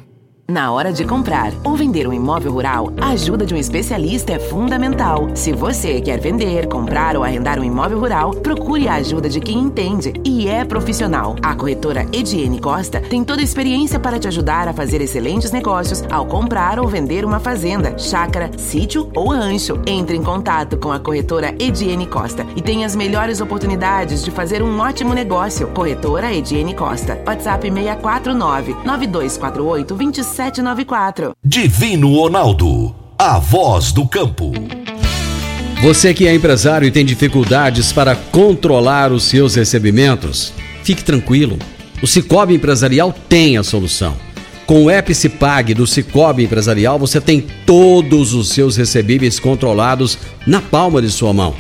Na 0.46 0.74
hora 0.74 0.92
de 0.92 1.06
comprar 1.06 1.54
ou 1.64 1.74
vender 1.74 2.06
um 2.06 2.12
imóvel 2.12 2.52
rural, 2.52 2.92
a 3.00 3.12
ajuda 3.12 3.46
de 3.46 3.54
um 3.54 3.58
especialista 3.58 4.34
é 4.34 4.40
fundamental. 4.40 5.30
Se 5.34 5.54
você 5.54 6.02
quer 6.02 6.20
vender, 6.20 6.68
comprar 6.68 7.16
ou 7.16 7.24
arrendar 7.24 7.58
um 7.58 7.64
imóvel 7.64 7.98
rural, 7.98 8.32
procure 8.32 8.90
a 8.90 8.96
ajuda 8.96 9.30
de 9.30 9.40
quem 9.40 9.58
entende 9.58 10.12
e 10.26 10.50
é 10.50 10.66
profissional. 10.66 11.38
A 11.42 11.56
corretora 11.56 12.06
Ediene 12.12 12.60
Costa 12.60 13.00
tem 13.00 13.24
toda 13.24 13.40
a 13.40 13.44
experiência 13.44 13.98
para 14.02 14.20
te 14.20 14.28
ajudar 14.28 14.68
a 14.68 14.74
fazer 14.74 15.00
excelentes 15.00 15.50
negócios 15.50 16.04
ao 16.12 16.26
comprar 16.26 16.78
ou 16.78 16.90
vender 16.90 17.24
uma 17.24 17.40
fazenda, 17.40 17.98
chácara, 17.98 18.52
sítio 18.58 19.10
ou 19.16 19.30
rancho. 19.30 19.80
Entre 19.88 20.18
em 20.18 20.24
contato 20.24 20.76
com 20.76 20.92
a 20.92 21.00
corretora 21.00 21.56
Ediene 21.58 22.06
Costa 22.06 22.46
e 22.54 22.62
tenha 22.62 22.86
as 22.86 22.98
melhores 22.98 23.40
oportunidades 23.40 24.22
de 24.22 24.30
fazer 24.30 24.62
um 24.62 24.78
ótimo 24.78 25.14
negócio. 25.14 25.68
Corretora 25.68 26.34
Ediene 26.34 26.76
Costa. 26.76 27.18
WhatsApp 27.26 27.72
649 27.72 28.76
9248 28.84 29.96
27 29.96 30.33
794. 30.34 31.36
Divino 31.46 32.16
Ronaldo, 32.16 32.96
a 33.20 33.38
voz 33.38 33.92
do 33.92 34.08
campo. 34.08 34.52
Você 35.84 36.12
que 36.12 36.26
é 36.26 36.34
empresário 36.34 36.88
e 36.88 36.92
tem 36.92 37.06
dificuldades 37.06 37.94
para 37.94 38.16
controlar 38.16 39.12
os 39.12 39.26
seus 39.26 39.54
recebimentos, 39.54 40.52
fique 40.84 41.04
tranquilo. 41.04 41.60
O 42.02 42.08
Cicobi 42.08 42.56
Empresarial 42.56 43.14
tem 43.30 43.58
a 43.58 43.64
solução. 43.64 44.16
Com 44.66 44.86
o 44.86 44.92
Epicipag 44.92 45.76
do 45.76 45.86
Cicobi 45.86 46.46
Empresarial, 46.46 46.98
você 46.98 47.22
tem 47.22 47.46
todos 47.64 48.34
os 48.34 48.50
seus 48.50 48.76
recebíveis 48.76 49.40
controlados 49.40 50.18
na 50.48 50.62
palma 50.62 51.00
de 51.00 51.12
sua 51.12 51.32
mão. 51.32 51.54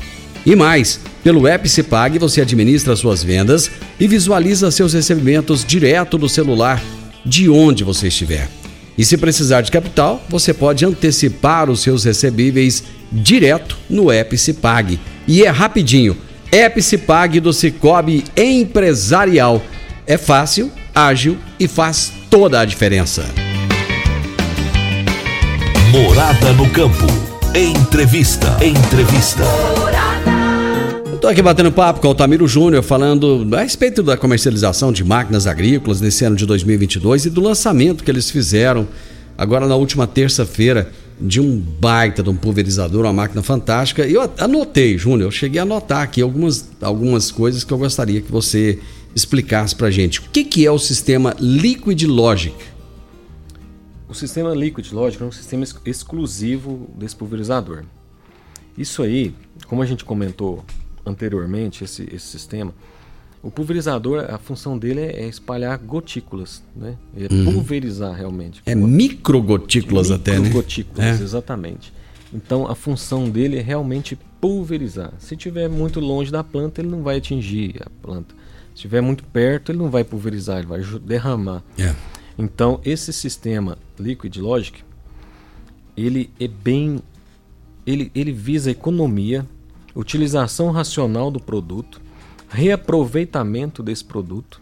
E 0.43 0.55
mais, 0.55 0.99
pelo 1.23 1.47
Epicipag 1.47 2.17
você 2.17 2.41
administra 2.41 2.95
suas 2.95 3.23
vendas 3.23 3.69
e 3.99 4.07
visualiza 4.07 4.71
seus 4.71 4.93
recebimentos 4.93 5.63
direto 5.63 6.17
do 6.17 6.27
celular, 6.27 6.81
de 7.23 7.47
onde 7.49 7.83
você 7.83 8.07
estiver. 8.07 8.49
E 8.97 9.03
se 9.03 9.17
precisar 9.17 9.61
de 9.61 9.71
capital, 9.71 10.23
você 10.29 10.53
pode 10.53 10.85
antecipar 10.85 11.69
os 11.69 11.81
seus 11.81 12.03
recebíveis 12.03 12.83
direto 13.11 13.77
no 13.89 14.11
Epicipag. 14.11 14.99
E 15.27 15.43
é 15.43 15.49
rapidinho. 15.49 16.15
Epicipag 16.51 17.39
do 17.39 17.51
Cicobi 17.51 18.23
Empresarial. 18.37 19.61
É 20.05 20.17
fácil, 20.17 20.71
ágil 20.93 21.37
e 21.59 21.67
faz 21.67 22.11
toda 22.29 22.59
a 22.59 22.65
diferença. 22.65 23.25
Morada 25.91 26.53
no 26.53 26.69
campo. 26.69 27.05
Entrevista. 27.55 28.57
Entrevista. 28.63 29.43
Estou 31.23 31.31
aqui 31.31 31.41
batendo 31.41 31.71
papo 31.71 32.01
com 32.01 32.07
o 32.07 32.09
Altamiro 32.09 32.45
Júnior, 32.45 32.83
falando 32.83 33.47
a 33.55 33.61
respeito 33.61 34.03
da 34.03 34.17
comercialização 34.17 34.91
de 34.91 35.05
máquinas 35.05 35.47
agrícolas 35.47 36.01
nesse 36.01 36.25
ano 36.25 36.35
de 36.35 36.45
2022 36.45 37.27
e 37.27 37.29
do 37.29 37.39
lançamento 37.39 38.03
que 38.03 38.11
eles 38.11 38.29
fizeram 38.29 38.85
agora 39.37 39.65
na 39.65 39.73
última 39.73 40.05
terça-feira 40.05 40.91
de 41.17 41.39
um 41.39 41.57
baita 41.57 42.21
de 42.21 42.29
um 42.29 42.35
pulverizador, 42.35 43.05
uma 43.05 43.13
máquina 43.13 43.41
fantástica. 43.41 44.05
E 44.05 44.15
eu 44.15 44.29
anotei, 44.37 44.97
Júnior, 44.97 45.27
eu 45.27 45.31
cheguei 45.31 45.61
a 45.61 45.63
anotar 45.63 46.01
aqui 46.01 46.21
algumas, 46.21 46.69
algumas 46.81 47.31
coisas 47.31 47.63
que 47.63 47.71
eu 47.71 47.77
gostaria 47.77 48.19
que 48.19 48.29
você 48.29 48.81
explicasse 49.15 49.73
para 49.73 49.89
gente. 49.89 50.19
O 50.19 50.23
que, 50.23 50.43
que 50.43 50.65
é 50.65 50.71
o 50.71 50.77
sistema 50.77 51.33
Liquid 51.39 52.03
Logic? 52.03 52.53
O 54.09 54.13
sistema 54.13 54.53
Liquid 54.53 54.91
Logic 54.91 55.23
é 55.23 55.25
um 55.25 55.31
sistema 55.31 55.65
exclusivo 55.85 56.89
desse 56.97 57.15
pulverizador. 57.15 57.85
Isso 58.77 59.01
aí, 59.01 59.33
como 59.69 59.81
a 59.81 59.85
gente 59.85 60.03
comentou 60.03 60.65
anteriormente 61.05 61.83
esse, 61.83 62.03
esse 62.11 62.25
sistema, 62.25 62.73
o 63.43 63.51
pulverizador, 63.51 64.25
a 64.29 64.37
função 64.37 64.77
dele 64.77 65.01
é, 65.01 65.23
é 65.23 65.27
espalhar 65.27 65.77
gotículas, 65.77 66.63
né? 66.73 66.97
É 67.15 67.33
uhum. 67.33 67.45
pulverizar 67.45 68.15
realmente. 68.15 68.61
É 68.65 68.73
microgotículas 68.73 70.09
micro 70.09 70.21
até, 70.21 70.31
né? 70.39 70.45
Microgotículas, 70.47 71.19
é. 71.19 71.23
exatamente. 71.23 71.93
Então 72.33 72.65
a 72.65 72.73
função 72.73 73.29
dele 73.29 73.57
é 73.57 73.61
realmente 73.61 74.17
pulverizar. 74.39 75.13
Se 75.19 75.35
estiver 75.35 75.67
muito 75.69 75.99
longe 75.99 76.31
da 76.31 76.41
planta, 76.41 76.79
ele 76.79 76.89
não 76.89 77.03
vai 77.03 77.17
atingir 77.17 77.75
a 77.85 77.89
planta. 78.01 78.33
Se 78.69 78.75
estiver 78.75 79.01
muito 79.01 79.25
perto, 79.25 79.73
ele 79.73 79.79
não 79.79 79.89
vai 79.89 80.05
pulverizar, 80.05 80.59
ele 80.59 80.67
vai 80.67 80.81
derramar. 81.01 81.61
É. 81.77 81.93
Então 82.39 82.79
esse 82.85 83.11
sistema 83.11 83.77
Liquid 83.99 84.37
Logic, 84.37 84.81
ele 85.97 86.29
é 86.39 86.47
bem, 86.47 87.01
ele, 87.85 88.09
ele 88.15 88.31
visa 88.31 88.71
economia 88.71 89.45
utilização 89.95 90.71
racional 90.71 91.29
do 91.29 91.39
produto, 91.39 92.01
reaproveitamento 92.49 93.81
desse 93.81 94.03
produto, 94.03 94.61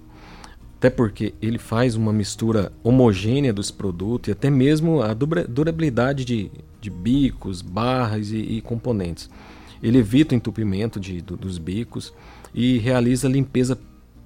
até 0.78 0.90
porque 0.90 1.34
ele 1.42 1.60
faz 1.60 1.96
uma 1.96 2.12
mistura 2.12 2.72
homogênea 2.84 3.54
desse 3.54 3.72
produto 3.72 4.30
e 4.30 4.32
até 4.32 4.50
mesmo 4.50 5.02
a 5.02 5.14
durabilidade 5.14 6.26
de, 6.26 6.52
de 6.80 6.90
bicos, 6.90 7.62
barras 7.62 8.32
e, 8.32 8.38
e, 8.38 8.62
componentes. 8.62 9.30
Ele 9.84 10.00
evita 10.00 10.34
o 10.34 10.38
entupimento 10.38 11.00
de, 11.00 11.22
do, 11.22 11.38
dos 11.38 11.58
bicos 11.60 12.12
e 12.54 12.80
realiza 12.80 13.28
limpeza 13.28 13.78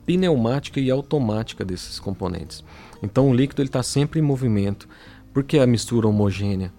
pneumática 0.05 0.79
e 0.79 0.89
automática 0.89 1.65
desses 1.65 1.99
componentes. 1.99 2.63
Então 3.03 3.29
o 3.29 3.33
líquido 3.33 3.61
está 3.61 3.83
sempre 3.83 4.19
em 4.19 4.23
movimento, 4.23 4.87
porque 5.33 5.59
a 5.59 5.67
mistura 5.67 6.07
homogênea 6.07 6.71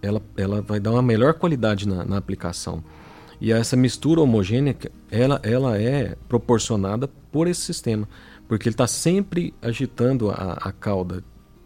ela, 0.00 0.22
ela 0.36 0.60
vai 0.60 0.78
dar 0.78 0.92
uma 0.92 1.02
melhor 1.02 1.34
qualidade 1.34 1.88
na, 1.88 2.04
na 2.04 2.16
aplicação. 2.16 2.84
E 3.42 3.50
essa 3.50 3.76
mistura 3.76 4.20
homogênea, 4.20 4.76
ela, 5.10 5.40
ela 5.42 5.76
é 5.76 6.14
proporcionada 6.28 7.08
por 7.08 7.48
esse 7.48 7.62
sistema, 7.62 8.08
porque 8.46 8.68
ele 8.68 8.74
está 8.74 8.86
sempre 8.86 9.52
agitando 9.60 10.30
a, 10.30 10.52
a 10.62 10.70
cauda, 10.70 11.24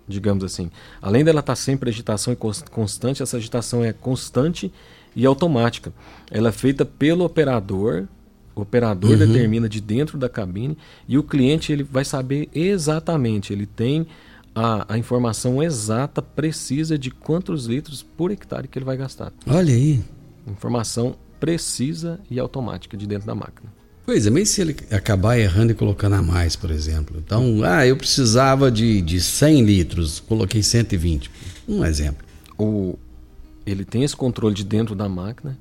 digamos 0.08 0.42
assim. 0.42 0.70
Além 1.02 1.22
dela 1.22 1.40
estar 1.40 1.52
tá 1.52 1.56
sempre 1.56 1.90
agitação 1.90 2.32
e 2.32 2.36
constante, 2.70 3.22
essa 3.22 3.36
agitação 3.36 3.84
é 3.84 3.92
constante 3.92 4.72
e 5.14 5.26
automática. 5.26 5.92
Ela 6.30 6.48
é 6.48 6.52
feita 6.52 6.82
pelo 6.86 7.26
operador, 7.26 8.08
o 8.54 8.62
operador 8.62 9.10
uhum. 9.10 9.18
determina 9.18 9.68
de 9.68 9.82
dentro 9.82 10.16
da 10.16 10.30
cabine 10.30 10.78
e 11.06 11.18
o 11.18 11.22
cliente 11.22 11.74
ele 11.74 11.82
vai 11.82 12.06
saber 12.06 12.48
exatamente, 12.54 13.52
ele 13.52 13.66
tem 13.66 14.06
a, 14.54 14.94
a, 14.94 14.96
informação 14.96 15.62
exata, 15.62 16.22
precisa 16.22 16.98
de 16.98 17.10
quantos 17.10 17.66
litros 17.66 18.02
por 18.02 18.30
hectare 18.30 18.66
que 18.66 18.78
ele 18.78 18.86
vai 18.86 18.96
gastar. 18.96 19.30
Olha 19.46 19.74
aí. 19.74 20.02
Informação 20.46 21.16
precisa 21.38 22.20
e 22.30 22.38
automática 22.38 22.96
de 22.96 23.06
dentro 23.06 23.26
da 23.26 23.34
máquina. 23.34 23.72
Pois 24.04 24.24
é, 24.24 24.30
mas 24.30 24.50
se 24.50 24.60
ele 24.60 24.76
acabar 24.92 25.36
errando 25.36 25.72
e 25.72 25.74
colocando 25.74 26.14
a 26.14 26.22
mais, 26.22 26.54
por 26.54 26.70
exemplo. 26.70 27.20
Então, 27.24 27.62
ah, 27.64 27.84
eu 27.84 27.96
precisava 27.96 28.70
de, 28.70 29.02
de 29.02 29.20
100 29.20 29.64
litros, 29.64 30.20
coloquei 30.20 30.62
120. 30.62 31.28
Um 31.68 31.84
exemplo. 31.84 32.24
O, 32.56 32.96
ele 33.66 33.84
tem 33.84 34.04
esse 34.04 34.14
controle 34.14 34.54
de 34.54 34.64
dentro 34.64 34.94
da 34.94 35.08
máquina 35.08 35.58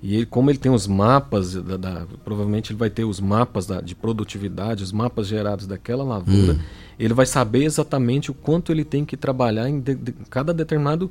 e 0.00 0.16
ele, 0.16 0.26
como 0.26 0.50
ele 0.50 0.58
tem 0.58 0.70
os 0.70 0.86
mapas, 0.86 1.54
da, 1.54 1.76
da, 1.76 2.06
provavelmente 2.24 2.72
ele 2.72 2.78
vai 2.78 2.88
ter 2.90 3.04
os 3.04 3.20
mapas 3.20 3.66
da, 3.66 3.80
de 3.80 3.94
produtividade, 3.94 4.82
os 4.82 4.92
mapas 4.92 5.28
gerados 5.28 5.66
daquela 5.66 6.02
lavoura, 6.02 6.54
hum. 6.54 6.58
ele 6.98 7.14
vai 7.14 7.26
saber 7.26 7.64
exatamente 7.64 8.30
o 8.30 8.34
quanto 8.34 8.70
ele 8.70 8.84
tem 8.84 9.04
que 9.04 9.16
trabalhar 9.16 9.68
em 9.68 9.80
de, 9.80 9.94
de, 9.94 10.12
cada 10.30 10.52
determinado 10.52 11.10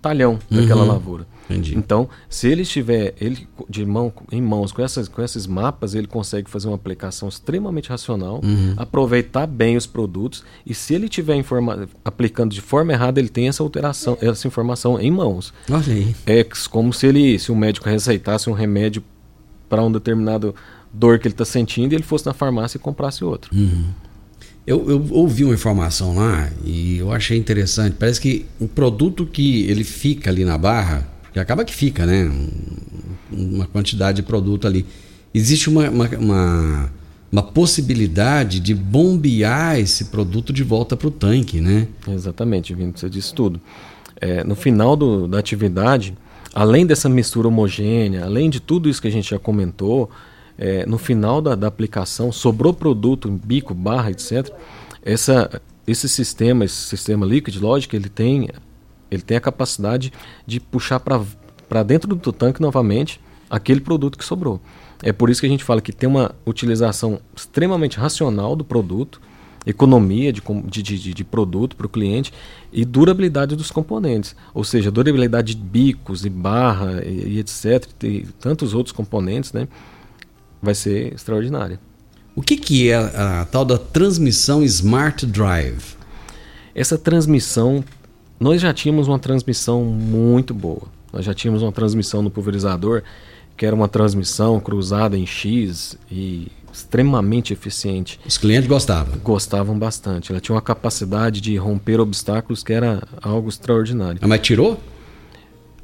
talhão 0.00 0.38
daquela 0.50 0.82
uhum. 0.82 0.88
lavoura. 0.88 1.26
Entendi. 1.50 1.76
Então, 1.76 2.08
se 2.28 2.48
ele 2.48 2.62
estiver 2.62 3.14
ele 3.20 3.46
de 3.68 3.84
mão 3.84 4.12
em 4.30 4.40
mãos 4.40 4.72
com, 4.72 4.82
essas, 4.82 5.08
com 5.08 5.22
esses 5.22 5.46
mapas, 5.46 5.94
ele 5.94 6.06
consegue 6.06 6.48
fazer 6.48 6.68
uma 6.68 6.76
aplicação 6.76 7.28
extremamente 7.28 7.88
racional, 7.88 8.40
uhum. 8.42 8.74
aproveitar 8.76 9.46
bem 9.46 9.76
os 9.76 9.86
produtos 9.86 10.44
e 10.64 10.74
se 10.74 10.94
ele 10.94 11.06
estiver 11.06 11.42
aplicando 12.04 12.52
de 12.52 12.60
forma 12.60 12.92
errada, 12.92 13.20
ele 13.20 13.28
tem 13.28 13.48
essa 13.48 13.62
alteração, 13.62 14.16
essa 14.20 14.46
informação 14.46 15.00
em 15.00 15.10
mãos. 15.10 15.52
Olha 15.70 15.92
aí. 15.92 16.14
É 16.26 16.44
como 16.70 16.92
se 16.92 17.06
ele, 17.06 17.38
se 17.38 17.50
o 17.50 17.56
médico 17.56 17.88
receitasse 17.88 18.48
um 18.48 18.52
remédio 18.52 19.02
para 19.68 19.82
um 19.82 19.90
determinado 19.90 20.54
dor 20.92 21.18
que 21.18 21.26
ele 21.26 21.34
está 21.34 21.44
sentindo 21.44 21.92
e 21.92 21.96
ele 21.96 22.02
fosse 22.02 22.26
na 22.26 22.34
farmácia 22.34 22.76
e 22.76 22.80
comprasse 22.80 23.24
outro. 23.24 23.50
Uhum. 23.54 23.84
Eu, 24.64 24.88
eu, 24.88 25.06
ouvi 25.10 25.44
uma 25.44 25.54
informação 25.54 26.14
lá 26.14 26.48
e 26.64 26.98
eu 26.98 27.10
achei 27.10 27.36
interessante. 27.36 27.96
Parece 27.98 28.20
que 28.20 28.46
o 28.60 28.68
produto 28.68 29.26
que 29.26 29.64
ele 29.68 29.82
fica 29.82 30.30
ali 30.30 30.44
na 30.44 30.56
barra, 30.56 31.08
que 31.32 31.40
acaba 31.40 31.64
que 31.64 31.74
fica, 31.74 32.04
né? 32.06 32.30
Uma 33.30 33.66
quantidade 33.66 34.16
de 34.16 34.22
produto 34.22 34.66
ali. 34.66 34.84
Existe 35.32 35.68
uma, 35.70 35.88
uma, 35.88 36.08
uma, 36.08 36.92
uma 37.30 37.42
possibilidade 37.42 38.60
de 38.60 38.74
bombear 38.74 39.78
esse 39.78 40.06
produto 40.06 40.52
de 40.52 40.62
volta 40.62 40.96
para 40.96 41.08
o 41.08 41.10
tanque, 41.10 41.60
né? 41.60 41.88
Exatamente, 42.06 42.74
Vini, 42.74 42.92
você 42.94 43.08
disse 43.08 43.34
tudo. 43.34 43.60
É, 44.20 44.44
no 44.44 44.54
final 44.54 44.94
do, 44.94 45.26
da 45.26 45.38
atividade, 45.38 46.14
além 46.54 46.86
dessa 46.86 47.08
mistura 47.08 47.48
homogênea, 47.48 48.24
além 48.24 48.50
de 48.50 48.60
tudo 48.60 48.88
isso 48.88 49.00
que 49.00 49.08
a 49.08 49.12
gente 49.12 49.30
já 49.30 49.38
comentou, 49.38 50.10
é, 50.58 50.84
no 50.86 50.98
final 50.98 51.40
da, 51.40 51.54
da, 51.54 51.66
aplicação, 51.66 52.30
sobrou 52.30 52.74
produto, 52.74 53.28
bico, 53.30 53.74
barra, 53.74 54.10
etc. 54.10 54.50
Essa, 55.02 55.62
esse 55.86 56.08
sistema, 56.08 56.64
esse 56.64 56.76
sistema 56.76 57.24
Liquid 57.24 57.56
Logic, 57.56 57.94
ele 57.96 58.08
tem, 58.08 58.48
ele 59.12 59.22
tem 59.22 59.36
a 59.36 59.40
capacidade 59.40 60.12
de 60.46 60.58
puxar 60.58 61.00
para 61.00 61.82
dentro 61.82 62.14
do 62.14 62.32
tanque 62.32 62.60
novamente 62.60 63.20
aquele 63.50 63.80
produto 63.80 64.18
que 64.18 64.24
sobrou. 64.24 64.60
É 65.02 65.12
por 65.12 65.30
isso 65.30 65.40
que 65.40 65.46
a 65.46 65.50
gente 65.50 65.64
fala 65.64 65.80
que 65.80 65.92
tem 65.92 66.08
uma 66.08 66.34
utilização 66.46 67.20
extremamente 67.36 67.98
racional 67.98 68.56
do 68.56 68.64
produto 68.64 69.20
economia 69.66 70.32
de, 70.32 70.42
de, 70.66 70.82
de, 70.82 71.14
de 71.14 71.24
produto 71.24 71.76
para 71.76 71.86
o 71.86 71.88
cliente 71.88 72.32
e 72.72 72.84
durabilidade 72.84 73.54
dos 73.54 73.70
componentes, 73.70 74.34
ou 74.52 74.64
seja, 74.64 74.90
durabilidade 74.90 75.54
de 75.54 75.62
bicos 75.62 76.24
e 76.24 76.30
barra 76.30 77.02
e, 77.04 77.34
e 77.34 77.38
etc, 77.38 77.86
e 78.02 78.26
tantos 78.40 78.74
outros 78.74 78.92
componentes, 78.92 79.52
né, 79.52 79.68
vai 80.60 80.74
ser 80.74 81.14
extraordinária. 81.14 81.78
O 82.34 82.42
que, 82.42 82.56
que 82.56 82.90
é 82.90 82.96
a, 82.96 83.42
a 83.42 83.44
tal 83.44 83.64
da 83.64 83.78
transmissão 83.78 84.62
Smart 84.62 85.26
Drive? 85.26 85.96
Essa 86.74 86.96
transmissão, 86.96 87.84
nós 88.42 88.60
já 88.60 88.74
tínhamos 88.74 89.06
uma 89.06 89.20
transmissão 89.20 89.84
muito 89.84 90.52
boa. 90.52 90.82
Nós 91.12 91.24
já 91.24 91.32
tínhamos 91.32 91.62
uma 91.62 91.70
transmissão 91.70 92.22
no 92.22 92.30
pulverizador 92.30 93.04
que 93.56 93.64
era 93.64 93.76
uma 93.76 93.86
transmissão 93.86 94.58
cruzada 94.58 95.16
em 95.16 95.24
X 95.24 95.96
e 96.10 96.48
extremamente 96.72 97.52
eficiente. 97.52 98.18
Os 98.26 98.36
clientes 98.36 98.68
gostavam? 98.68 99.16
Gostavam 99.22 99.78
bastante. 99.78 100.32
Ela 100.32 100.40
tinha 100.40 100.56
uma 100.56 100.62
capacidade 100.62 101.40
de 101.40 101.54
romper 101.56 102.00
obstáculos 102.00 102.64
que 102.64 102.72
era 102.72 103.06
algo 103.22 103.48
extraordinário. 103.48 104.18
Ah, 104.20 104.26
mas 104.26 104.40
tirou? 104.40 104.80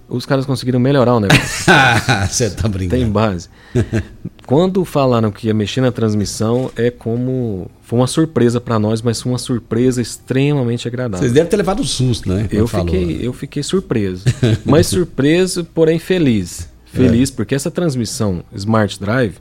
Os 0.09 0.25
caras 0.25 0.47
conseguiram 0.47 0.81
melhorar 0.81 1.15
o 1.15 1.21
negócio. 1.21 1.73
Você 2.29 2.51
tá 2.51 2.67
brincando. 2.67 3.03
Tem 3.03 3.11
base. 3.11 3.49
Quando 4.47 4.83
falaram 4.85 5.31
que 5.31 5.49
ia 5.49 5.55
mexer 5.55 5.83
na 5.83 5.93
transmissão, 5.93 6.71
é 6.77 6.91
como. 6.91 7.71
Foi 7.83 7.99
uma 7.99 8.07
surpresa 8.07 8.61
para 8.61 8.79
nós, 8.79 9.03
mas 9.03 9.21
foi 9.21 9.33
uma 9.33 9.39
surpresa 9.39 10.01
extremamente 10.01 10.89
agradável. 10.89 11.19
Vocês 11.19 11.33
devem 11.33 11.51
ter 11.51 11.57
levado 11.57 11.83
um 11.83 11.85
susto, 11.85 12.29
né? 12.29 12.49
Eu 12.51 12.67
fiquei, 12.67 13.05
falou. 13.05 13.21
eu 13.21 13.33
fiquei 13.33 13.63
surpreso. 13.63 14.25
mas 14.65 14.87
surpreso, 14.87 15.65
porém 15.65 15.99
feliz. 15.99 16.69
Feliz, 16.87 17.31
é. 17.31 17.35
porque 17.35 17.55
essa 17.55 17.71
transmissão 17.71 18.43
Smart 18.55 18.99
Drive 18.99 19.35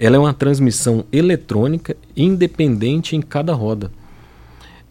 ela 0.00 0.16
é 0.16 0.18
uma 0.18 0.32
transmissão 0.32 1.04
eletrônica 1.12 1.94
independente 2.16 3.14
em 3.14 3.20
cada 3.20 3.52
roda. 3.52 3.92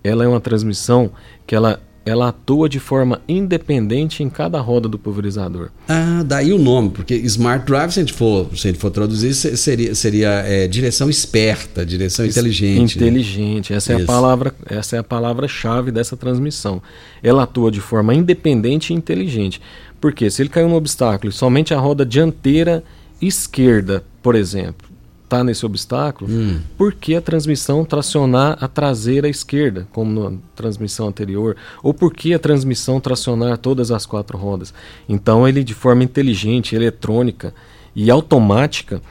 Ela 0.03 0.23
é 0.23 0.27
uma 0.27 0.39
transmissão 0.39 1.11
que 1.47 1.55
ela, 1.55 1.81
ela 2.05 2.29
atua 2.29 2.67
de 2.67 2.79
forma 2.79 3.21
independente 3.27 4.23
em 4.23 4.29
cada 4.29 4.59
roda 4.59 4.87
do 4.87 4.97
pulverizador. 4.97 5.69
Ah, 5.87 6.23
daí 6.25 6.51
o 6.51 6.57
nome, 6.57 6.89
porque 6.89 7.15
Smart 7.15 7.65
Drive, 7.65 7.91
se 7.91 7.99
a 7.99 8.03
gente 8.03 8.13
for, 8.13 8.47
se 8.55 8.67
a 8.67 8.71
gente 8.71 8.79
for 8.79 8.89
traduzir, 8.89 9.33
seria, 9.33 9.93
seria 9.93 10.29
é, 10.45 10.67
direção 10.67 11.09
esperta, 11.09 11.85
direção 11.85 12.25
inteligente. 12.25 12.99
Né? 12.99 13.07
Inteligente, 13.07 13.71
né? 13.71 13.77
essa, 13.77 13.93
é 13.93 14.01
a 14.01 14.05
palavra, 14.05 14.55
essa 14.65 14.95
é 14.95 14.99
a 14.99 15.03
palavra-chave 15.03 15.91
dessa 15.91 16.17
transmissão. 16.17 16.81
Ela 17.21 17.43
atua 17.43 17.69
de 17.69 17.81
forma 17.81 18.13
independente 18.13 18.91
e 18.91 18.95
inteligente. 18.95 19.61
Porque 20.01 20.29
se 20.29 20.41
ele 20.41 20.49
caiu 20.49 20.69
no 20.69 20.75
obstáculo 20.75 21.29
e 21.29 21.33
somente 21.33 21.73
a 21.73 21.79
roda 21.79 22.05
dianteira 22.05 22.83
esquerda, 23.21 24.03
por 24.23 24.33
exemplo, 24.33 24.88
está 25.29 25.43
nesse 25.43 25.63
obstáculo, 25.63 26.29
hum. 26.29 26.59
por 26.75 26.91
que 26.91 27.15
a 27.15 27.21
transmissão 27.21 27.85
tracionar 27.85 28.57
a 28.59 28.67
traseira 28.67 29.29
esquerda, 29.29 29.87
como 29.93 30.29
na 30.31 30.37
transmissão 30.55 31.07
anterior? 31.07 31.55
Ou 31.83 31.93
por 31.93 32.11
que 32.11 32.33
a 32.33 32.39
transmissão 32.39 32.99
tracionar 32.99 33.57
todas 33.59 33.91
as 33.91 34.07
quatro 34.07 34.37
rodas? 34.37 34.73
Então 35.07 35.47
ele, 35.47 35.63
de 35.63 35.75
forma 35.75 36.03
inteligente, 36.03 36.75
eletrônica 36.75 37.53
e 37.95 38.09
automática, 38.09 39.01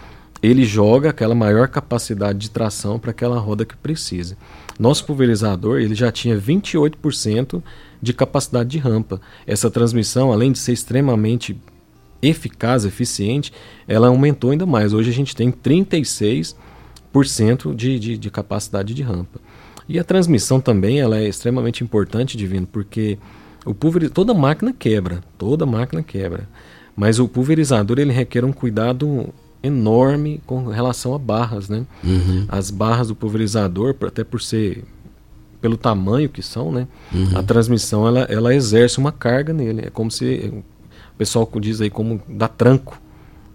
ele 0.43 0.65
joga 0.65 1.11
aquela 1.11 1.35
maior 1.35 1.69
capacidade 1.69 2.39
de 2.39 2.51
tração 2.51 2.99
para 2.99 3.13
aquela 3.13 3.39
roda 3.39 3.65
que 3.65 3.77
precisa. 3.77 4.37
Nosso 4.79 5.05
pulverizador 5.05 5.81
ele 5.81 5.95
já 5.95 6.11
tinha 6.11 6.37
28% 6.37 7.63
de 8.01 8.13
capacidade 8.13 8.71
de 8.71 8.79
rampa. 8.79 9.21
Essa 9.47 9.71
transmissão, 9.71 10.33
além 10.33 10.53
de 10.53 10.59
ser 10.59 10.73
extremamente 10.73 11.61
eficaz, 12.21 12.85
eficiente, 12.85 13.53
ela 13.87 14.09
aumentou 14.09 14.51
ainda 14.51 14.67
mais. 14.67 14.93
Hoje 14.93 15.11
a 15.11 15.15
gente 15.15 15.35
tem 15.35 15.51
36% 15.53 16.55
de, 17.75 17.99
de, 17.99 18.19
de 18.19 18.31
capacidade 18.31 18.95
de 18.95 19.03
rampa. 19.03 19.41
E 19.89 19.99
a 19.99 20.05
transmissão 20.05 20.61
também 20.61 21.01
ela 21.01 21.17
é 21.19 21.27
extremamente 21.27 21.83
importante, 21.83 22.37
Divino, 22.37 22.67
porque 22.67 23.19
o 23.65 23.73
pulver, 23.73 24.11
toda 24.11 24.35
máquina 24.35 24.73
quebra, 24.77 25.21
toda 25.39 25.65
máquina 25.65 26.03
quebra. 26.03 26.49
Mas 26.95 27.19
o 27.19 27.29
pulverizador 27.29 27.99
ele 27.99 28.13
requer 28.13 28.45
um 28.45 28.53
cuidado 28.53 29.33
enorme 29.63 30.41
com 30.47 30.67
relação 30.67 31.15
a 31.15 31.19
barras, 31.19 31.69
né? 31.69 31.87
Uhum. 32.05 32.45
As 32.49 32.71
barras 32.71 33.09
do 33.09 33.15
pulverizador, 33.15 33.95
até 34.07 34.25
por 34.25 34.41
ser 34.43 34.85
pelo 35.61 35.77
tamanho 35.77 36.29
que 36.29 36.43
são, 36.43 36.71
né? 36.71 36.87
Uhum. 37.13 37.37
A 37.37 37.43
transmissão 37.43 38.07
ela, 38.07 38.21
ela 38.23 38.55
exerce 38.55 38.99
uma 38.99 39.11
carga 39.11 39.53
nele. 39.53 39.87
É 39.87 39.91
como 39.91 40.11
se 40.11 40.53
o 41.19 41.25
pessoal 41.27 41.51
diz 41.61 41.81
aí 41.81 41.91
como 41.91 42.23
dá 42.29 42.47
tranco 42.47 43.03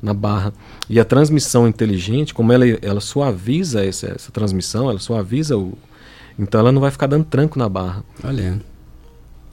na 0.02 0.14
barra. 0.14 0.54
E 0.90 1.00
a 1.00 1.06
transmissão 1.06 1.66
inteligente, 1.66 2.34
como 2.34 2.52
ela, 2.52 2.66
ela 2.82 3.00
suaviza 3.00 3.86
essa, 3.86 4.08
essa 4.08 4.30
transmissão, 4.34 4.90
ela 4.90 5.00
suaviza 5.00 5.58
o. 5.58 5.78
Então 6.38 6.60
ela 6.60 6.74
não 6.74 6.82
vai 6.82 6.92
ficar 6.92 7.08
dando 7.08 7.24
tranco 7.24 7.58
na 7.58 7.70
barra. 7.70 8.04
Olha. 8.22 8.60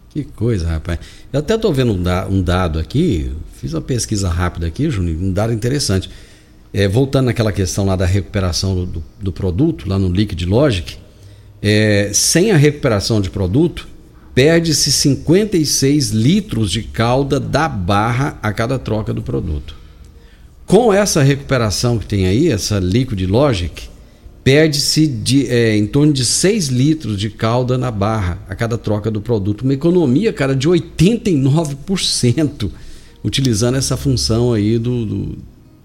Que 0.08 0.24
coisa, 0.24 0.66
rapaz. 0.66 0.98
Eu 1.32 1.38
até 1.38 1.54
estou 1.54 1.72
vendo 1.72 1.92
um, 1.92 2.02
da, 2.02 2.26
um, 2.26 2.42
dado 2.42 2.80
aqui, 2.80 3.32
fiz 3.54 3.74
uma 3.74 3.80
pesquisa 3.80 4.28
rápida 4.28 4.66
aqui, 4.66 4.90
Júnior, 4.90 5.16
um 5.22 5.32
dado 5.32 5.52
interessante. 5.52 6.10
É, 6.72 6.88
voltando 6.88 7.26
naquela 7.26 7.52
questão 7.52 7.86
lá 7.86 7.94
da 7.94 8.06
recuperação 8.06 8.74
do, 8.74 8.86
do, 8.86 9.04
do 9.20 9.32
produto, 9.32 9.88
lá 9.88 10.00
no 10.00 10.08
Liquid 10.08 10.42
Logic, 10.42 10.96
é, 11.62 12.10
sem 12.12 12.50
a 12.50 12.56
recuperação 12.56 13.20
de 13.20 13.30
produto, 13.30 13.86
perde-se 14.40 14.90
56 14.90 16.12
litros 16.12 16.70
de 16.70 16.82
calda 16.82 17.38
da 17.38 17.68
barra 17.68 18.38
a 18.42 18.50
cada 18.54 18.78
troca 18.78 19.12
do 19.12 19.20
produto. 19.20 19.76
Com 20.66 20.90
essa 20.90 21.22
recuperação 21.22 21.98
que 21.98 22.06
tem 22.06 22.26
aí, 22.26 22.48
essa 22.48 22.78
Liquid 22.78 23.20
Logic, 23.28 23.90
perde-se 24.42 25.46
é, 25.46 25.76
em 25.76 25.86
torno 25.86 26.14
de 26.14 26.24
6 26.24 26.68
litros 26.68 27.18
de 27.18 27.28
calda 27.28 27.76
na 27.76 27.90
barra 27.90 28.38
a 28.48 28.54
cada 28.54 28.78
troca 28.78 29.10
do 29.10 29.20
produto. 29.20 29.60
Uma 29.60 29.74
economia, 29.74 30.32
cara, 30.32 30.56
de 30.56 30.66
89%, 30.66 32.70
utilizando 33.22 33.76
essa 33.76 33.94
função 33.94 34.54
aí 34.54 34.78
do, 34.78 35.04
do 35.04 35.38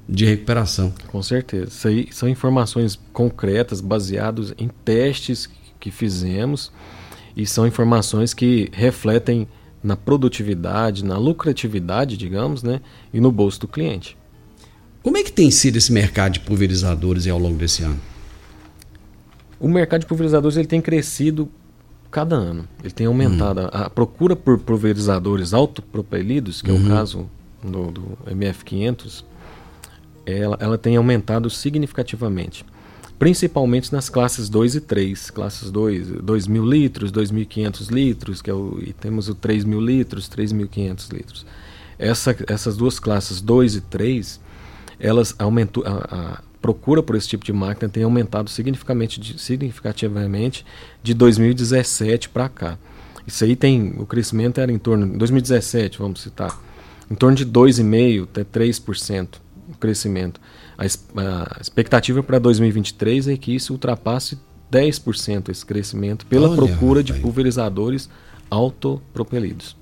de 0.08 0.24
recuperação. 0.24 0.94
Com 1.08 1.22
certeza. 1.22 1.68
Isso 1.68 1.88
aí 1.90 2.08
são 2.10 2.30
informações 2.30 2.98
concretas, 3.12 3.82
baseadas 3.82 4.54
em 4.58 4.70
testes 4.86 5.50
que 5.78 5.92
fizemos 5.92 6.72
e 7.36 7.46
são 7.46 7.68
informações 7.68 8.34
que 8.34 8.70
refletem 8.72 9.48
na 9.84 9.96
produtividade, 9.96 11.04
na 11.06 11.18
lucratividade, 11.18 12.18
digamos, 12.18 12.64
né, 12.64 12.82
e 13.14 13.20
no 13.20 13.32
bolso 13.32 13.62
do 13.62 13.68
cliente. 13.68 14.18
Como 15.04 15.18
é 15.18 15.24
que 15.24 15.32
tem 15.32 15.52
sido 15.52 15.78
esse 15.78 15.92
mercado 15.92 16.34
de 16.34 16.40
pulverizadores 16.40 17.28
ao 17.28 17.38
longo 17.38 17.58
desse 17.58 17.84
ano? 17.84 18.00
O 19.60 19.68
mercado 19.68 20.02
de 20.02 20.08
pulverizadores 20.08 20.58
ele 20.58 20.68
tem 20.68 20.82
crescido 20.82 21.48
cada 22.10 22.36
ano. 22.36 22.68
Ele 22.84 22.92
tem 22.92 23.06
aumentado. 23.06 23.62
Hum. 23.62 23.70
A, 23.72 23.90
procura 23.90 24.36
por 24.36 24.58
pulverizadores 24.58 25.54
autopropelidos, 25.54 26.62
que 26.62 26.72
uhum. 26.72 26.78
é 26.78 26.80
o 26.80 26.84
uhum. 26.84 26.90
caso 26.90 27.30
do, 27.64 27.92
do 27.92 28.18
MF500, 28.26 29.24
ela, 30.26 30.58
ela 30.60 30.78
tem 30.78 30.96
aumentado 30.96 31.50
significativamente 31.50 32.66
principalmente 33.18 33.92
nas 33.92 34.10
classes 34.10 34.50
2 34.50 34.76
e 34.76 34.82
3. 34.82 35.30
Classes 35.32 35.72
2, 35.72 36.08
2 36.22 36.48
mil 36.48 36.66
litros, 36.66 37.12
2.500 37.12 37.92
litros, 37.92 38.42
que 38.42 38.50
é 38.50 38.54
o, 38.54 38.80
e 38.82 38.94
temos 38.94 39.30
o 39.30 39.36
3 39.36 39.64
mil 39.64 39.80
litros, 39.82 40.30
3.500 40.30 41.14
litros. 41.14 41.46
Essa, 41.98 42.36
essas 42.48 42.76
duas 42.76 43.00
classes 43.00 43.40
2 43.42 43.76
e 43.76 43.82
3, 43.82 44.40
elas 45.00 45.34
aumentou, 45.40 45.84
a, 45.86 45.92
a, 45.92 46.44
procura 46.62 47.02
por 47.02 47.16
esse 47.16 47.28
tipo 47.28 47.46
de 47.46 47.54
máquina 47.54 47.88
tem 47.88 48.04
aumentado 48.04 48.50
significativamente, 48.50 49.40
significativamente 49.40 50.66
de 51.02 51.14
2017 51.14 52.30
para 52.30 52.50
cá. 52.50 52.78
Isso 53.26 53.44
aí 53.44 53.56
tem, 53.56 53.94
o 53.98 54.06
crescimento 54.06 54.60
era 54.60 54.72
em 54.72 54.78
torno, 54.78 55.06
em 55.06 55.18
2017, 55.18 55.98
vamos 56.00 56.22
citar, 56.22 56.60
em 57.10 57.16
torno 57.16 57.36
de 57.36 57.46
2,5% 57.46 58.24
até 58.24 58.44
3% 58.44 59.28
o 59.70 59.78
crescimento. 59.78 60.40
A, 60.78 60.84
a 60.84 61.62
expectativa 61.62 62.22
para 62.22 62.40
2023 62.40 63.28
é 63.30 63.38
que 63.38 63.56
isso 63.56 63.74
ultrapasse 63.74 64.38
10% 64.72 65.50
esse 65.50 65.66
crescimento 65.66 66.26
pela 66.26 66.50
Olha, 66.50 66.56
procura 66.56 67.04
de 67.04 67.14
pulverizadores 67.14 68.10
autopropelidos. 68.50 69.76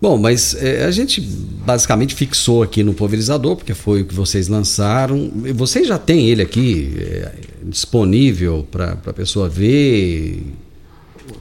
Bom, 0.00 0.18
mas 0.18 0.54
é, 0.56 0.84
a 0.84 0.90
gente 0.90 1.20
basicamente 1.20 2.14
fixou 2.16 2.62
aqui 2.62 2.82
no 2.82 2.92
pulverizador, 2.92 3.54
porque 3.54 3.72
foi 3.72 4.02
o 4.02 4.04
que 4.04 4.12
vocês 4.12 4.48
lançaram. 4.48 5.30
Vocês 5.54 5.86
já 5.86 5.96
têm 5.96 6.28
ele 6.28 6.42
aqui 6.42 6.92
é, 6.98 7.32
disponível 7.62 8.66
para 8.68 8.98
a 9.06 9.12
pessoa 9.12 9.48
ver? 9.48 10.44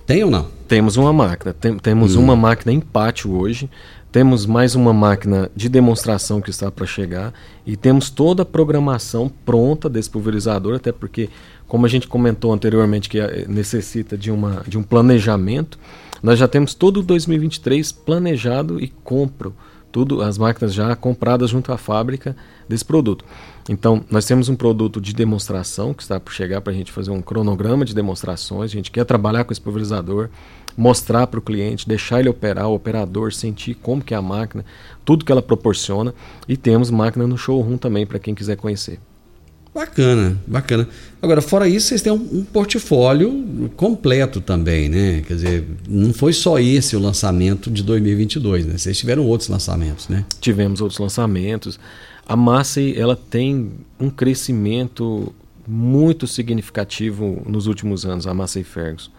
Tem 0.05 0.23
ou 0.23 0.29
não? 0.29 0.47
Temos 0.67 0.95
uma 0.95 1.11
máquina. 1.11 1.53
Tem, 1.53 1.75
temos 1.79 2.15
hum. 2.15 2.21
uma 2.21 2.35
máquina 2.35 2.71
em 2.71 2.79
pátio 2.79 3.31
hoje. 3.31 3.67
Temos 4.11 4.45
mais 4.45 4.75
uma 4.75 4.91
máquina 4.91 5.49
de 5.55 5.69
demonstração 5.69 6.41
que 6.41 6.49
está 6.49 6.69
para 6.69 6.85
chegar 6.85 7.33
e 7.65 7.77
temos 7.77 8.09
toda 8.09 8.43
a 8.43 8.45
programação 8.45 9.31
pronta 9.45 9.89
desse 9.89 10.09
pulverizador, 10.09 10.75
até 10.75 10.91
porque, 10.91 11.29
como 11.65 11.85
a 11.85 11.89
gente 11.89 12.07
comentou 12.09 12.51
anteriormente, 12.51 13.07
que 13.07 13.19
eh, 13.19 13.45
necessita 13.47 14.17
de, 14.17 14.29
uma, 14.29 14.63
de 14.67 14.77
um 14.77 14.83
planejamento, 14.83 15.79
nós 16.21 16.37
já 16.37 16.45
temos 16.45 16.73
todo 16.73 16.97
o 16.97 17.03
2023 17.03 17.89
planejado 17.93 18.83
e 18.83 18.89
compro 18.89 19.55
tudo 19.91 20.21
as 20.21 20.37
máquinas 20.37 20.73
já 20.73 20.95
compradas 20.95 21.49
junto 21.49 21.71
à 21.71 21.77
fábrica 21.77 22.35
desse 22.67 22.85
produto. 22.85 23.25
Então, 23.69 24.03
nós 24.09 24.25
temos 24.25 24.49
um 24.49 24.55
produto 24.55 24.99
de 24.99 25.13
demonstração 25.13 25.93
que 25.93 26.01
está 26.01 26.19
por 26.19 26.33
chegar 26.33 26.61
para 26.61 26.73
a 26.73 26.75
gente 26.75 26.91
fazer 26.91 27.11
um 27.11 27.21
cronograma 27.21 27.85
de 27.85 27.93
demonstrações. 27.93 28.71
A 28.71 28.73
gente 28.73 28.91
quer 28.91 29.05
trabalhar 29.05 29.43
com 29.43 29.51
esse 29.51 29.61
pulverizador, 29.61 30.29
mostrar 30.75 31.27
para 31.27 31.39
o 31.39 31.43
cliente, 31.43 31.87
deixar 31.87 32.19
ele 32.19 32.29
operar, 32.29 32.67
o 32.67 32.75
operador 32.75 33.33
sentir 33.33 33.75
como 33.75 34.01
que 34.01 34.13
é 34.13 34.17
a 34.17 34.21
máquina, 34.21 34.65
tudo 35.05 35.25
que 35.25 35.31
ela 35.31 35.41
proporciona. 35.41 36.13
E 36.47 36.55
temos 36.57 36.89
máquina 36.89 37.27
no 37.27 37.37
showroom 37.37 37.77
também 37.77 38.05
para 38.05 38.19
quem 38.19 38.33
quiser 38.33 38.55
conhecer. 38.55 38.99
Bacana, 39.73 40.37
bacana. 40.45 40.87
Agora, 41.21 41.41
fora 41.41 41.65
isso, 41.65 41.87
vocês 41.87 42.01
têm 42.01 42.11
um, 42.11 42.15
um, 42.15 42.43
portfólio 42.43 43.71
completo 43.77 44.41
também, 44.41 44.89
né? 44.89 45.23
Quer 45.25 45.33
dizer, 45.33 45.67
não 45.87 46.13
foi 46.13 46.33
só 46.33 46.59
esse 46.59 46.95
o 46.95 46.99
lançamento 46.99 47.71
de 47.71 47.81
2022, 47.81 48.65
né? 48.65 48.77
Vocês 48.77 48.97
tiveram 48.97 49.25
outros 49.25 49.47
lançamentos, 49.47 50.09
né? 50.09 50.25
Tivemos 50.41 50.81
outros 50.81 50.99
lançamentos. 50.99 51.79
A 52.27 52.35
Massey, 52.35 52.99
ela 52.99 53.15
tem 53.15 53.71
um 53.97 54.09
crescimento 54.09 55.33
muito 55.65 56.27
significativo 56.27 57.41
nos 57.47 57.65
últimos 57.65 58.05
anos, 58.05 58.27
a 58.27 58.33
Massey 58.33 58.63
Ferguson. 58.63 59.09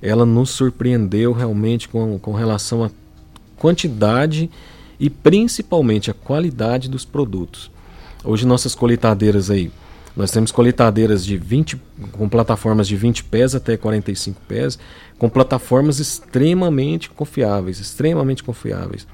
Ela 0.00 0.24
nos 0.24 0.50
surpreendeu 0.50 1.32
realmente 1.32 1.86
com, 1.86 2.18
com 2.18 2.32
relação 2.32 2.82
à 2.82 2.90
quantidade 3.58 4.48
e 4.98 5.10
principalmente 5.10 6.10
a 6.10 6.14
qualidade 6.14 6.88
dos 6.88 7.04
produtos. 7.04 7.70
Hoje 8.24 8.46
nossas 8.46 8.74
colheitadeiras 8.74 9.50
aí, 9.50 9.70
nós 10.18 10.32
temos 10.32 10.50
colheitadeiras 10.50 11.24
de 11.24 11.36
20, 11.36 11.80
com 12.10 12.28
plataformas 12.28 12.88
de 12.88 12.96
20 12.96 13.22
pés 13.22 13.54
até 13.54 13.76
45 13.76 14.40
pés, 14.48 14.76
com 15.16 15.28
plataformas 15.28 16.00
extremamente 16.00 17.08
confiáveis, 17.08 17.78
extremamente 17.78 18.42
confiáveis. 18.42 19.06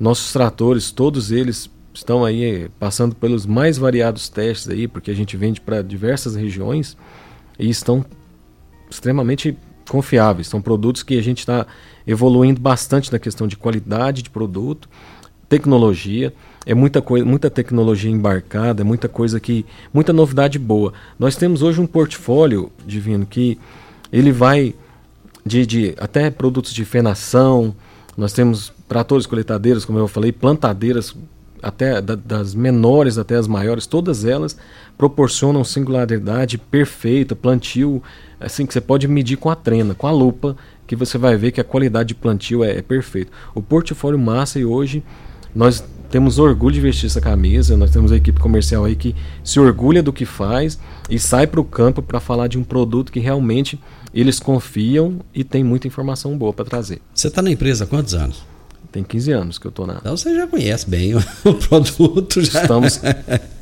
Nossos 0.00 0.32
tratores, 0.32 0.90
todos 0.90 1.30
eles 1.30 1.70
estão 1.94 2.24
aí 2.24 2.44
eh, 2.44 2.70
passando 2.76 3.14
pelos 3.14 3.46
mais 3.46 3.78
variados 3.78 4.28
testes 4.28 4.68
aí, 4.68 4.88
porque 4.88 5.12
a 5.12 5.14
gente 5.14 5.36
vende 5.36 5.60
para 5.60 5.80
diversas 5.80 6.34
regiões 6.34 6.96
e 7.56 7.70
estão 7.70 8.04
extremamente 8.90 9.56
confiáveis. 9.88 10.48
São 10.48 10.60
produtos 10.60 11.04
que 11.04 11.16
a 11.16 11.22
gente 11.22 11.38
está 11.38 11.68
evoluindo 12.04 12.60
bastante 12.60 13.12
na 13.12 13.20
questão 13.20 13.46
de 13.46 13.56
qualidade 13.56 14.22
de 14.22 14.30
produto, 14.30 14.88
tecnologia 15.48 16.34
é 16.66 16.74
muita 16.74 17.00
coisa, 17.00 17.24
muita 17.24 17.50
tecnologia 17.50 18.10
embarcada, 18.10 18.82
é 18.82 18.84
muita 18.84 19.08
coisa 19.08 19.40
que, 19.40 19.64
muita 19.92 20.12
novidade 20.12 20.58
boa. 20.58 20.92
Nós 21.18 21.36
temos 21.36 21.62
hoje 21.62 21.80
um 21.80 21.86
portfólio 21.86 22.70
divino 22.86 23.24
que 23.24 23.58
ele 24.12 24.32
vai 24.32 24.74
de, 25.44 25.64
de 25.64 25.94
até 25.98 26.30
produtos 26.30 26.72
de 26.72 26.84
fenação, 26.84 27.74
nós 28.16 28.32
temos 28.32 28.72
tratores 28.88 29.26
coletadeiros, 29.26 29.84
como 29.84 29.98
eu 29.98 30.08
falei, 30.08 30.32
plantadeiras 30.32 31.14
até 31.62 32.00
da, 32.00 32.14
das 32.14 32.54
menores 32.54 33.18
até 33.18 33.36
as 33.36 33.46
maiores, 33.46 33.86
todas 33.86 34.24
elas 34.24 34.56
proporcionam 34.96 35.64
singularidade 35.64 36.58
perfeita, 36.58 37.34
plantio, 37.34 38.02
assim 38.40 38.66
que 38.66 38.72
você 38.72 38.80
pode 38.80 39.06
medir 39.08 39.36
com 39.36 39.50
a 39.50 39.56
trena, 39.56 39.94
com 39.94 40.06
a 40.06 40.10
lupa, 40.10 40.56
que 40.86 40.96
você 40.96 41.18
vai 41.18 41.36
ver 41.36 41.52
que 41.52 41.60
a 41.60 41.64
qualidade 41.64 42.08
de 42.08 42.14
plantio 42.14 42.64
é, 42.64 42.78
é 42.78 42.82
perfeita. 42.82 43.30
O 43.54 43.62
portfólio 43.62 44.18
massa 44.18 44.58
e 44.58 44.64
hoje 44.64 45.02
nós 45.54 45.84
temos 46.10 46.38
orgulho 46.38 46.74
de 46.74 46.80
vestir 46.80 47.06
essa 47.06 47.20
camisa, 47.20 47.76
nós 47.76 47.90
temos 47.90 48.10
a 48.12 48.16
equipe 48.16 48.40
comercial 48.40 48.84
aí 48.84 48.96
que 48.96 49.14
se 49.44 49.60
orgulha 49.60 50.02
do 50.02 50.12
que 50.12 50.24
faz 50.24 50.78
e 51.08 51.18
sai 51.18 51.46
para 51.46 51.60
o 51.60 51.64
campo 51.64 52.02
para 52.02 52.18
falar 52.20 52.48
de 52.48 52.58
um 52.58 52.64
produto 52.64 53.12
que 53.12 53.20
realmente 53.20 53.78
eles 54.12 54.40
confiam 54.40 55.20
e 55.34 55.44
tem 55.44 55.62
muita 55.62 55.86
informação 55.86 56.36
boa 56.36 56.52
para 56.52 56.64
trazer. 56.64 57.00
Você 57.14 57.28
está 57.28 57.42
na 57.42 57.50
empresa 57.50 57.84
há 57.84 57.86
quantos 57.86 58.14
anos? 58.14 58.42
Tem 58.90 59.04
15 59.04 59.32
anos 59.32 59.58
que 59.58 59.66
eu 59.66 59.70
estou 59.70 59.86
na. 59.86 59.94
Então 59.94 60.16
você 60.16 60.34
já 60.34 60.46
conhece 60.46 60.88
bem 60.88 61.14
o 61.44 61.54
produto. 61.54 62.40
Já. 62.40 62.62
Estamos 62.62 63.00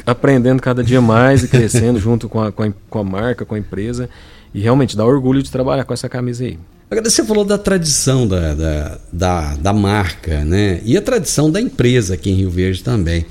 aprendendo 0.04 0.62
cada 0.62 0.84
dia 0.84 1.00
mais 1.00 1.42
e 1.42 1.48
crescendo 1.48 1.98
junto 1.98 2.28
com 2.28 2.40
a, 2.40 2.52
com 2.52 2.62
a, 2.62 2.72
com 2.88 2.98
a 3.00 3.04
marca, 3.04 3.44
com 3.44 3.56
a 3.56 3.58
empresa. 3.58 4.08
E 4.54 4.60
realmente 4.60 4.96
dá 4.96 5.04
orgulho 5.04 5.42
de 5.42 5.50
trabalhar 5.50 5.84
com 5.84 5.92
essa 5.92 6.08
camisa 6.08 6.44
aí. 6.44 6.58
Agora, 6.88 7.10
você 7.10 7.24
falou 7.24 7.44
da 7.44 7.58
tradição 7.58 8.28
da, 8.28 8.54
da, 8.54 8.98
da, 9.12 9.56
da, 9.56 9.72
marca, 9.72 10.44
né? 10.44 10.80
E 10.84 10.96
a 10.96 11.02
tradição 11.02 11.50
da 11.50 11.60
empresa 11.60 12.14
aqui 12.14 12.30
em 12.30 12.34
Rio 12.34 12.50
Verde 12.50 12.84
também. 12.84 13.26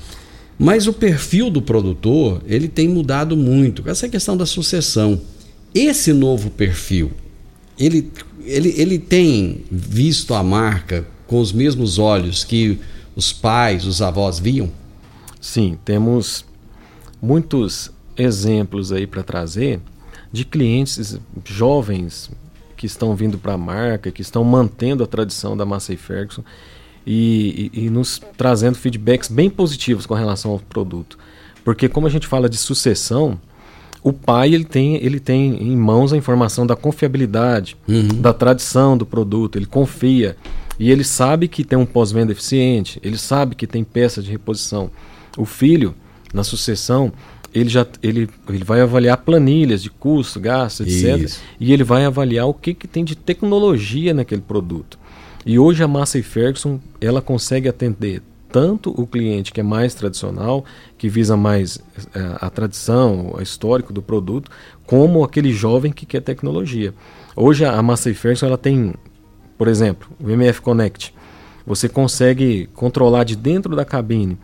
Mas 0.58 0.86
o 0.86 0.92
perfil 0.92 1.48
do 1.48 1.62
produtor, 1.62 2.42
ele 2.46 2.68
tem 2.68 2.86
mudado 2.86 3.34
muito. 3.34 3.88
Essa 3.88 4.08
questão 4.08 4.36
da 4.36 4.44
sucessão. 4.44 5.20
Esse 5.74 6.12
novo 6.12 6.50
perfil, 6.50 7.12
ele, 7.78 8.10
ele, 8.44 8.74
ele 8.76 8.98
tem 8.98 9.64
visto 9.70 10.34
a 10.34 10.42
marca 10.42 11.06
com 11.26 11.40
os 11.40 11.52
mesmos 11.52 11.98
olhos 11.98 12.44
que 12.44 12.78
os 13.14 13.32
pais, 13.32 13.86
os 13.86 14.02
avós 14.02 14.38
viam? 14.38 14.70
Sim, 15.40 15.78
temos 15.84 16.44
muitos 17.20 17.90
exemplos 18.16 18.92
aí 18.92 19.06
para 19.06 19.22
trazer 19.22 19.80
de 20.32 20.44
clientes 20.44 21.18
jovens, 21.44 22.30
que 22.76 22.86
estão 22.86 23.14
vindo 23.16 23.38
para 23.38 23.54
a 23.54 23.58
marca, 23.58 24.10
que 24.10 24.22
estão 24.22 24.44
mantendo 24.44 25.02
a 25.02 25.06
tradição 25.06 25.56
da 25.56 25.64
Massey 25.64 25.96
Ferguson 25.96 26.44
e, 27.06 27.70
e, 27.72 27.86
e, 27.86 27.90
nos 27.90 28.20
trazendo 28.36 28.76
feedbacks 28.76 29.28
bem 29.28 29.48
positivos 29.48 30.06
com 30.06 30.14
relação 30.14 30.50
ao 30.50 30.58
produto. 30.58 31.18
Porque 31.64 31.88
como 31.88 32.06
a 32.06 32.10
gente 32.10 32.26
fala 32.26 32.48
de 32.48 32.56
sucessão, 32.56 33.40
o 34.02 34.12
pai 34.12 34.54
ele 34.54 34.64
tem, 34.64 34.96
ele 34.96 35.18
tem 35.18 35.62
em 35.62 35.76
mãos 35.76 36.12
a 36.12 36.16
informação 36.16 36.66
da 36.66 36.76
confiabilidade, 36.76 37.76
uhum. 37.88 38.20
da 38.20 38.32
tradição 38.32 38.96
do 38.96 39.06
produto, 39.06 39.56
ele 39.56 39.66
confia 39.66 40.36
e 40.78 40.90
ele 40.90 41.04
sabe 41.04 41.48
que 41.48 41.64
tem 41.64 41.78
um 41.78 41.86
pós-venda 41.86 42.32
eficiente, 42.32 43.00
ele 43.02 43.16
sabe 43.16 43.54
que 43.54 43.66
tem 43.66 43.82
peças 43.82 44.24
de 44.24 44.30
reposição. 44.30 44.90
O 45.36 45.44
filho, 45.44 45.94
na 46.32 46.44
sucessão, 46.44 47.12
ele 47.56 47.70
já 47.70 47.86
ele, 48.02 48.28
ele 48.50 48.64
vai 48.64 48.82
avaliar 48.82 49.16
planilhas 49.16 49.82
de 49.82 49.88
custo, 49.88 50.38
gasto, 50.38 50.82
etc. 50.82 51.16
Isso. 51.16 51.40
E 51.58 51.72
ele 51.72 51.82
vai 51.82 52.04
avaliar 52.04 52.46
o 52.46 52.52
que, 52.52 52.74
que 52.74 52.86
tem 52.86 53.02
de 53.02 53.16
tecnologia 53.16 54.12
naquele 54.12 54.42
produto. 54.42 54.98
E 55.44 55.58
hoje 55.58 55.82
a 55.82 55.88
Massey 55.88 56.22
Ferguson 56.22 56.78
ela 57.00 57.22
consegue 57.22 57.66
atender 57.66 58.22
tanto 58.52 58.90
o 58.90 59.06
cliente 59.06 59.52
que 59.52 59.60
é 59.60 59.62
mais 59.62 59.94
tradicional, 59.94 60.66
que 60.98 61.08
visa 61.08 61.34
mais 61.34 61.78
é, 62.14 62.36
a 62.40 62.50
tradição, 62.50 63.32
o 63.34 63.40
histórico 63.40 63.90
do 63.90 64.02
produto, 64.02 64.50
como 64.84 65.24
aquele 65.24 65.52
jovem 65.52 65.92
que 65.92 66.04
quer 66.04 66.20
tecnologia. 66.20 66.92
Hoje 67.34 67.64
a 67.64 67.82
Massey 67.82 68.12
Ferguson 68.12 68.46
ela 68.46 68.58
tem, 68.58 68.92
por 69.56 69.66
exemplo, 69.66 70.08
o 70.22 70.30
MF 70.30 70.60
Connect. 70.60 71.14
Você 71.66 71.88
consegue 71.88 72.68
controlar 72.74 73.24
de 73.24 73.34
dentro 73.34 73.74
da 73.74 73.84
cabine 73.84 74.36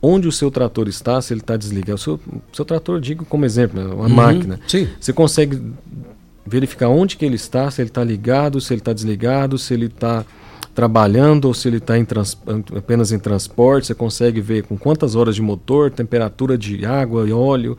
onde 0.00 0.28
o 0.28 0.32
seu 0.32 0.50
trator 0.50 0.88
está, 0.88 1.20
se 1.20 1.32
ele 1.32 1.40
está 1.40 1.56
desligado. 1.56 1.96
O 1.96 1.98
seu, 1.98 2.20
seu 2.52 2.64
trator, 2.64 3.00
digo 3.00 3.24
como 3.24 3.44
exemplo, 3.44 3.82
né, 3.82 3.92
uma 3.92 4.04
uhum, 4.04 4.08
máquina. 4.08 4.60
Sim. 4.66 4.88
Você 4.98 5.12
consegue 5.12 5.60
verificar 6.46 6.88
onde 6.88 7.16
que 7.16 7.24
ele 7.24 7.36
está, 7.36 7.70
se 7.70 7.82
ele 7.82 7.90
está 7.90 8.02
ligado, 8.02 8.60
se 8.60 8.72
ele 8.72 8.80
está 8.80 8.92
desligado, 8.92 9.58
se 9.58 9.74
ele 9.74 9.86
está 9.86 10.24
trabalhando 10.74 11.46
ou 11.46 11.54
se 11.54 11.66
ele 11.68 11.78
está 11.78 11.94
apenas 12.76 13.10
em 13.10 13.18
transporte. 13.18 13.88
Você 13.88 13.94
consegue 13.94 14.40
ver 14.40 14.62
com 14.62 14.78
quantas 14.78 15.14
horas 15.14 15.34
de 15.34 15.42
motor, 15.42 15.90
temperatura 15.90 16.56
de 16.56 16.86
água 16.86 17.28
e 17.28 17.32
óleo, 17.32 17.76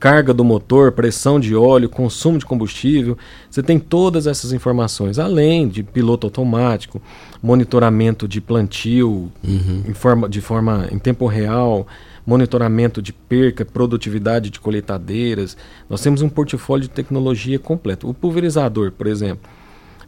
carga 0.00 0.34
do 0.34 0.42
motor, 0.42 0.92
pressão 0.92 1.38
de 1.38 1.54
óleo, 1.54 1.88
consumo 1.88 2.38
de 2.38 2.44
combustível. 2.44 3.16
Você 3.48 3.62
tem 3.62 3.78
todas 3.78 4.26
essas 4.26 4.52
informações, 4.52 5.18
além 5.18 5.68
de 5.68 5.82
piloto 5.82 6.26
automático, 6.26 7.00
monitoramento 7.42 8.28
de 8.28 8.40
plantio 8.40 9.30
uhum. 9.42 9.84
em 9.86 9.94
forma, 9.94 10.28
de 10.28 10.40
forma 10.40 10.88
em 10.90 10.98
tempo 10.98 11.26
real, 11.26 11.86
monitoramento 12.26 13.00
de 13.00 13.12
perca, 13.12 13.64
produtividade 13.64 14.50
de 14.50 14.60
colheitadeiras. 14.60 15.56
Nós 15.88 16.00
temos 16.00 16.22
um 16.22 16.28
portfólio 16.28 16.82
de 16.82 16.90
tecnologia 16.90 17.58
completo. 17.58 18.08
O 18.08 18.14
pulverizador, 18.14 18.92
por 18.92 19.06
exemplo, 19.06 19.48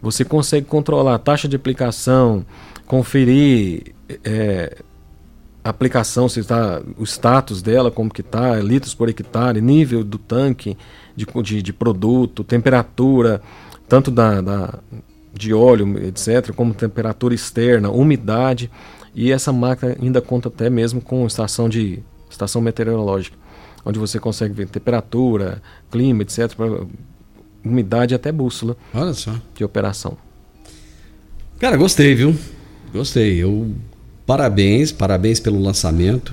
você 0.00 0.24
consegue 0.24 0.66
controlar 0.66 1.14
a 1.14 1.18
taxa 1.18 1.48
de 1.48 1.56
aplicação, 1.56 2.44
conferir 2.86 3.94
é, 4.24 4.76
aplicação, 5.64 6.28
se 6.28 6.40
está 6.40 6.82
o 6.98 7.04
status 7.04 7.62
dela, 7.62 7.90
como 7.90 8.12
que 8.12 8.20
está, 8.20 8.56
litros 8.56 8.94
por 8.94 9.08
hectare, 9.08 9.60
nível 9.60 10.02
do 10.02 10.18
tanque 10.18 10.76
de, 11.14 11.26
de, 11.42 11.62
de 11.62 11.72
produto, 11.72 12.42
temperatura, 12.42 13.40
tanto 13.88 14.10
da, 14.10 14.40
da, 14.40 14.78
de 15.32 15.52
óleo, 15.52 15.98
etc., 16.06 16.52
como 16.54 16.74
temperatura 16.74 17.34
externa, 17.34 17.90
umidade. 17.90 18.70
E 19.14 19.30
essa 19.30 19.52
máquina 19.52 19.96
ainda 20.00 20.20
conta 20.20 20.48
até 20.48 20.70
mesmo 20.70 21.00
com 21.00 21.26
estação 21.26 21.68
de 21.68 22.00
estação 22.30 22.62
meteorológica, 22.62 23.36
onde 23.84 23.98
você 23.98 24.18
consegue 24.18 24.54
ver 24.54 24.68
temperatura, 24.68 25.62
clima, 25.90 26.22
etc., 26.22 26.52
umidade 27.64 28.14
até 28.14 28.32
bússola 28.32 28.76
Olha 28.94 29.12
só. 29.12 29.34
de 29.54 29.64
operação. 29.64 30.16
Cara, 31.58 31.76
gostei, 31.76 32.14
viu? 32.14 32.34
Gostei. 32.92 33.36
Eu 33.36 33.70
Parabéns, 34.26 34.92
parabéns 34.92 35.40
pelo 35.40 35.60
lançamento. 35.60 36.32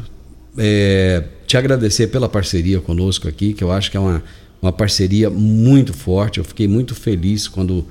É, 0.58 1.24
te 1.47 1.58
agradecer 1.58 2.08
pela 2.08 2.30
parceria 2.30 2.80
conosco 2.80 3.28
aqui, 3.28 3.54
que 3.54 3.64
eu 3.64 3.72
acho 3.72 3.89
que 3.89 3.97
é 3.97 4.00
uma, 4.00 4.24
uma 4.62 4.72
parceria 4.72 5.30
muito 5.30 5.93
forte. 5.93 6.38
Eu 6.38 6.43
fiquei 6.43 6.68
muito 6.68 6.93
feliz 6.93 7.47
quando, 7.47 7.86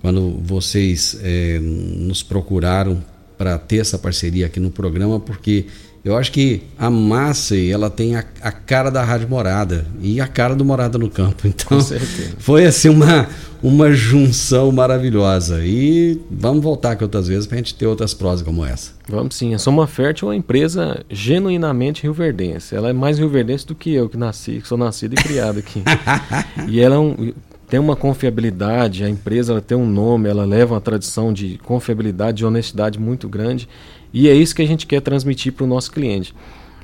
quando 0.00 0.38
vocês 0.42 1.18
é, 1.22 1.58
nos 1.60 2.22
procuraram 2.22 3.02
para 3.36 3.58
ter 3.58 3.78
essa 3.78 3.98
parceria 3.98 4.46
aqui 4.46 4.60
no 4.60 4.70
programa, 4.70 5.18
porque 5.18 5.66
eu 6.02 6.16
acho 6.16 6.32
que 6.32 6.62
a 6.78 6.88
Massey, 6.88 7.70
ela 7.70 7.90
tem 7.90 8.16
a, 8.16 8.24
a, 8.40 8.50
cara 8.50 8.90
da 8.90 9.04
Rádio 9.04 9.28
Morada 9.28 9.86
e 10.00 10.18
a 10.18 10.26
cara 10.26 10.54
do 10.54 10.64
Morada 10.64 10.96
no 10.96 11.10
Campo. 11.10 11.46
Então, 11.50 11.78
foi 12.38 12.64
assim 12.64 12.88
uma, 12.88 13.28
uma 13.62 13.92
junção 13.92 14.72
maravilhosa. 14.72 15.60
E 15.62 16.18
vamos 16.30 16.62
voltar 16.62 16.92
aqui 16.92 17.02
outras 17.02 17.28
vezes 17.28 17.46
para 17.46 17.56
a 17.56 17.58
gente 17.58 17.74
ter 17.74 17.86
outras 17.86 18.14
prosas 18.14 18.42
como 18.42 18.64
essa. 18.64 18.92
Vamos 19.06 19.34
sim. 19.34 19.52
A 19.54 19.58
Soma 19.58 19.86
Fértil 19.86 20.28
é 20.28 20.30
uma 20.30 20.36
empresa 20.36 21.04
genuinamente 21.10 22.02
rioverdense. 22.02 22.74
Ela 22.74 22.88
é 22.88 22.92
mais 22.94 23.18
rioverdense 23.18 23.66
do 23.66 23.74
que 23.74 23.92
eu, 23.92 24.08
que 24.08 24.16
nasci, 24.16 24.60
que 24.60 24.68
sou 24.68 24.78
nascido 24.78 25.14
e 25.14 25.16
criado 25.16 25.58
aqui. 25.58 25.82
e 26.66 26.80
ela 26.80 26.96
é 26.96 26.98
um, 26.98 27.32
tem 27.70 27.78
uma 27.78 27.94
confiabilidade, 27.94 29.04
a 29.04 29.08
empresa 29.08 29.52
ela 29.52 29.60
tem 29.60 29.78
um 29.78 29.86
nome, 29.86 30.28
ela 30.28 30.44
leva 30.44 30.74
uma 30.74 30.80
tradição 30.80 31.32
de 31.32 31.56
confiabilidade 31.62 32.42
e 32.42 32.46
honestidade 32.46 32.98
muito 32.98 33.28
grande. 33.28 33.68
E 34.12 34.28
é 34.28 34.34
isso 34.34 34.54
que 34.56 34.60
a 34.60 34.66
gente 34.66 34.88
quer 34.88 35.00
transmitir 35.00 35.52
para 35.52 35.62
o 35.62 35.68
nosso 35.68 35.92
cliente. 35.92 36.34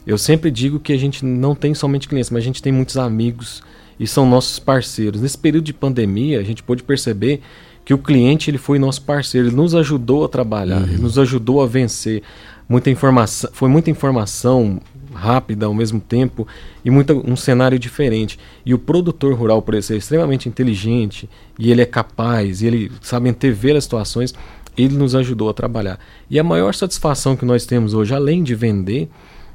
Eu 0.07 0.17
sempre 0.17 0.49
digo 0.49 0.79
que 0.79 0.93
a 0.93 0.97
gente 0.97 1.25
não 1.25 1.57
tem 1.57 1.75
somente 1.75 2.07
clientes, 2.07 2.31
mas 2.31 2.41
a 2.41 2.47
gente 2.47 2.63
tem 2.63 2.73
muitos 2.73 2.97
amigos 2.97 3.65
e 3.99 4.07
são 4.07 4.25
nossos 4.25 4.61
parceiros. 4.61 5.21
Nesse 5.21 5.37
período 5.37 5.65
de 5.65 5.75
pandemia, 5.75 6.39
a 6.39 6.45
gente 6.45 6.63
pôde 6.63 6.85
perceber 6.85 7.41
que 7.85 7.93
o 7.93 7.99
cliente 7.99 8.49
ele 8.49 8.59
foi 8.59 8.79
nosso 8.79 9.03
parceiro, 9.03 9.49
ele 9.49 9.57
nos 9.57 9.75
ajudou 9.75 10.25
a 10.25 10.29
trabalhar, 10.29 10.83
uhum. 10.83 10.89
ele 10.89 11.03
nos 11.03 11.19
ajudou 11.19 11.61
a 11.63 11.67
vencer. 11.67 12.23
Muita 12.69 12.91
informação, 12.91 13.51
foi 13.53 13.69
muita 13.69 13.91
informação 13.91 14.81
rápida 15.17 15.67
ao 15.67 15.75
mesmo 15.75 15.99
tempo 15.99 16.47
e 16.85 16.91
muita, 16.91 17.15
um 17.15 17.35
cenário 17.35 17.79
diferente. 17.79 18.39
E 18.65 18.73
o 18.73 18.79
produtor 18.79 19.35
rural, 19.35 19.61
por 19.63 19.81
ser 19.83 19.97
extremamente 19.97 20.49
inteligente 20.49 21.29
e 21.59 21.71
ele 21.71 21.83
é 21.83 21.87
capaz, 21.87 22.63
e 22.63 22.67
ele 22.67 22.93
sabe 23.01 23.29
antever 23.29 23.77
as 23.77 23.85
situações, 23.85 24.35
ele 24.77 24.97
nos 24.97 25.15
ajudou 25.15 25.49
a 25.49 25.55
trabalhar. 25.55 25.99
E 26.31 26.39
a 26.39 26.45
maior 26.45 26.75
satisfação 26.75 27.35
que 27.35 27.45
nós 27.45 27.65
temos 27.65 27.95
hoje, 27.95 28.15
além 28.15 28.43
de 28.43 28.55
vender, 28.55 29.09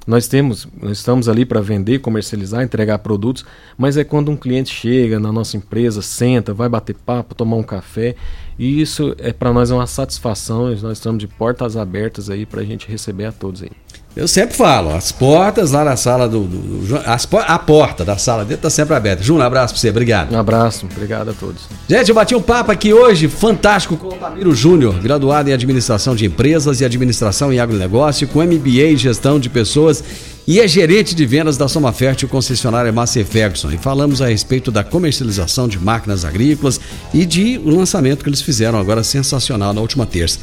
nós 0.05 0.27
temos, 0.27 0.67
nós 0.81 0.97
estamos 0.97 1.29
ali 1.29 1.45
para 1.45 1.61
vender, 1.61 1.99
comercializar, 1.99 2.63
entregar 2.63 2.97
produtos, 2.99 3.45
mas 3.77 3.97
é 3.97 4.03
quando 4.03 4.31
um 4.31 4.35
cliente 4.35 4.73
chega 4.73 5.19
na 5.19 5.31
nossa 5.31 5.55
empresa, 5.55 6.01
senta, 6.01 6.53
vai 6.53 6.67
bater 6.67 6.95
papo, 6.95 7.35
tomar 7.35 7.57
um 7.57 7.63
café, 7.63 8.15
e 8.57 8.81
isso 8.81 9.15
é 9.19 9.31
para 9.31 9.53
nós 9.53 9.69
é 9.69 9.75
uma 9.75 9.87
satisfação. 9.87 10.69
Nós 10.69 10.97
estamos 10.97 11.19
de 11.19 11.27
portas 11.27 11.77
abertas 11.77 12.29
aí 12.29 12.45
para 12.45 12.61
a 12.61 12.63
gente 12.63 12.87
receber 12.87 13.25
a 13.25 13.31
todos 13.31 13.61
aí. 13.61 13.71
Eu 14.13 14.27
sempre 14.27 14.57
falo, 14.57 14.93
as 14.93 15.09
portas 15.09 15.71
lá 15.71 15.85
na 15.85 15.95
sala 15.95 16.27
do. 16.27 16.41
do, 16.43 16.57
do 16.85 16.97
as, 17.05 17.25
a 17.47 17.57
porta 17.57 18.03
da 18.03 18.17
sala 18.17 18.43
dentro 18.43 18.55
está 18.55 18.69
sempre 18.69 18.93
aberta. 18.93 19.23
Júnior, 19.23 19.43
um 19.43 19.47
abraço 19.47 19.73
para 19.73 19.79
você, 19.79 19.89
obrigado. 19.89 20.33
Um 20.33 20.37
abraço, 20.37 20.85
obrigado 20.85 21.29
a 21.29 21.33
todos. 21.33 21.61
Gente, 21.87 22.09
eu 22.09 22.15
bati 22.15 22.35
um 22.35 22.41
papo 22.41 22.71
aqui 22.73 22.93
hoje, 22.93 23.29
fantástico, 23.29 23.95
com 23.95 24.09
o 24.09 24.11
Tamiro 24.11 24.53
Júnior, 24.53 24.99
graduado 24.99 25.49
em 25.49 25.53
Administração 25.53 26.13
de 26.13 26.25
Empresas 26.25 26.81
e 26.81 26.85
Administração 26.85 27.53
em 27.53 27.59
Agronegócio, 27.59 28.27
com 28.27 28.43
MBA 28.43 28.91
em 28.91 28.97
Gestão 28.97 29.39
de 29.39 29.49
Pessoas 29.49 30.03
e 30.45 30.59
é 30.59 30.67
gerente 30.67 31.15
de 31.15 31.25
vendas 31.25 31.55
da 31.55 31.67
Soma 31.67 31.93
Fértil 31.93 32.27
concessionária 32.27 32.91
Massey 32.91 33.23
Ferguson. 33.23 33.71
E 33.71 33.77
falamos 33.77 34.21
a 34.21 34.27
respeito 34.27 34.71
da 34.71 34.83
comercialização 34.83 35.67
de 35.67 35.79
máquinas 35.79 36.25
agrícolas 36.25 36.81
e 37.13 37.25
de 37.25 37.61
o 37.63 37.69
lançamento 37.69 38.23
que 38.23 38.29
eles 38.29 38.41
fizeram 38.41 38.77
agora 38.77 39.03
sensacional 39.03 39.73
na 39.73 39.79
última 39.79 40.05
terça. 40.05 40.39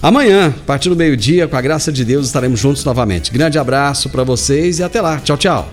Amanhã, 0.00 0.54
a 0.56 0.64
partir 0.64 0.88
do 0.88 0.96
meio-dia, 0.96 1.48
com 1.48 1.56
a 1.56 1.60
graça 1.60 1.90
de 1.90 2.04
Deus, 2.04 2.26
estaremos 2.26 2.60
juntos 2.60 2.84
novamente. 2.84 3.32
Grande 3.32 3.58
abraço 3.58 4.08
para 4.08 4.22
vocês 4.22 4.78
e 4.78 4.82
até 4.82 5.00
lá. 5.00 5.18
Tchau, 5.18 5.36
tchau. 5.36 5.72